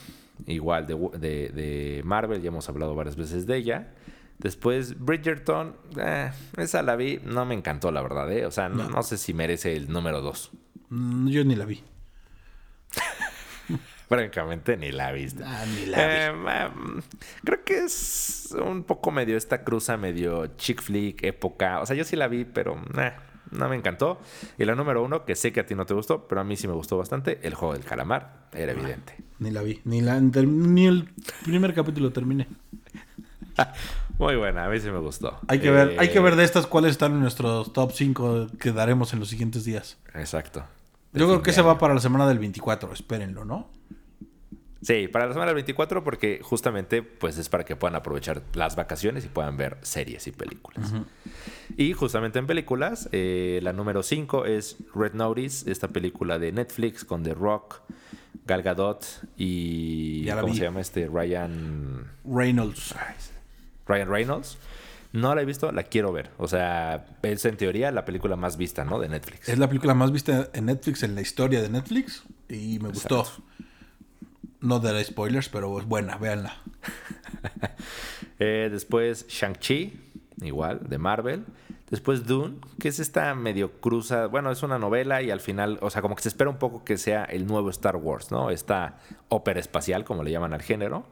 igual 0.46 0.86
de, 0.86 0.94
de- 1.18 1.48
de 1.48 2.02
Marvel, 2.04 2.40
ya 2.42 2.48
hemos 2.48 2.68
hablado 2.68 2.94
varias 2.94 3.16
veces 3.16 3.46
de 3.46 3.56
ella. 3.56 3.92
Después 4.38 4.98
Bridgerton, 4.98 5.76
eh, 5.96 6.30
esa 6.56 6.82
la 6.82 6.96
vi, 6.96 7.20
no 7.24 7.44
me 7.44 7.54
encantó 7.54 7.90
la 7.92 8.02
verdad, 8.02 8.30
¿eh? 8.32 8.46
O 8.46 8.50
sea, 8.50 8.68
no, 8.68 8.88
no 8.88 9.02
sé 9.02 9.16
si 9.16 9.32
merece 9.32 9.76
el 9.76 9.90
número 9.90 10.20
2. 10.20 10.50
Mm, 10.90 11.28
Yo 11.28 11.44
ni 11.44 11.54
la 11.54 11.64
vi. 11.64 11.82
Francamente, 14.08 14.76
ni 14.76 14.92
la 14.92 15.12
viste. 15.12 15.42
Ah, 15.44 15.64
ni 15.66 15.86
la 15.86 15.96
vi. 15.96 16.04
Eh, 16.04 16.32
mm, 16.32 16.98
creo 17.44 17.64
que 17.64 17.84
es 17.84 18.54
un 18.60 18.84
poco 18.84 19.10
medio 19.10 19.36
esta 19.36 19.64
cruza, 19.64 19.96
medio 19.96 20.46
chick 20.56 20.82
flick, 20.82 21.22
época. 21.24 21.80
O 21.80 21.86
sea, 21.86 21.96
yo 21.96 22.04
sí 22.04 22.16
la 22.16 22.28
vi, 22.28 22.44
pero 22.44 22.76
eh, 22.98 23.12
no 23.50 23.68
me 23.68 23.76
encantó. 23.76 24.20
Y 24.58 24.64
la 24.64 24.74
número 24.74 25.02
uno, 25.02 25.24
que 25.24 25.36
sé 25.36 25.52
que 25.52 25.60
a 25.60 25.66
ti 25.66 25.74
no 25.74 25.86
te 25.86 25.94
gustó, 25.94 26.28
pero 26.28 26.40
a 26.40 26.44
mí 26.44 26.56
sí 26.56 26.68
me 26.68 26.74
gustó 26.74 26.98
bastante, 26.98 27.38
el 27.42 27.54
juego 27.54 27.74
del 27.74 27.84
calamar. 27.84 28.48
Era 28.52 28.72
evidente. 28.72 29.16
Ni 29.38 29.50
la 29.50 29.62
vi. 29.62 29.80
Ni, 29.84 30.00
la, 30.00 30.20
ni 30.20 30.86
el 30.86 31.08
primer 31.44 31.72
capítulo 31.72 32.12
terminé. 32.12 32.46
Muy 34.18 34.36
buena, 34.36 34.66
a 34.66 34.68
mí 34.68 34.78
sí 34.78 34.90
me 34.90 34.98
gustó. 34.98 35.38
Hay 35.48 35.60
que 35.60 35.70
ver, 35.70 35.90
Eh, 35.90 35.96
hay 35.98 36.10
que 36.10 36.20
ver 36.20 36.36
de 36.36 36.44
estas 36.44 36.66
cuáles 36.66 36.92
están 36.92 37.12
en 37.12 37.20
nuestros 37.20 37.72
top 37.72 37.92
5 37.92 38.46
que 38.60 38.72
daremos 38.72 39.12
en 39.12 39.20
los 39.20 39.28
siguientes 39.28 39.64
días. 39.64 39.98
Exacto. 40.14 40.64
De 41.12 41.20
Yo 41.20 41.26
creo 41.26 41.42
que 41.42 41.52
se 41.52 41.62
va 41.62 41.78
para 41.78 41.94
la 41.94 42.00
semana 42.00 42.26
del 42.28 42.38
24, 42.38 42.92
espérenlo, 42.92 43.44
¿no? 43.44 43.68
Sí, 44.82 45.08
para 45.08 45.26
la 45.26 45.32
semana 45.32 45.46
del 45.46 45.54
24 45.54 46.04
porque 46.04 46.40
justamente 46.42 47.02
pues 47.02 47.38
es 47.38 47.48
para 47.48 47.64
que 47.64 47.74
puedan 47.74 47.94
aprovechar 47.94 48.42
las 48.52 48.76
vacaciones 48.76 49.24
y 49.24 49.28
puedan 49.28 49.56
ver 49.56 49.78
series 49.80 50.26
y 50.26 50.32
películas. 50.32 50.92
Y 51.78 51.94
justamente 51.94 52.38
en 52.38 52.46
películas, 52.46 53.08
eh, 53.10 53.60
la 53.62 53.72
número 53.72 54.02
5 54.02 54.44
es 54.44 54.76
Red 54.94 55.14
Notice, 55.14 55.70
esta 55.70 55.88
película 55.88 56.38
de 56.38 56.52
Netflix 56.52 57.04
con 57.04 57.22
The 57.22 57.32
Rock, 57.32 57.80
Gal 58.46 58.62
Gadot 58.62 59.06
y... 59.38 60.28
¿Cómo 60.28 60.48
vi. 60.48 60.58
se 60.58 60.64
llama 60.64 60.82
este? 60.82 61.06
Ryan... 61.06 62.06
Reynolds. 62.26 62.94
Ryan 63.86 64.08
Reynolds. 64.08 64.58
No 65.12 65.32
la 65.34 65.42
he 65.42 65.44
visto, 65.44 65.70
la 65.70 65.84
quiero 65.84 66.12
ver. 66.12 66.30
O 66.38 66.48
sea, 66.48 67.06
es 67.22 67.44
en 67.44 67.56
teoría 67.56 67.92
la 67.92 68.04
película 68.04 68.34
más 68.34 68.56
vista, 68.56 68.84
¿no? 68.84 68.98
De 68.98 69.08
Netflix. 69.08 69.48
Es 69.48 69.58
la 69.58 69.68
película 69.68 69.94
más 69.94 70.10
vista 70.10 70.50
en 70.52 70.66
Netflix, 70.66 71.04
en 71.04 71.14
la 71.14 71.20
historia 71.20 71.62
de 71.62 71.68
Netflix. 71.68 72.24
Y 72.48 72.80
me 72.80 72.88
gustó. 72.88 73.24
No 74.60 74.80
daré 74.80 75.04
spoilers, 75.04 75.48
pero 75.48 75.78
es 75.78 75.86
buena, 75.86 76.16
véanla. 76.18 76.56
Eh, 78.40 78.68
después 78.68 79.28
Shang-Chi, 79.28 79.92
igual, 80.42 80.80
de 80.88 80.98
Marvel. 80.98 81.44
Después 81.90 82.26
Dune, 82.26 82.56
que 82.80 82.88
es 82.88 82.98
esta 82.98 83.34
medio 83.34 83.72
cruza. 83.80 84.26
Bueno, 84.26 84.50
es 84.50 84.62
una 84.62 84.78
novela 84.78 85.22
y 85.22 85.30
al 85.30 85.40
final, 85.40 85.78
o 85.80 85.90
sea, 85.90 86.02
como 86.02 86.16
que 86.16 86.22
se 86.22 86.28
espera 86.28 86.50
un 86.50 86.56
poco 86.58 86.82
que 86.82 86.96
sea 86.98 87.24
el 87.24 87.46
nuevo 87.46 87.70
Star 87.70 87.96
Wars, 87.96 88.32
¿no? 88.32 88.50
Esta 88.50 88.98
ópera 89.28 89.60
espacial, 89.60 90.04
como 90.04 90.24
le 90.24 90.30
llaman 90.32 90.52
al 90.54 90.62
género. 90.62 91.06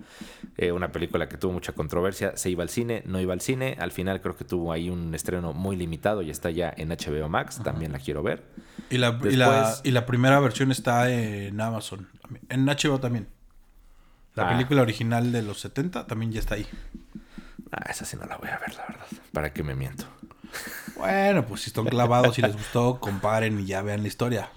Eh, 0.56 0.72
una 0.72 0.90
película 0.90 1.28
que 1.28 1.36
tuvo 1.36 1.52
mucha 1.52 1.72
controversia. 1.72 2.36
Se 2.36 2.50
iba 2.50 2.62
al 2.62 2.68
cine, 2.70 3.02
no 3.06 3.20
iba 3.20 3.32
al 3.32 3.40
cine. 3.42 3.76
Al 3.78 3.92
final 3.92 4.20
creo 4.20 4.34
que 4.34 4.44
tuvo 4.44 4.72
ahí 4.72 4.88
un 4.90 5.14
estreno 5.14 5.52
muy 5.52 5.76
limitado 5.76 6.22
y 6.22 6.30
está 6.30 6.50
ya 6.50 6.72
en 6.76 6.88
HBO 6.88 7.28
Max. 7.28 7.60
También 7.62 7.92
la 7.92 7.98
quiero 7.98 8.22
ver. 8.22 8.42
Y 8.90 8.98
la, 8.98 9.20
y, 9.22 9.36
la, 9.36 9.50
Después- 9.50 9.80
y 9.84 9.90
la 9.92 10.06
primera 10.06 10.40
versión 10.40 10.72
está 10.72 11.10
en 11.12 11.60
Amazon. 11.60 12.08
En 12.48 12.64
HBO 12.66 12.98
también. 12.98 13.28
La 14.34 14.48
Ah. 14.48 14.52
película 14.52 14.80
original 14.82 15.30
de 15.30 15.42
los 15.42 15.60
70 15.60 16.06
también 16.06 16.32
ya 16.32 16.40
está 16.40 16.54
ahí. 16.54 16.66
Ah, 17.72 17.86
esa 17.90 18.04
sí 18.04 18.16
no 18.16 18.26
la 18.26 18.36
voy 18.36 18.48
a 18.50 18.58
ver, 18.58 18.74
la 18.74 18.86
verdad. 18.86 19.06
¿Para 19.32 19.52
qué 19.52 19.62
me 19.62 19.74
miento? 19.74 20.04
Bueno, 20.96 21.46
pues 21.46 21.62
si 21.62 21.70
están 21.70 21.86
clavados 21.86 22.38
y 22.38 22.42
les 22.42 22.54
gustó, 22.54 23.00
comparen 23.00 23.58
y 23.60 23.64
ya 23.66 23.80
vean 23.82 24.02
la 24.02 24.08
historia. 24.08 24.50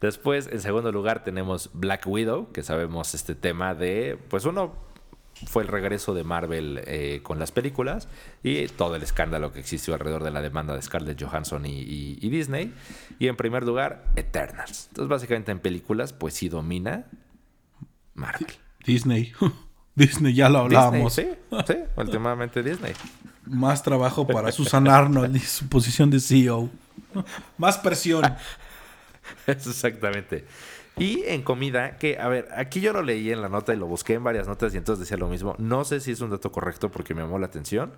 Después, 0.00 0.48
en 0.52 0.60
segundo 0.60 0.92
lugar, 0.92 1.24
tenemos 1.24 1.70
Black 1.72 2.06
Widow, 2.06 2.52
que 2.52 2.62
sabemos 2.62 3.14
este 3.14 3.34
tema 3.34 3.74
de, 3.74 4.18
pues 4.28 4.44
uno 4.44 4.74
fue 5.46 5.62
el 5.64 5.68
regreso 5.68 6.14
de 6.14 6.22
Marvel 6.22 6.80
eh, 6.86 7.20
con 7.24 7.38
las 7.40 7.50
películas 7.50 8.08
y 8.44 8.66
todo 8.68 8.94
el 8.94 9.02
escándalo 9.02 9.50
que 9.52 9.58
existió 9.60 9.94
alrededor 9.94 10.22
de 10.22 10.30
la 10.30 10.40
demanda 10.40 10.74
de 10.76 10.82
Scarlett 10.82 11.20
Johansson 11.20 11.66
y, 11.66 11.80
y- 11.80 12.18
y 12.20 12.28
Disney. 12.28 12.72
Y 13.18 13.26
en 13.28 13.36
primer 13.36 13.64
lugar, 13.64 14.04
Eternals. 14.14 14.86
Entonces, 14.90 15.08
básicamente 15.08 15.50
en 15.52 15.58
películas, 15.58 16.12
pues 16.12 16.34
sí 16.34 16.48
domina 16.48 17.06
Marvel. 18.14 18.46
Disney. 18.86 19.32
Disney, 19.94 20.34
ya 20.34 20.48
lo 20.48 20.60
hablábamos. 20.60 21.16
Disney, 21.16 21.36
sí, 21.50 21.56
sí, 21.66 21.74
últimamente 21.96 22.62
Disney. 22.62 22.92
Más 23.46 23.82
trabajo 23.82 24.26
para 24.26 24.50
Susan 24.50 24.88
Arnold 24.88 25.36
y 25.36 25.40
su 25.40 25.68
posición 25.68 26.10
de 26.10 26.20
CEO. 26.20 26.70
Más 27.58 27.78
presión. 27.78 28.24
Exactamente. 29.46 30.46
Y 30.96 31.22
en 31.26 31.42
comida, 31.42 31.96
que, 31.98 32.18
a 32.18 32.28
ver, 32.28 32.48
aquí 32.56 32.80
yo 32.80 32.92
lo 32.92 33.02
leí 33.02 33.30
en 33.30 33.42
la 33.42 33.48
nota 33.48 33.74
y 33.74 33.76
lo 33.76 33.86
busqué 33.86 34.14
en 34.14 34.24
varias 34.24 34.46
notas 34.46 34.74
y 34.74 34.78
entonces 34.78 35.00
decía 35.00 35.16
lo 35.16 35.28
mismo. 35.28 35.56
No 35.58 35.84
sé 35.84 36.00
si 36.00 36.12
es 36.12 36.20
un 36.20 36.30
dato 36.30 36.52
correcto 36.52 36.90
porque 36.90 37.14
me 37.14 37.22
llamó 37.22 37.38
la 37.38 37.46
atención. 37.46 37.92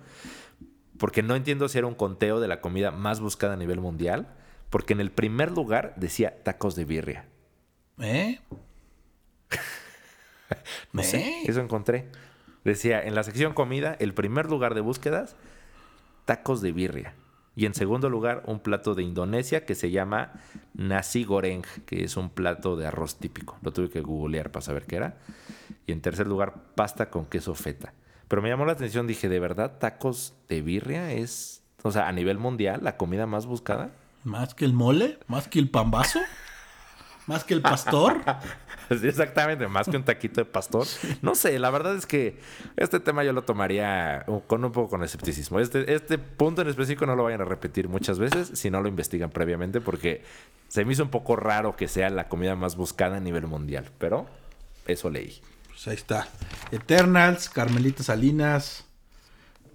Porque 0.97 1.21
no 1.21 1.35
entiendo 1.35 1.69
si 1.69 1.77
era 1.77 1.85
un 1.85 1.93
conteo 1.93 2.39
de 2.39 2.47
la 2.47 2.59
comida 2.59 2.89
más 2.91 3.19
buscada 3.19 3.53
a 3.53 3.57
nivel 3.57 3.79
mundial. 3.79 4.27
Porque 4.71 4.93
en 4.93 4.99
el 4.99 5.11
primer 5.11 5.51
lugar 5.51 5.93
decía 5.95 6.43
tacos 6.43 6.75
de 6.75 6.85
birria. 6.85 7.25
¿Eh? 7.99 8.39
No 10.93 11.01
¿Eh? 11.01 11.05
sé, 11.05 11.41
eso 11.45 11.61
encontré. 11.61 12.07
Decía, 12.63 13.01
en 13.01 13.15
la 13.15 13.23
sección 13.23 13.53
comida, 13.53 13.95
el 13.99 14.13
primer 14.13 14.49
lugar 14.49 14.75
de 14.75 14.81
búsquedas, 14.81 15.35
tacos 16.25 16.61
de 16.61 16.71
birria. 16.71 17.13
Y 17.55 17.65
en 17.65 17.73
segundo 17.73 18.09
lugar, 18.09 18.43
un 18.45 18.59
plato 18.59 18.93
de 18.93 19.01
Indonesia 19.03 19.65
que 19.65 19.73
se 19.73 19.89
llama 19.89 20.33
nasi 20.75 21.23
goreng, 21.23 21.63
que 21.85 22.03
es 22.03 22.15
un 22.15 22.29
plato 22.29 22.75
de 22.75 22.85
arroz 22.85 23.17
típico. 23.17 23.57
Lo 23.63 23.73
tuve 23.73 23.89
que 23.89 24.01
googlear 24.01 24.51
para 24.51 24.63
saber 24.63 24.85
qué 24.85 24.97
era. 24.97 25.17
Y 25.87 25.91
en 25.91 26.01
tercer 26.01 26.27
lugar, 26.27 26.53
pasta 26.75 27.09
con 27.09 27.25
queso 27.25 27.55
feta. 27.55 27.93
Pero 28.27 28.41
me 28.41 28.49
llamó 28.49 28.65
la 28.65 28.73
atención, 28.73 29.07
dije, 29.07 29.27
¿de 29.27 29.39
verdad 29.39 29.79
tacos 29.79 30.33
de 30.49 30.61
birria 30.61 31.13
es, 31.13 31.63
o 31.81 31.91
sea, 31.91 32.07
a 32.07 32.11
nivel 32.11 32.37
mundial, 32.37 32.81
la 32.83 32.97
comida 32.97 33.25
más 33.25 33.45
buscada? 33.45 33.89
¿Más 34.23 34.53
que 34.53 34.65
el 34.65 34.73
mole? 34.73 35.17
¿Más 35.27 35.47
que 35.47 35.57
el 35.57 35.69
pambazo? 35.69 36.19
¿Más 37.25 37.43
que 37.43 37.53
el 37.53 37.61
pastor? 37.61 38.21
Exactamente, 39.03 39.67
más 39.67 39.87
que 39.87 39.97
un 39.97 40.03
taquito 40.03 40.41
de 40.41 40.45
pastor. 40.45 40.87
No 41.21 41.35
sé, 41.35 41.57
la 41.59 41.69
verdad 41.69 41.95
es 41.95 42.05
que 42.05 42.39
este 42.75 42.99
tema 42.99 43.23
yo 43.23 43.33
lo 43.33 43.43
tomaría 43.43 44.25
con 44.47 44.63
un 44.63 44.71
poco 44.71 44.89
con 44.89 45.03
escepticismo. 45.03 45.59
Este, 45.59 45.93
este 45.93 46.17
punto 46.17 46.61
en 46.61 46.69
específico 46.69 47.05
no 47.05 47.15
lo 47.15 47.23
vayan 47.23 47.41
a 47.41 47.45
repetir 47.45 47.89
muchas 47.89 48.19
veces 48.19 48.51
si 48.53 48.69
no 48.69 48.81
lo 48.81 48.87
investigan 48.87 49.29
previamente, 49.29 49.81
porque 49.81 50.23
se 50.67 50.85
me 50.85 50.93
hizo 50.93 51.03
un 51.03 51.09
poco 51.09 51.35
raro 51.35 51.75
que 51.75 51.87
sea 51.87 52.09
la 52.09 52.27
comida 52.27 52.55
más 52.55 52.75
buscada 52.75 53.17
a 53.17 53.19
nivel 53.19 53.47
mundial. 53.47 53.89
Pero 53.97 54.27
eso 54.85 55.09
leí. 55.09 55.41
Pues 55.67 55.87
ahí 55.87 55.95
está. 55.95 56.27
Eternals, 56.71 57.49
Carmelita 57.49 58.03
Salinas. 58.03 58.85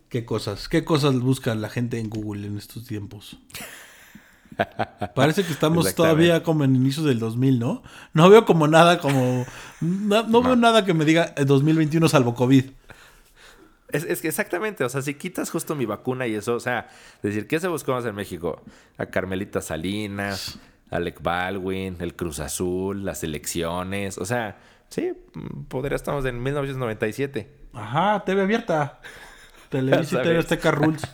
¿Qué 0.09 0.25
cosas? 0.25 0.69
¿Qué 0.69 0.85
cosas 0.85 1.19
busca 1.21 1.55
la 1.55 1.71
gente 1.71 1.99
en 1.99 2.11
Google 2.11 2.47
en 2.47 2.59
estos 2.59 2.87
tiempos? 2.87 3.39
Parece 5.15 5.45
que 5.45 5.53
estamos 5.53 5.95
todavía 5.95 6.43
como 6.43 6.65
en 6.65 6.77
inicios 6.77 7.07
del 7.07 7.19
2000, 7.19 7.59
¿no? 7.59 7.83
No 8.13 8.31
veo 8.31 8.45
como 8.45 8.69
nada 8.69 8.99
como... 8.99 9.45
No, 9.81 10.23
no 10.25 10.43
veo 10.43 10.57
nada 10.57 10.85
que 10.85 10.95
me 10.95 11.05
diga 11.05 11.33
eh, 11.37 11.45
2021 11.45 12.09
salvo 12.09 12.35
COVID. 12.35 12.65
Es, 13.93 14.23
que 14.23 14.29
exactamente, 14.29 14.85
o 14.85 14.89
sea, 14.89 15.03
si 15.03 15.15
quitas 15.15 15.51
justo 15.51 15.75
mi 15.75 15.85
vacuna 15.85 16.27
y 16.27 16.35
eso, 16.35 16.55
o 16.55 16.61
sea, 16.61 16.89
decir, 17.23 17.47
¿qué 17.47 17.61
se 17.61 17.69
buscó 17.69 17.93
más 17.93 18.07
en 18.07 18.15
México? 18.15 18.63
A 18.97 19.07
Carmelita 19.07 19.61
Salinas, 19.61 20.59
Alec 20.91 21.23
Baldwin, 21.23 21.97
el 22.01 22.17
Cruz 22.17 22.41
Azul, 22.41 23.05
las 23.05 23.23
elecciones, 23.23 24.17
o 24.17 24.25
sea, 24.25 24.59
sí, 24.89 25.13
podría 25.69 25.97
estamos 25.97 26.25
en 26.25 26.43
1997. 26.43 27.51
Ajá, 27.75 28.25
TV 28.25 28.41
abierta. 28.43 29.01
Televisa 29.69 30.21
y 30.21 30.23
TV 30.23 30.39
Azteca 30.39 30.71
Rules. 30.71 31.03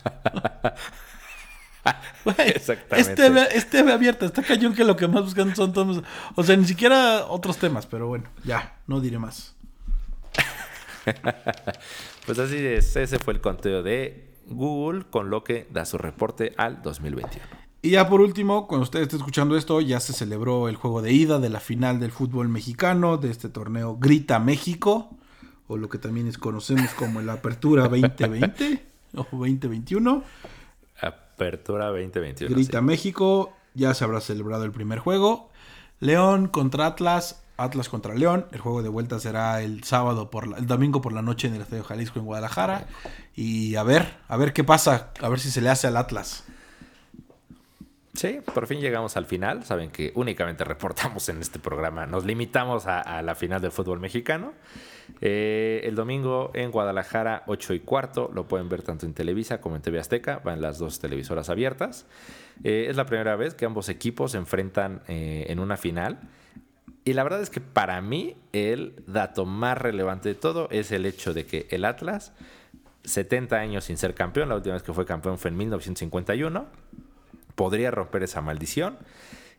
Exactamente. 2.39 3.57
Es 3.57 3.71
TV, 3.71 3.93
abierta, 3.93 4.27
está 4.27 4.43
cañón 4.43 4.75
que 4.75 4.85
lo 4.85 4.97
que 4.97 5.09
más 5.09 5.25
buscan 5.25 5.55
son 5.55 5.73
todos. 5.73 6.03
O 6.35 6.43
sea, 6.43 6.57
ni 6.57 6.65
siquiera 6.65 7.27
otros 7.27 7.59
temas, 7.59 7.87
pero 7.87 8.09
bueno, 8.09 8.25
ya, 8.45 8.79
no 8.87 9.01
diré 9.01 9.19
más. 9.19 9.55
pues 12.27 12.39
así 12.39 12.57
es, 12.57 12.97
ese 12.97 13.19
fue 13.19 13.35
el 13.35 13.41
conteo 13.41 13.83
de 13.83 14.35
Google 14.47 15.05
con 15.11 15.31
lo 15.31 15.45
que 15.45 15.67
da 15.71 15.85
su 15.85 15.99
reporte 15.99 16.55
al 16.57 16.83
2021. 16.83 17.47
Y 17.81 17.91
ya 17.91 18.09
por 18.09 18.21
último, 18.21 18.67
cuando 18.67 18.83
usted 18.83 19.01
esté 19.01 19.17
escuchando 19.17 19.57
esto, 19.57 19.81
ya 19.81 20.01
se 20.01 20.13
celebró 20.13 20.69
el 20.69 20.77
juego 20.77 21.01
de 21.01 21.13
ida 21.13 21.39
de 21.39 21.49
la 21.49 21.61
final 21.61 22.01
del 22.01 22.11
fútbol 22.11 22.49
mexicano, 22.49 23.19
de 23.19 23.31
este 23.31 23.49
torneo 23.49 23.97
Grita 23.99 24.41
México, 24.41 25.17
o 25.69 25.77
lo 25.77 25.89
que 25.89 25.99
también 25.99 26.27
es, 26.27 26.39
conocemos 26.39 26.91
como 26.95 27.21
la 27.21 27.35
Apertura 27.35 27.85
2020 27.89 28.85
o 29.15 29.27
2021. 29.31 30.25
Apertura 31.39 31.87
2021. 31.87 32.53
Grita 32.53 32.81
México, 32.81 33.53
ya 33.75 33.95
se 33.95 34.03
habrá 34.03 34.21
celebrado 34.21 34.65
el 34.65 34.73
primer 34.73 34.99
juego. 34.99 35.51
León 36.01 36.49
contra 36.49 36.87
Atlas, 36.87 37.45
Atlas 37.57 37.89
contra 37.89 38.17
León. 38.17 38.47
El 38.51 38.59
juego 38.59 38.83
de 38.83 38.89
vuelta 38.89 39.21
será 39.21 39.63
el 39.63 39.85
sábado 39.85 40.33
por 40.33 40.53
el 40.59 40.67
domingo 40.67 41.01
por 41.01 41.13
la 41.13 41.23
noche 41.23 41.47
en 41.47 41.55
el 41.55 41.63
Estadio 41.63 41.85
Jalisco 41.85 42.19
en 42.19 42.25
Guadalajara. 42.25 42.89
Y 43.37 43.77
a 43.77 43.85
ver, 43.85 44.17
a 44.27 44.37
ver 44.37 44.53
qué 44.53 44.65
pasa, 44.65 45.13
a 45.21 45.29
ver 45.29 45.39
si 45.39 45.53
se 45.53 45.61
le 45.61 45.71
hace 45.71 45.87
al 45.87 45.97
Atlas. 45.97 46.43
Sí, 48.19 48.41
por 48.53 48.67
fin 48.67 48.81
llegamos 48.81 49.17
al 49.17 49.27
final. 49.27 49.63
Saben 49.63 49.91
que 49.91 50.11
únicamente 50.17 50.65
reportamos 50.65 51.29
en 51.29 51.41
este 51.41 51.61
programa. 51.61 52.05
Nos 52.05 52.25
limitamos 52.25 52.85
a, 52.89 53.23
la 53.23 53.37
final 53.37 53.61
del 53.61 53.71
fútbol 53.71 54.01
mexicano. 54.01 54.55
Eh, 55.21 55.83
el 55.85 55.95
domingo 55.95 56.51
en 56.53 56.73
Guadalajara, 56.73 57.45
8 57.47 57.75
y 57.75 57.79
cuarto. 57.79 58.29
Lo 58.35 58.49
pueden 58.49 58.69
ver 58.69 58.83
tanto 58.83 59.07
en 59.07 59.15
Televisa 59.15 59.61
como 59.61 59.77
en 59.77 59.83
TV 59.83 60.01
Azteca. 60.01 60.41
Van 60.43 60.61
las 60.61 60.79
dos 60.79 60.99
televisoras 60.99 61.49
abiertas. 61.49 62.07
Eh, 62.65 62.87
es 62.91 62.97
la 62.97 63.07
primera 63.07 63.37
vez 63.37 63.55
que 63.55 63.67
ambos 63.67 63.89
equipos 63.89 64.33
se 64.33 64.39
enfrentan 64.39 65.01
eh, 65.07 65.47
en 65.49 65.61
una 65.61 65.77
final. 65.77 66.19
Y 67.05 67.13
la 67.13 67.23
verdad 67.23 67.41
es 67.41 67.51
que 67.51 67.61
para 67.61 68.01
mí 68.01 68.37
el 68.53 68.97
dato 69.07 69.47
más 69.47 69.79
relevante 69.79 70.29
de 70.29 70.35
todo 70.35 70.67
es 70.73 70.91
el 70.91 71.07
hecho 71.07 71.35
de 71.35 71.47
que 71.47 71.69
el 71.71 71.85
Atlas, 71.85 72.33
70 73.05 73.55
años 73.55 73.85
sin 73.85 73.97
ser 73.97 74.15
campeón, 74.15 74.49
la 74.49 74.57
última 74.57 74.75
vez 74.75 74.83
que 74.83 74.93
fue 74.93 75.07
campeón 75.07 75.39
fue 75.39 75.53
en 75.53 75.57
1951 75.57 76.88
podría 77.59 77.91
romper 77.91 78.23
esa 78.23 78.41
maldición. 78.41 78.97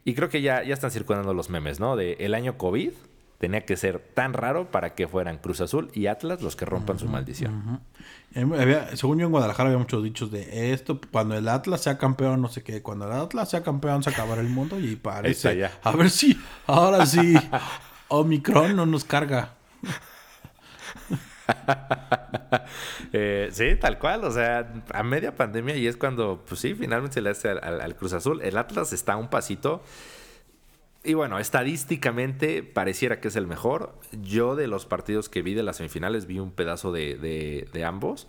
Y 0.06 0.16
creo 0.16 0.30
que 0.30 0.41
ya, 0.41 0.64
ya 0.64 0.74
están 0.74 0.89
circulando 0.89 1.34
los 1.34 1.50
memes, 1.50 1.82
¿no? 1.82 1.97
De 1.97 2.14
el 2.14 2.34
año 2.34 2.58
COVID 2.58 2.93
tenía 3.39 3.66
que 3.66 3.76
ser 3.76 4.00
tan 4.00 4.34
raro 4.34 4.72
para 4.72 4.95
que 4.95 5.08
fueran 5.08 5.38
Cruz 5.38 5.60
Azul 5.60 5.91
y 5.93 6.08
Atlas 6.08 6.41
los 6.41 6.56
que 6.56 6.66
rompan 6.66 6.97
su 6.97 7.08
maldición. 7.08 7.82
según 8.95 9.20
yo 9.20 9.26
en 9.26 9.32
Guadalajara 9.32 9.70
había 9.70 9.80
muchos 9.80 10.02
dichos 10.02 10.32
de 10.32 10.72
esto, 10.72 11.00
cuando 11.12 11.36
el 11.36 11.47
Atlas 11.50 11.82
sea 11.82 11.97
campeón, 11.97 12.41
no 12.41 12.47
sé 12.47 12.64
qué, 12.64 12.82
cuando 12.82 13.06
el 13.06 13.12
Atlas 13.12 13.50
sea 13.50 13.64
campeón 13.64 14.02
se 14.02 14.10
acabará 14.10 14.41
el 14.41 14.50
mundo 14.50 14.80
y 14.80 14.95
parece... 15.02 15.66
A 15.84 15.91
ver 15.91 16.10
si, 16.10 16.39
ahora 16.68 17.06
sí, 17.06 17.36
Omicron 18.08 18.78
no 18.78 18.86
nos 18.86 19.04
carga. 19.04 19.56
Eh, 23.12 23.50
sí, 23.52 23.76
tal 23.80 23.97
cual. 23.97 24.24
O 24.24 24.32
sea, 24.32 24.72
a 24.93 25.04
media 25.04 25.36
pandemia 25.36 25.76
y 25.76 25.88
es 25.88 25.97
cuando, 25.97 26.43
pues 26.47 26.60
sí, 26.60 26.76
finalmente 26.76 27.16
se 27.16 27.22
le 27.22 27.32
hace 27.32 27.50
al, 27.50 27.95
Cruz 27.95 28.14
Azul. 28.14 28.41
El 28.43 28.58
Atlas 28.58 28.93
está 28.93 29.18
un 29.18 29.30
pasito. 29.30 29.82
Y 31.04 31.14
bueno, 31.16 31.39
estadísticamente 31.39 32.62
pareciera 32.62 33.20
que 33.20 33.30
es 33.30 33.36
el 33.36 33.47
mejor. 33.47 33.97
Yo 34.22 34.56
de 34.56 34.68
los 34.68 34.86
partidos 34.86 35.30
que 35.30 35.41
vi 35.41 35.54
de 35.56 35.64
las 35.64 35.78
semifinales 35.78 36.28
vi 36.28 36.39
un 36.39 36.52
pedazo 36.52 36.91
de, 36.91 37.68
de 37.72 37.84
ambos. 37.84 38.28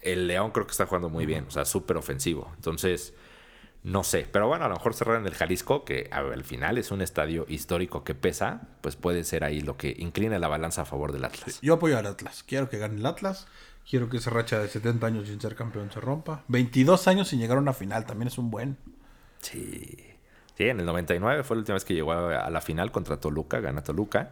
El 0.00 0.28
León 0.28 0.52
creo 0.52 0.66
que 0.66 0.72
está 0.72 0.86
jugando 0.86 1.08
muy 1.08 1.26
bien, 1.26 1.46
o 1.48 1.50
sea, 1.50 1.64
súper 1.64 1.96
ofensivo. 1.96 2.52
Entonces, 2.56 3.14
no 3.84 4.04
sé, 4.04 4.28
pero 4.30 4.46
bueno, 4.46 4.64
a 4.64 4.68
lo 4.68 4.74
mejor 4.74 4.94
cerrar 4.94 5.18
en 5.18 5.26
el 5.26 5.34
Jalisco, 5.34 5.84
que 5.84 6.08
al 6.12 6.44
final 6.44 6.78
es 6.78 6.92
un 6.92 7.02
estadio 7.02 7.46
histórico 7.48 8.04
que 8.04 8.14
pesa, 8.14 8.68
pues 8.80 8.94
puede 8.94 9.24
ser 9.24 9.42
ahí 9.42 9.60
lo 9.60 9.76
que 9.76 9.94
incline 9.98 10.38
la 10.38 10.46
balanza 10.46 10.82
a 10.82 10.84
favor 10.84 11.12
del 11.12 11.24
Atlas. 11.24 11.58
yo 11.62 11.74
apoyo 11.74 11.98
al 11.98 12.06
Atlas, 12.06 12.44
quiero 12.46 12.68
que 12.70 12.78
gane 12.78 12.96
el 13.00 13.06
Atlas, 13.06 13.48
quiero 13.88 14.08
que 14.08 14.18
esa 14.18 14.30
racha 14.30 14.60
de 14.60 14.68
70 14.68 15.04
años 15.04 15.26
sin 15.26 15.40
ser 15.40 15.56
campeón 15.56 15.90
se 15.90 16.00
rompa. 16.00 16.44
22 16.46 17.08
años 17.08 17.28
sin 17.28 17.40
llegar 17.40 17.56
a 17.56 17.60
una 17.60 17.72
final, 17.72 18.06
también 18.06 18.28
es 18.28 18.38
un 18.38 18.50
buen. 18.52 18.76
Sí, 19.40 19.96
sí, 20.56 20.68
en 20.68 20.78
el 20.78 20.86
99 20.86 21.42
fue 21.42 21.56
la 21.56 21.60
última 21.60 21.74
vez 21.74 21.84
que 21.84 21.94
llegó 21.94 22.12
a 22.12 22.50
la 22.50 22.60
final 22.60 22.92
contra 22.92 23.18
Toluca, 23.18 23.58
gana 23.58 23.82
Toluca. 23.82 24.30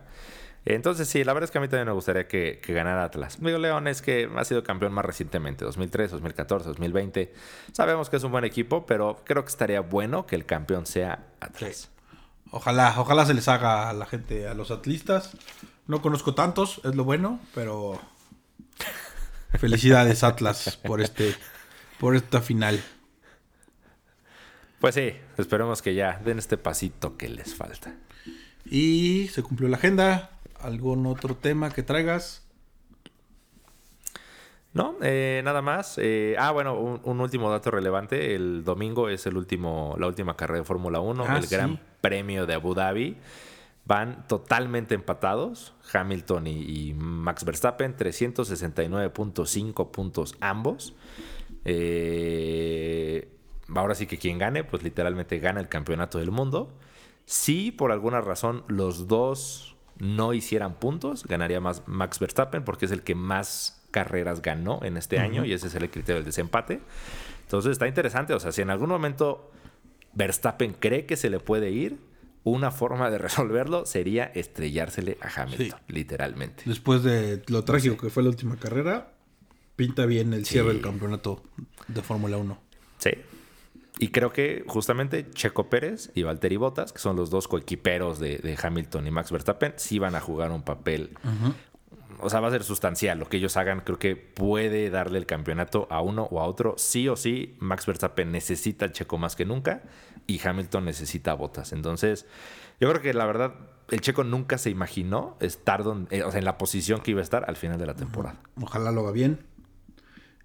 Entonces, 0.64 1.08
sí, 1.08 1.24
la 1.24 1.32
verdad 1.32 1.44
es 1.44 1.50
que 1.50 1.58
a 1.58 1.60
mí 1.60 1.68
también 1.68 1.86
me 1.86 1.92
gustaría 1.92 2.28
que, 2.28 2.60
ganara 2.68 3.04
Atlas. 3.04 3.38
Digo, 3.40 3.58
León 3.58 3.88
es 3.88 4.02
que 4.02 4.30
ha 4.36 4.44
sido 4.44 4.62
campeón 4.62 4.92
más 4.92 5.04
recientemente, 5.04 5.64
2003, 5.64 6.10
2014, 6.10 6.68
2020. 6.68 7.32
Sabemos 7.72 8.10
que 8.10 8.16
es 8.16 8.24
un 8.24 8.32
buen 8.32 8.44
equipo, 8.44 8.84
pero 8.84 9.22
creo 9.24 9.42
que 9.44 9.48
estaría 9.48 9.80
bueno 9.80 10.26
que 10.26 10.36
el 10.36 10.44
campeón 10.44 10.86
sea 10.86 11.26
Atlas. 11.40 11.90
Ojalá, 12.50 12.94
ojalá 12.98 13.24
se 13.26 13.34
les 13.34 13.48
haga 13.48 13.88
a 13.88 13.92
la 13.94 14.06
gente, 14.06 14.48
a 14.48 14.54
los 14.54 14.70
atlistas. 14.70 15.36
No 15.86 16.02
conozco 16.02 16.34
tantos, 16.34 16.80
es 16.84 16.94
lo 16.94 17.04
bueno, 17.04 17.40
pero 17.54 17.98
felicidades 19.58 20.24
Atlas 20.24 20.78
por 20.84 21.00
este, 21.00 21.34
por 21.98 22.16
esta 22.16 22.40
final. 22.42 22.82
Pues 24.78 24.94
sí, 24.94 25.14
esperemos 25.36 25.80
que 25.82 25.94
ya 25.94 26.18
den 26.24 26.38
este 26.38 26.56
pasito 26.56 27.16
que 27.16 27.28
les 27.28 27.54
falta. 27.54 27.94
Y 28.64 29.28
se 29.28 29.42
cumplió 29.42 29.68
la 29.68 29.76
agenda. 29.76 30.30
¿Algún 30.60 31.06
otro 31.06 31.34
tema 31.34 31.70
que 31.70 31.82
traigas? 31.82 32.42
No, 34.72 34.96
eh, 35.02 35.42
nada 35.44 35.62
más. 35.62 35.98
Eh, 35.98 36.36
ah, 36.38 36.52
bueno, 36.52 36.78
un, 36.78 37.20
último 37.20 37.50
dato 37.50 37.70
relevante. 37.70 38.34
El 38.34 38.62
domingo 38.64 39.08
es 39.08 39.26
el 39.26 39.36
último, 39.36 39.96
la 39.98 40.06
última 40.06 40.36
carrera 40.36 40.60
de 40.60 40.64
Fórmula 40.64 41.00
1, 41.00 41.24
ah, 41.26 41.38
el 41.38 41.46
Gran 41.46 41.80
Premio 42.00 42.46
de 42.46 42.54
Abu 42.54 42.74
Dhabi. 42.74 43.16
Van 43.84 44.28
totalmente 44.28 44.94
empatados, 44.94 45.74
Hamilton 45.92 46.46
y, 46.46 46.94
Max 46.94 47.44
Verstappen, 47.44 47.96
369.5 47.96 49.90
puntos 49.90 50.36
ambos. 50.40 50.94
Eh, 51.64 53.28
ahora 53.74 53.96
sí 53.96 54.06
que 54.06 54.18
quien 54.18 54.38
gane, 54.38 54.62
pues 54.62 54.84
literalmente 54.84 55.40
gana 55.40 55.60
el 55.60 55.68
campeonato 55.68 56.18
del 56.18 56.30
mundo. 56.30 56.72
Si 57.26 57.70
por 57.70 57.92
alguna 57.92 58.20
razón 58.20 58.64
los 58.68 59.08
dos 59.08 59.76
no 59.98 60.32
hicieran 60.32 60.74
puntos, 60.74 61.24
ganaría 61.24 61.60
más 61.60 61.82
Max 61.86 62.18
Verstappen 62.18 62.64
porque 62.64 62.86
es 62.86 62.92
el 62.92 63.02
que 63.02 63.14
más 63.14 63.82
carreras 63.90 64.42
ganó 64.42 64.80
en 64.82 64.96
este 64.96 65.18
año 65.18 65.44
y 65.44 65.52
ese 65.52 65.66
es 65.66 65.74
el 65.74 65.90
criterio 65.90 66.16
del 66.16 66.24
desempate. 66.24 66.80
Entonces 67.42 67.72
está 67.72 67.86
interesante, 67.86 68.32
o 68.32 68.40
sea, 68.40 68.52
si 68.52 68.62
en 68.62 68.70
algún 68.70 68.88
momento 68.88 69.50
Verstappen 70.14 70.72
cree 70.72 71.06
que 71.06 71.16
se 71.16 71.30
le 71.30 71.40
puede 71.40 71.70
ir, 71.70 71.98
una 72.44 72.70
forma 72.70 73.10
de 73.10 73.18
resolverlo 73.28 73.86
sería 73.86 74.24
estrellársele 74.24 75.18
a 75.20 75.42
Hamilton, 75.42 75.80
literalmente. 75.88 76.62
Después 76.66 77.02
de 77.02 77.42
lo 77.48 77.64
trágico 77.64 77.96
que 77.96 78.10
fue 78.10 78.22
la 78.22 78.30
última 78.30 78.56
carrera, 78.56 79.12
pinta 79.76 80.06
bien 80.06 80.32
el 80.32 80.46
cierre 80.46 80.68
del 80.68 80.80
campeonato 80.80 81.42
de 81.88 82.02
Fórmula 82.02 82.36
1. 82.36 82.58
Sí, 82.98 83.10
y 84.02 84.08
creo 84.08 84.32
que 84.32 84.64
justamente 84.66 85.28
Checo 85.30 85.68
Pérez 85.68 86.10
y 86.14 86.22
Valtteri 86.22 86.56
Bottas, 86.56 86.90
que 86.90 86.98
son 86.98 87.16
los 87.16 87.28
dos 87.28 87.46
coequiperos 87.48 88.18
de, 88.18 88.58
Hamilton 88.60 89.06
y 89.06 89.10
Max 89.10 89.30
Verstappen, 89.30 89.74
sí 89.76 89.98
van 89.98 90.14
a 90.14 90.20
jugar 90.20 90.50
un 90.52 90.62
papel. 90.62 91.10
O 92.18 92.30
sea, 92.30 92.40
va 92.40 92.48
a 92.48 92.50
ser 92.50 92.64
sustancial. 92.64 93.18
Lo 93.18 93.28
que 93.28 93.36
ellos 93.36 93.58
hagan, 93.58 93.82
creo 93.82 93.98
que 93.98 94.16
puede 94.16 94.88
darle 94.88 95.18
el 95.18 95.26
campeonato 95.26 95.86
a 95.90 96.00
uno 96.00 96.26
o 96.30 96.40
a 96.40 96.44
otro. 96.44 96.76
Sí 96.78 97.08
o 97.08 97.16
sí, 97.16 97.56
Max 97.58 97.84
Verstappen 97.84 98.32
necesita 98.32 98.86
al 98.86 98.92
Checo 98.92 99.18
más 99.18 99.36
que 99.36 99.44
nunca 99.44 99.82
y 100.26 100.40
Hamilton 100.42 100.86
necesita 100.86 101.32
a 101.32 101.34
Bottas. 101.34 101.74
Entonces, 101.74 102.24
yo 102.80 102.88
creo 102.88 103.02
que 103.02 103.12
la 103.12 103.26
verdad, 103.26 103.52
el 103.90 104.00
Checo 104.00 104.24
nunca 104.24 104.56
se 104.56 104.70
imaginó 104.70 105.36
estar 105.40 105.84
donde, 105.84 106.16
eh, 106.16 106.22
o 106.22 106.30
sea, 106.30 106.38
en 106.38 106.46
la 106.46 106.56
posición 106.56 107.02
que 107.02 107.10
iba 107.10 107.20
a 107.20 107.24
estar 107.24 107.44
al 107.46 107.56
final 107.56 107.78
de 107.78 107.84
la 107.84 107.94
temporada. 107.94 108.40
Ojalá 108.62 108.92
lo 108.92 109.02
haga 109.02 109.12
bien. 109.12 109.40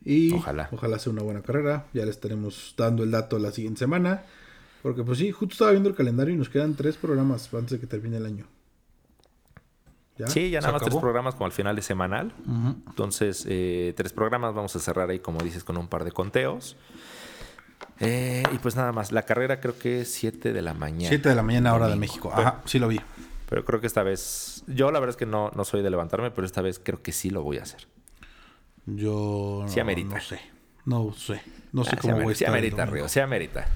Y 0.06 0.34
ojalá. 0.34 0.70
ojalá 0.72 1.00
sea 1.00 1.12
una 1.12 1.24
buena 1.24 1.42
carrera. 1.42 1.88
Ya 1.94 2.06
le 2.06 2.12
estaremos 2.12 2.76
dando 2.78 3.04
el 3.04 3.12
dato 3.12 3.40
la 3.40 3.52
siguiente 3.52 3.80
semana. 3.80 4.24
Porque 4.84 5.04
pues 5.04 5.18
sí, 5.18 5.32
justo 5.32 5.54
estaba 5.54 5.72
viendo 5.72 5.90
el 5.90 5.96
calendario 5.96 6.36
y 6.36 6.38
nos 6.38 6.48
quedan 6.48 6.76
tres 6.76 6.96
programas 6.96 7.52
antes 7.54 7.72
de 7.72 7.80
que 7.80 7.88
termine 7.88 8.18
el 8.18 8.26
año. 8.28 8.46
Sí, 10.28 10.50
ya 10.50 10.62
nada 10.62 10.74
más 10.74 10.84
tres 10.84 10.96
programas 10.96 11.36
como 11.36 11.48
al 11.48 11.52
final 11.52 11.76
de 11.76 11.82
semanal. 11.82 12.34
Entonces, 12.88 13.46
eh, 13.50 13.94
tres 13.98 14.14
programas. 14.14 14.54
Vamos 14.54 14.76
a 14.76 14.80
cerrar 14.80 15.10
ahí, 15.10 15.20
como 15.20 15.40
dices, 15.40 15.64
con 15.64 15.76
un 15.78 15.88
par 15.88 16.06
de 16.06 16.12
conteos. 16.12 16.78
Eh, 18.00 18.44
y 18.54 18.58
pues 18.60 18.76
nada 18.76 18.92
más. 18.92 19.12
La 19.12 19.24
carrera 19.24 19.60
creo 19.60 19.78
que 19.78 20.02
es 20.02 20.12
7 20.14 20.54
de 20.54 20.62
la 20.62 20.74
mañana. 20.74 21.10
7 21.10 21.30
de 21.30 21.36
la 21.36 21.44
mañana, 21.44 21.74
hora 21.74 21.88
de 21.88 21.96
México. 21.96 22.32
Ajá, 22.34 22.62
sí 22.66 22.80
lo 22.80 22.88
vi. 22.88 23.02
Pero 23.50 23.66
creo 23.66 23.82
que 23.82 23.88
esta 23.88 24.04
vez. 24.04 24.64
Yo 24.68 24.92
la 24.92 25.00
verdad 25.00 25.12
es 25.12 25.18
que 25.18 25.26
no, 25.26 25.52
no 25.56 25.66
soy 25.66 25.82
de 25.82 25.90
levantarme, 25.90 26.32
pero 26.32 26.46
esta 26.46 26.62
vez 26.62 26.80
creo 26.82 27.02
que 27.02 27.12
sí 27.12 27.30
lo 27.30 27.44
voy 27.44 27.58
a 27.58 27.64
hacer. 27.64 27.88
Yo 28.86 29.66
Sí 29.68 29.80
amerita. 29.80 30.16
no 30.16 30.22
sé. 30.22 30.40
No 30.86 31.14
sé. 31.14 31.42
No 31.72 31.84
sé 31.84 31.92
Ah, 31.96 32.00
cómo 32.02 32.14
voy 32.22 32.30
a 32.30 32.32
estar 32.34 32.48
el 32.50 32.54
amerita. 32.54 32.86
Río, 32.86 33.08
sí 33.10 33.20
amerita. 33.20 33.68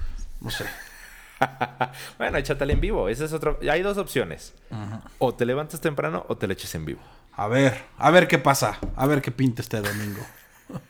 No 0.41 0.49
sé. 0.51 0.65
bueno, 2.17 2.37
échatela 2.37 2.73
en 2.73 2.81
vivo. 2.81 3.09
Ese 3.09 3.25
es 3.25 3.33
otro. 3.33 3.59
Hay 3.69 3.81
dos 3.81 3.97
opciones. 3.97 4.53
O 5.17 5.33
te 5.33 5.45
levantas 5.45 5.81
temprano 5.81 6.25
o 6.29 6.37
te 6.37 6.47
le 6.47 6.53
eches 6.53 6.73
en 6.75 6.85
vivo. 6.85 7.01
A 7.33 7.47
ver, 7.47 7.85
a 7.97 8.11
ver 8.11 8.27
qué 8.27 8.37
pasa. 8.37 8.77
A 8.95 9.07
ver 9.07 9.21
qué 9.21 9.31
pinta 9.31 9.61
este 9.61 9.81
domingo. 9.81 10.21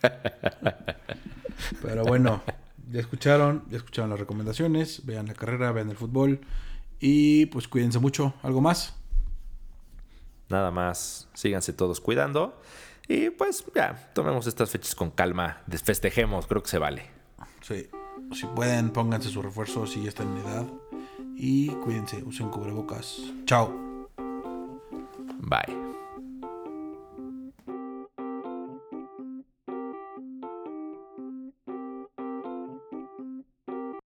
Pero 1.82 2.03
bueno, 2.03 2.41
ya 2.91 2.99
escucharon, 2.99 3.63
ya 3.70 3.78
escucharon 3.78 4.09
las 4.09 4.20
recomendaciones. 4.20 5.05
Vean 5.05 5.28
la 5.28 5.34
carrera, 5.34 5.72
vean 5.72 5.89
el 5.89 5.97
fútbol. 5.97 6.41
Y 6.99 7.45
pues 7.47 7.67
cuídense 7.67 7.99
mucho. 7.99 8.34
¿Algo 8.43 8.61
más? 8.61 8.95
Nada 10.49 10.72
más, 10.72 11.28
síganse 11.34 11.74
todos 11.74 12.01
cuidando. 12.01 12.59
Y 13.10 13.32
pues 13.32 13.66
ya, 13.74 14.12
tomemos 14.14 14.45
estas 14.45 14.70
fechas 14.70 14.93
con 14.93 15.10
calma. 15.10 15.64
Desfestejemos, 15.66 16.45
creo 16.45 16.62
que 16.62 16.70
se 16.70 16.78
vale. 16.78 17.10
Sí. 17.62 17.89
Si 18.34 18.45
pueden, 18.45 18.91
pónganse 18.91 19.30
su 19.30 19.41
refuerzo 19.41 19.88
si 19.88 20.03
ya 20.03 20.10
están 20.10 20.28
en 20.28 20.38
edad. 20.45 20.66
Y 21.36 21.70
cuídense, 21.70 22.24
usen 22.24 22.49
cubrebocas. 22.49 23.20
Chao. 23.45 24.07
Bye. 25.39 25.89